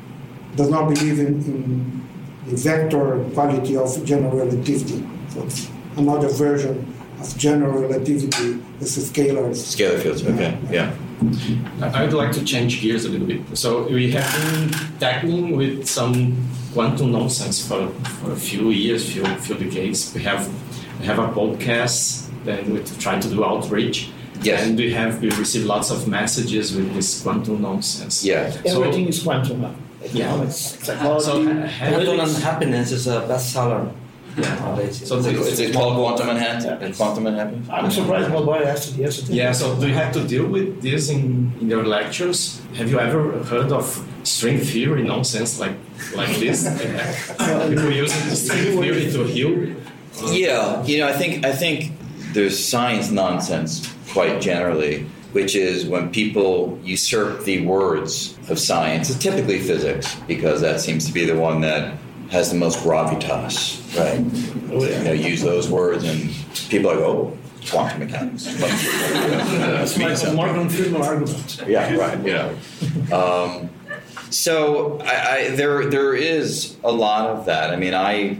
[0.56, 2.08] does not believe in, in
[2.46, 5.06] the vector quality of general relativity.
[5.28, 9.58] So it's another version of general relativity with the scalars.
[9.76, 10.24] Scalar fields.
[10.26, 10.56] Okay.
[10.70, 10.92] Yeah.
[10.92, 13.40] I would like to change gears a little bit.
[13.56, 16.36] So we have been tackling with some
[16.72, 20.12] quantum nonsense for, for a few years, few few decades.
[20.14, 20.48] We have
[21.00, 24.10] we have a podcast, then we try to do outreach.
[24.42, 24.62] Yes.
[24.66, 28.24] And we have we receive lots of messages with this quantum nonsense.
[28.24, 28.50] Yeah.
[28.50, 29.74] So- Everything is quantum now.
[30.12, 30.26] Yeah.
[30.28, 31.24] Economics, psychology.
[31.24, 33.90] So ha- uh, Quantum and happiness is a bestseller.
[34.36, 34.90] Yeah.
[34.90, 36.92] So the- Is it called quantum Manhattan?
[36.94, 37.64] Quantum Manhattan.
[37.70, 39.34] I'm surprised my boy asked it yesterday.
[39.34, 42.60] Yeah, so do you have to deal with this in, in your lectures?
[42.76, 43.84] Have you ever heard of
[44.22, 45.76] string theory nonsense like
[46.14, 46.64] like this?
[47.68, 49.74] People using the string theory to heal?
[50.32, 51.92] Yeah, you know, I think I think
[52.32, 59.10] there's science nonsense quite generally, which is when people usurp the words of science.
[59.10, 61.94] It's typically physics because that seems to be the one that
[62.30, 64.18] has the most gravitas, right?
[64.70, 66.30] You know, use those words and
[66.68, 67.38] people are like, oh,
[67.70, 68.46] quantum mechanics.
[68.60, 70.34] Must It's mean like.
[70.34, 71.62] Morgan Freeman argument.
[71.66, 72.18] Yeah, right.
[72.24, 72.56] You know,
[73.16, 73.70] um,
[74.30, 77.70] so I, I, there there is a lot of that.
[77.70, 78.38] I mean, I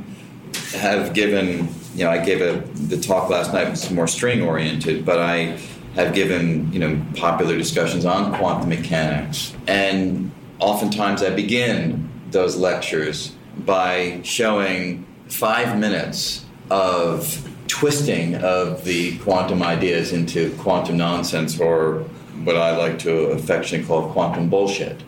[0.72, 5.04] have given you know I gave a the talk last night was more string oriented,
[5.04, 5.58] but I
[5.94, 13.34] have given you know popular discussions on quantum mechanics, and oftentimes I begin those lectures
[13.64, 22.00] by showing five minutes of twisting of the quantum ideas into quantum nonsense or
[22.44, 25.02] what I like to affectionately call quantum bullshit,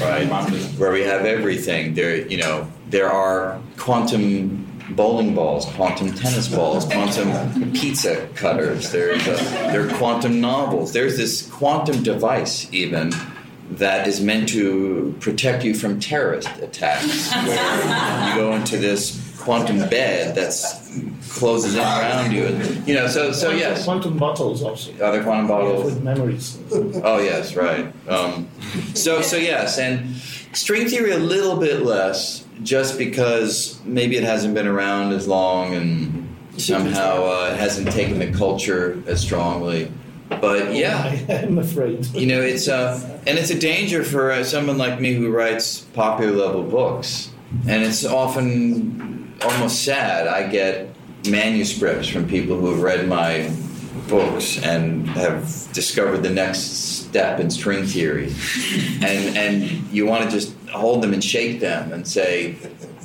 [0.00, 0.26] right?
[0.78, 1.94] Where we have everything.
[1.94, 8.90] There, you know, there are quantum bowling balls, quantum tennis balls, quantum pizza cutters.
[8.92, 9.34] There's a,
[9.72, 10.92] there are quantum novels.
[10.92, 13.12] There's this quantum device even
[13.72, 19.78] that is meant to protect you from terrorist attacks, where you go into this quantum
[19.88, 20.98] bed that's
[21.30, 23.06] closes in around you, and you know.
[23.08, 24.92] So, so Quantum- yes, Quantum bottles also.
[25.02, 25.84] other quantum bottles.
[25.84, 26.58] With memories.
[26.72, 27.92] Oh yes, right.
[28.08, 28.48] Um,
[28.94, 30.16] so so yes, and
[30.52, 35.74] string theory a little bit less, just because maybe it hasn't been around as long
[35.74, 36.22] and
[36.56, 39.90] somehow uh, it hasn't taken the culture as strongly.
[40.28, 42.06] But yeah, I'm afraid.
[42.06, 45.80] you know it's uh, and it's a danger for uh, someone like me who writes
[45.80, 47.30] popular level books,
[47.66, 50.26] and it's often almost sad.
[50.26, 50.88] I get
[51.28, 53.50] manuscripts from people who have read my
[54.08, 55.42] books and have
[55.72, 58.32] discovered the next step in string theory,
[59.02, 59.62] and and
[59.92, 62.56] you want to just hold them and shake them and say.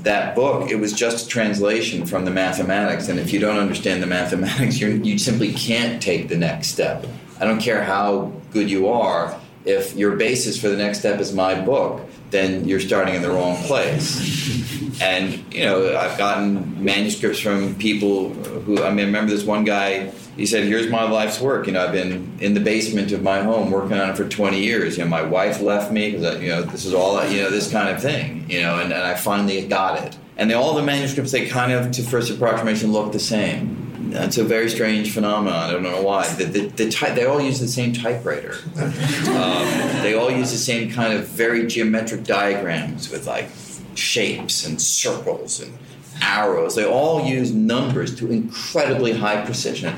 [0.02, 4.02] That book, it was just a translation from the mathematics, and if you don't understand
[4.02, 7.06] the mathematics, you're, you simply can't take the next step.
[7.40, 11.34] I don't care how good you are, if your basis for the next step is
[11.34, 12.02] my book,
[12.32, 14.60] then you're starting in the wrong place.
[15.02, 19.64] And you know, I've gotten manuscripts from people who I mean, I remember this one
[19.64, 20.11] guy.
[20.38, 21.68] He said, "Here's my life's work.
[21.68, 24.60] You know, I've been in the basement of my home working on it for 20
[24.60, 24.98] years.
[24.98, 27.72] You know, my wife left me because you know this is all you know, this
[27.72, 28.49] kind of thing.
[28.49, 30.18] You know, and, and I finally got it.
[30.38, 34.12] And they, all the manuscripts, they kind of, to first approximation, look the same.
[34.14, 35.53] It's a very strange phenomenon.
[35.53, 36.28] I don't know why.
[36.34, 38.56] The, the, the ty- they all use the same typewriter.
[38.76, 43.49] Um, they all use the same kind of very geometric diagrams with like
[43.95, 45.78] shapes and circles and
[46.22, 46.76] arrows.
[46.76, 49.93] They all use numbers to incredibly high precision,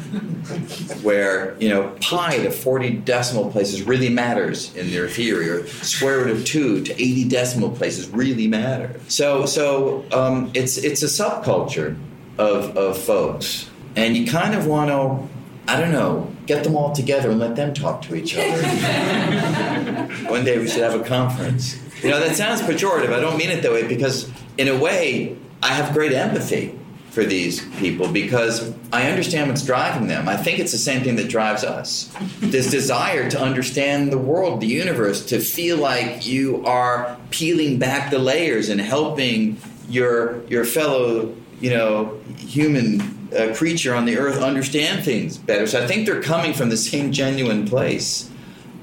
[1.03, 6.19] where you know pi to 40 decimal places really matters in their theory, or square
[6.19, 8.99] root of two to 80 decimal places really matter.
[9.07, 11.97] So, so um, it's it's a subculture
[12.37, 15.33] of of folks, and you kind of want to.
[15.65, 18.61] I don't know, get them all together and let them talk to each other.
[20.27, 21.79] One day we should have a conference.
[22.03, 23.13] You know, that sounds pejorative.
[23.13, 26.77] I don't mean it that way because, in a way, I have great empathy
[27.11, 30.27] for these people because I understand what's driving them.
[30.27, 32.13] I think it's the same thing that drives us.
[32.41, 38.11] This desire to understand the world, the universe, to feel like you are peeling back
[38.11, 39.57] the layers and helping
[39.87, 45.65] your your fellow, you know, human uh, creature on the earth understand things better.
[45.65, 48.29] So I think they're coming from the same genuine place.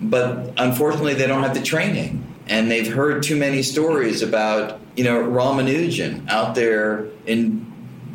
[0.00, 5.04] But unfortunately, they don't have the training and they've heard too many stories about you
[5.04, 7.66] know Ramanujan out there in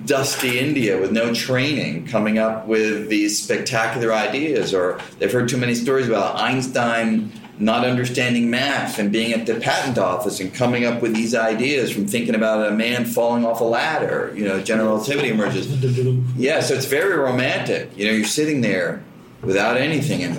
[0.05, 5.57] dusty India with no training coming up with these spectacular ideas, or they've heard too
[5.57, 10.83] many stories about Einstein not understanding math and being at the patent office and coming
[10.83, 14.33] up with these ideas from thinking about a man falling off a ladder.
[14.35, 15.65] You know, general relativity emerges.
[16.37, 17.97] Yeah, so it's very romantic.
[17.97, 19.01] You know, you're sitting there
[19.45, 20.23] without anything.
[20.23, 20.35] And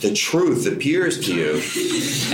[0.00, 1.62] the truth appears to you.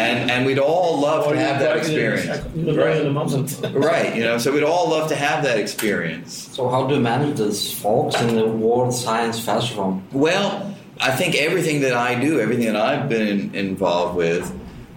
[0.01, 2.27] And and we'd all love to have that experience.
[2.29, 3.75] right.
[3.75, 6.33] right you know so we'd all love to have that experience.
[6.53, 11.35] So how do you manage this folks in the world science festival well i think
[11.35, 14.55] everything that i do everything that i've been involved with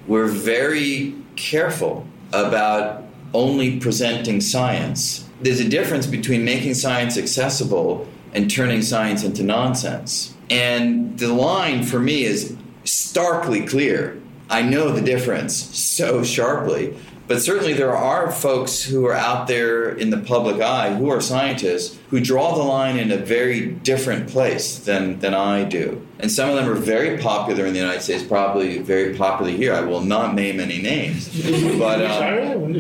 [0.08, 5.28] we're very careful about only presenting science.
[5.42, 11.84] There's a difference between making science accessible and turning science into nonsense and the line
[11.84, 14.20] for me is starkly clear.
[14.50, 16.98] I know the difference so sharply.
[17.28, 21.20] But certainly there are folks who are out there in the public eye who are
[21.20, 26.08] scientists who draw the line in a very different place than, than I do.
[26.20, 29.74] And some of them are very popular in the United States, probably very popular here.
[29.74, 31.28] I will not name any names.
[31.78, 32.74] but um,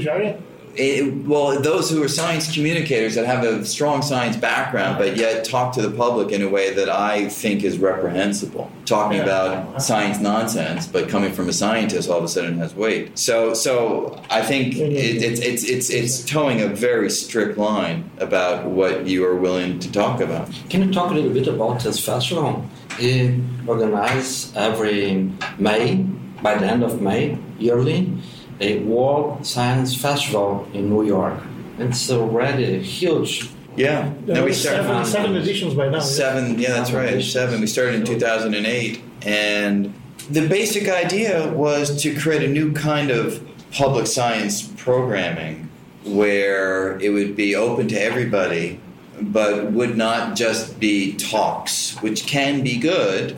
[0.77, 5.43] it, well, those who are science communicators that have a strong science background, but yet
[5.43, 8.71] talk to the public in a way that I think is reprehensible.
[8.85, 13.17] Talking about science nonsense, but coming from a scientist, all of a sudden has weight.
[13.17, 18.65] So, so I think it, it's it's it's it's toeing a very strict line about
[18.65, 20.49] what you are willing to talk about.
[20.69, 22.63] Can you talk a little bit about this festival?
[22.99, 25.95] It organized every May,
[26.41, 28.13] by the end of May, yearly
[28.59, 31.39] a World Science Festival in New York.
[31.79, 33.49] It's already huge.
[33.75, 35.99] Yeah, no, we started seven, seven editions by now.
[35.99, 37.21] Seven, yeah, that's right.
[37.23, 37.61] Seven.
[37.61, 39.93] We started in 2008, and
[40.31, 45.69] the basic idea was to create a new kind of public science programming
[46.03, 48.79] where it would be open to everybody,
[49.21, 53.37] but would not just be talks, which can be good,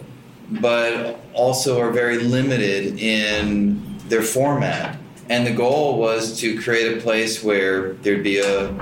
[0.51, 4.98] but also are very limited in their format.
[5.29, 8.75] And the goal was to create a place where there'd be a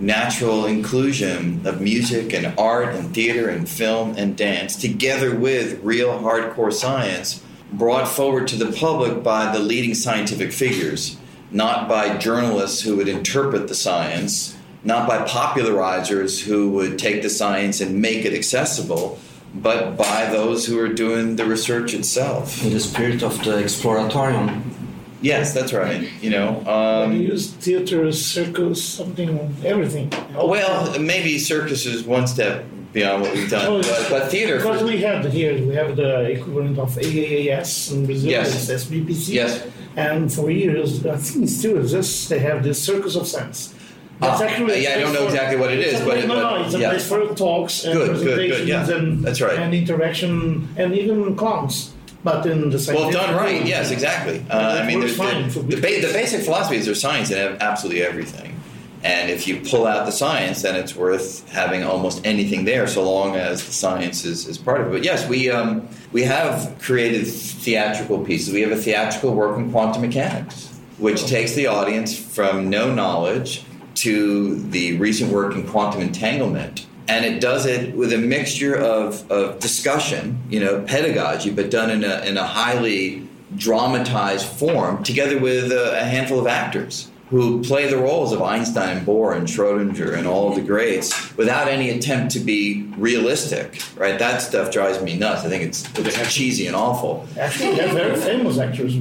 [0.00, 6.18] natural inclusion of music and art and theater and film and dance together with real
[6.18, 7.42] hardcore science
[7.72, 11.18] brought forward to the public by the leading scientific figures,
[11.50, 17.30] not by journalists who would interpret the science, not by popularizers who would take the
[17.30, 19.18] science and make it accessible,
[19.54, 22.64] but by those who are doing the research itself.
[22.64, 24.81] In the spirit of the exploratorium.
[25.22, 26.10] Yes, that's right.
[26.20, 30.12] You know, um, you use theater, circus, something, everything.
[30.34, 34.56] Well, maybe circus is one step beyond what we've done, oh, but, but, theater.
[34.56, 38.68] Because we have here, we have the equivalent of AAAS in Brazil, yes.
[38.68, 39.28] SBPC.
[39.28, 39.66] Yes.
[39.96, 42.28] And for years, I think it still exists.
[42.28, 43.74] They have the Circus of Science.
[44.20, 46.64] That's ah, actually yeah, I don't know exactly what it is, but no, but, no,
[46.64, 46.90] it's a yeah.
[46.90, 48.96] place for talks and good, presentations good, good, yeah.
[48.96, 51.91] and that's right, and interaction and even clowns
[52.24, 54.44] but in the same well done right yes exactly.
[54.50, 58.02] Uh, i mean there's, the, the, ba- the, basic philosophy is there's science in absolutely
[58.02, 58.58] everything.
[59.04, 63.02] And if you pull out the science then it's worth having almost anything there so
[63.02, 64.90] long as the science is, is part of it.
[64.90, 68.52] But yes we um, we have created theatrical pieces.
[68.54, 70.72] We have a theatrical work in quantum mechanics
[71.02, 76.86] which takes the audience from no knowledge to the recent work in quantum entanglement.
[77.12, 81.90] And it does it with a mixture of, of discussion, you know, pedagogy, but done
[81.90, 87.62] in a, in a highly dramatized form, together with a, a handful of actors who
[87.62, 91.90] play the roles of Einstein, Bohr, and Schrodinger, and all of the greats without any
[91.90, 93.82] attempt to be realistic.
[93.96, 94.18] Right?
[94.18, 95.44] That stuff drives me nuts.
[95.44, 97.26] I think it's, it's cheesy and awful.
[97.38, 98.94] Actually, they're very famous actors.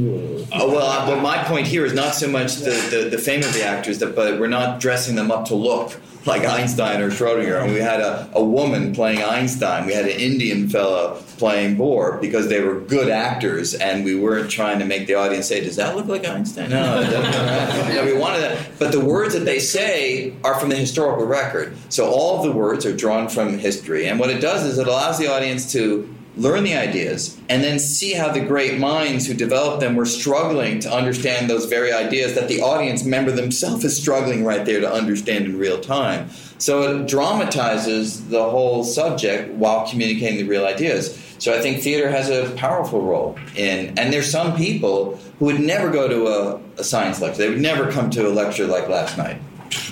[0.52, 3.42] Oh well, uh, but my point here is not so much the, the, the fame
[3.42, 7.10] of the actors, that, but we're not dressing them up to look like Einstein or
[7.10, 7.64] Schrodinger.
[7.64, 9.86] and we had a, a woman playing Einstein.
[9.86, 14.50] We had an Indian fellow playing Bohr because they were good actors, and we weren't
[14.50, 17.96] trying to make the audience say, "Does that look like Einstein?" No, it doesn't.
[18.08, 18.58] you we wanted that.
[18.78, 21.76] But the words that they say are from the historical record.
[21.90, 24.88] So all of the words are drawn from history, and what it does is it
[24.88, 26.08] allows the audience to
[26.38, 30.80] learn the ideas, and then see how the great minds who developed them were struggling
[30.80, 34.92] to understand those very ideas that the audience member themselves is struggling right there to
[34.92, 36.30] understand in real time.
[36.58, 41.18] So it dramatizes the whole subject while communicating the real ideas.
[41.40, 45.60] So I think theater has a powerful role in, and there's some people who would
[45.60, 47.40] never go to a, a science lecture.
[47.40, 49.42] They would never come to a lecture like last night.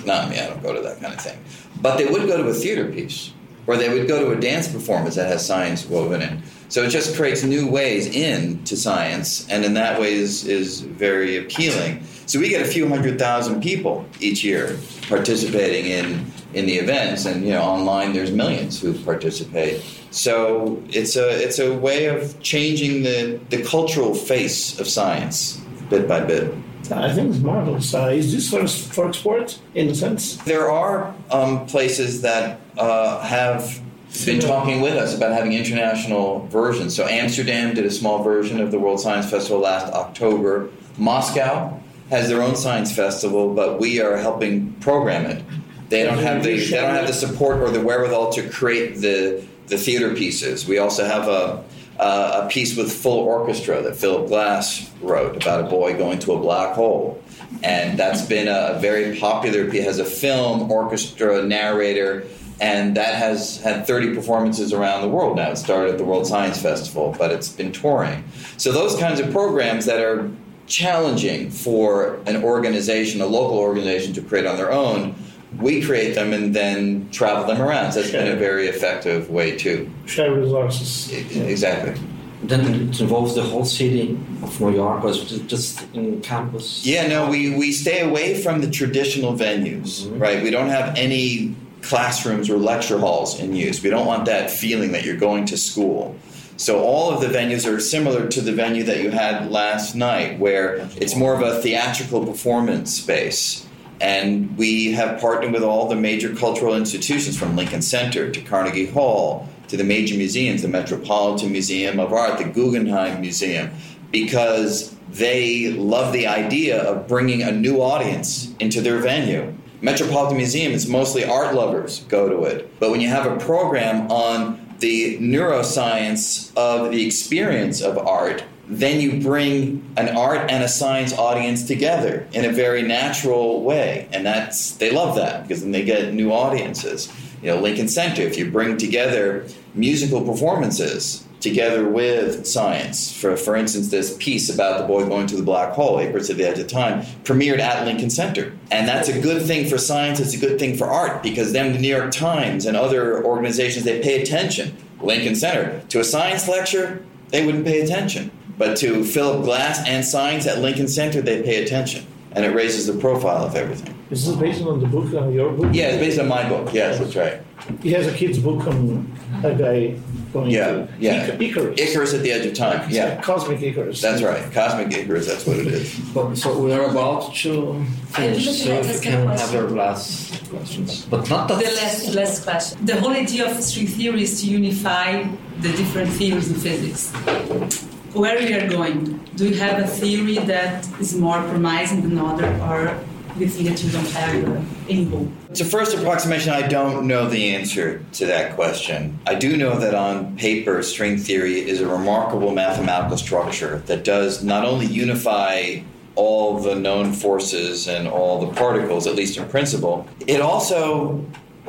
[0.04, 1.38] Not me, I don't go to that kind of thing.
[1.82, 3.32] But they would go to a theater piece
[3.66, 6.42] or they would go to a dance performance that has science woven in.
[6.68, 11.36] So it just creates new ways into science, and in that way is, is very
[11.36, 12.04] appealing.
[12.26, 14.78] So we get a few hundred thousand people each year
[15.08, 19.82] participating in in the events, and you know online there's millions who participate.
[20.12, 26.06] So it's a it's a way of changing the the cultural face of science bit
[26.06, 26.54] by bit.
[26.92, 27.94] I think it's marvelous.
[27.94, 30.36] Uh, is this for for export in a sense?
[30.38, 33.80] There are um, places that uh, have
[34.24, 36.96] been talking with us about having international versions.
[36.96, 40.68] So Amsterdam did a small version of the World Science Festival last October.
[40.98, 41.78] Moscow
[42.10, 45.44] has their own science festival, but we are helping program it.
[45.88, 49.44] They don't have the they don't have the support or the wherewithal to create the
[49.68, 50.66] the theater pieces.
[50.66, 51.64] We also have a
[52.00, 56.32] uh, a piece with full orchestra that Philip Glass wrote about a boy going to
[56.32, 57.22] a black hole.
[57.62, 62.24] And that's been a, very popular piece, has a film, orchestra, narrator,
[62.58, 65.50] and that has had 30 performances around the world now.
[65.50, 68.24] It started at the World Science Festival, but it's been touring.
[68.56, 70.30] So those kinds of programs that are
[70.66, 75.14] challenging for an organization, a local organization, to create on their own
[75.58, 77.92] we create them and then travel them around.
[77.92, 79.90] So that's been a very effective way too.
[80.06, 81.12] Share resources.
[81.36, 82.00] Exactly.
[82.42, 86.86] Then it involves the whole city of New York, or just in campus?
[86.86, 90.18] Yeah, no, we, we stay away from the traditional venues, mm-hmm.
[90.18, 90.42] right?
[90.42, 93.82] We don't have any classrooms or lecture halls in use.
[93.82, 96.16] We don't want that feeling that you're going to school.
[96.56, 100.38] So all of the venues are similar to the venue that you had last night,
[100.38, 103.66] where it's more of a theatrical performance space.
[104.00, 108.86] And we have partnered with all the major cultural institutions from Lincoln Center to Carnegie
[108.86, 113.70] Hall to the major museums, the Metropolitan Museum of Art, the Guggenheim Museum,
[114.10, 119.54] because they love the idea of bringing a new audience into their venue.
[119.82, 122.78] Metropolitan Museum is mostly art lovers go to it.
[122.80, 129.00] But when you have a program on the neuroscience of the experience of art, then
[129.00, 134.08] you bring an art and a science audience together in a very natural way.
[134.12, 137.12] And that's they love that because then they get new audiences.
[137.42, 143.12] You know lincoln center if you bring together musical performances together with science.
[143.12, 146.36] For for instance this piece about the boy going to the black hole Icarus at
[146.36, 148.52] the edge of time premiered at lincoln center.
[148.70, 151.72] And that's a good thing for science it's a good thing for art because then
[151.72, 154.76] the new york times and other organizations they pay attention.
[155.00, 158.30] Lincoln center to a science lecture they wouldn't pay attention
[158.60, 162.86] but to Philip Glass and signs at Lincoln Center, they pay attention, and it raises
[162.86, 163.94] the profile of everything.
[164.10, 165.70] Is this based on the book, on your book?
[165.72, 166.74] Yeah, it's based on my book.
[166.74, 167.40] Yes, that's right.
[167.82, 169.10] He has a kid's book on
[169.42, 169.98] a guy
[170.34, 171.32] going yeah, to yeah.
[171.40, 171.80] Icarus.
[171.80, 172.82] Icarus at the edge of time.
[172.82, 174.02] It's yeah, Cosmic Icarus.
[174.02, 174.52] That's right.
[174.52, 175.26] Cosmic Icarus.
[175.26, 175.98] That's what it is.
[176.14, 178.44] But, so we are about to finish.
[178.62, 182.84] So we can have your last questions, but not the last last question.
[182.84, 185.24] The whole idea of string theory is to unify
[185.60, 189.18] the different theories in physics where we are going.
[189.36, 192.98] Do you have a theory that is more promising than other, or
[193.34, 195.28] do you think that you don't have uh, any hope?
[195.50, 196.52] A first approximation.
[196.52, 199.18] I don't know the answer to that question.
[199.26, 204.42] I do know that on paper, string theory is a remarkable mathematical structure that does
[204.42, 205.80] not only unify
[206.16, 211.24] all the known forces and all the particles, at least in principle, it also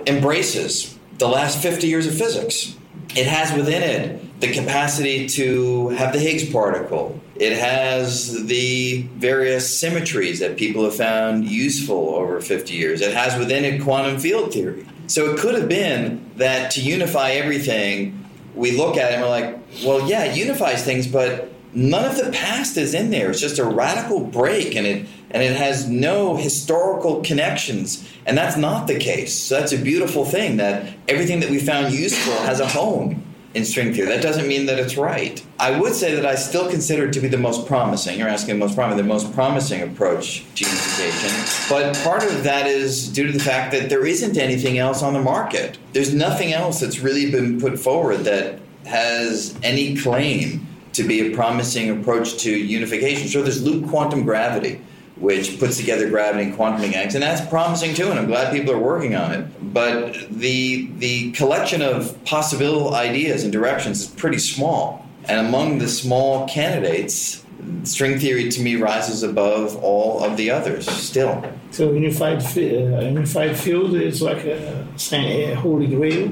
[0.08, 2.76] embraces the last 50 years of physics.
[3.16, 7.20] It has within it the capacity to have the Higgs particle.
[7.36, 13.02] It has the various symmetries that people have found useful over 50 years.
[13.02, 14.86] It has within it quantum field theory.
[15.06, 19.30] So it could have been that to unify everything, we look at it and we're
[19.30, 23.30] like, well, yeah, it unifies things, but none of the past is in there.
[23.30, 28.08] It's just a radical break, and it and it has no historical connections.
[28.26, 29.34] And that's not the case.
[29.34, 33.24] So that's a beautiful thing that everything that we found useful has a home
[33.54, 34.08] in string theory.
[34.08, 35.44] That doesn't mean that it's right.
[35.60, 38.18] I would say that I still consider it to be the most promising.
[38.18, 41.66] You're asking the most promising, the most promising approach to unification.
[41.70, 45.14] But part of that is due to the fact that there isn't anything else on
[45.14, 45.78] the market.
[45.94, 51.36] There's nothing else that's really been put forward that has any claim to be a
[51.36, 53.28] promising approach to unification.
[53.28, 54.82] Sure, there's loop quantum gravity
[55.22, 58.10] which puts together gravity and quantum mechanics, and that's promising too.
[58.10, 59.74] And I'm glad people are working on it.
[59.74, 65.88] But the the collection of possible ideas and directions is pretty small, and among the
[65.88, 67.46] small candidates,
[67.84, 70.90] string theory to me rises above all of the others.
[70.90, 71.44] Still.
[71.72, 76.32] So unified uh, unified field is like a, a holy grail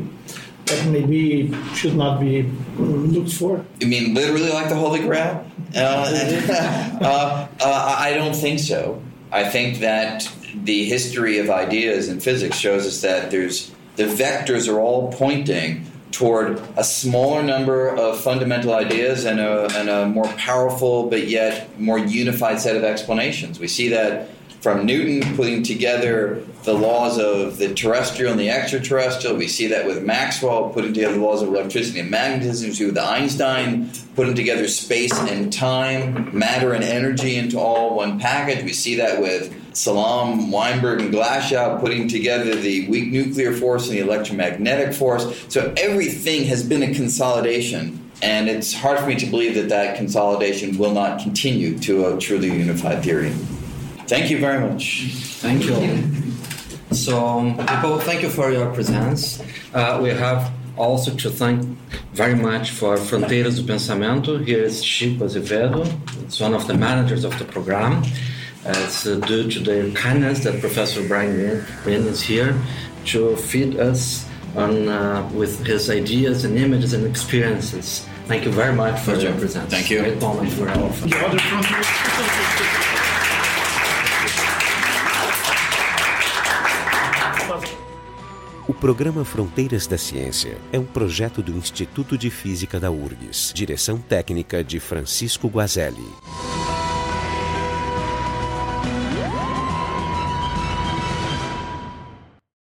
[0.69, 2.43] that maybe should not be
[2.77, 3.65] looked for.
[3.79, 5.45] You mean literally like the Holy Grail?
[5.75, 9.01] Uh, uh, uh, I don't think so.
[9.31, 14.71] I think that the history of ideas in physics shows us that there's the vectors
[14.71, 20.27] are all pointing toward a smaller number of fundamental ideas and a, and a more
[20.37, 23.59] powerful but yet more unified set of explanations.
[23.59, 24.29] We see that
[24.61, 29.37] from Newton putting together the laws of the terrestrial and the extraterrestrial.
[29.37, 32.69] We see that with Maxwell putting together the laws of electricity and magnetism.
[32.69, 38.19] We see with Einstein putting together space and time, matter and energy into all one
[38.19, 38.65] package.
[38.65, 43.97] We see that with Salam, Weinberg, and Glashow putting together the weak nuclear force and
[43.97, 45.25] the electromagnetic force.
[45.47, 48.11] So everything has been a consolidation.
[48.21, 52.19] And it's hard for me to believe that that consolidation will not continue to a
[52.19, 53.29] truly unified theory.
[54.07, 55.13] Thank you very much.
[55.39, 56.93] Thank you.
[56.93, 59.41] So, people, thank you for your presence.
[59.73, 61.61] Uh, we have also to thank
[62.13, 64.37] very much for Fronteiras do Pensamento.
[64.37, 65.85] Here is Chico Azevedo.
[66.23, 68.03] It's one of the managers of the program.
[68.65, 72.59] Uh, it's uh, due to the kindness that Professor Brian Greene is here
[73.05, 74.25] to feed us
[74.55, 78.05] on uh, with his ideas and images and experiences.
[78.25, 79.71] Thank you very much for your presence.
[79.71, 79.99] Thank you.
[79.99, 83.08] Great moment for all of us.
[88.79, 94.63] Programa Fronteiras da Ciência é um projeto do Instituto de Física da URGS, direção técnica
[94.63, 96.07] de Francisco Guazelli.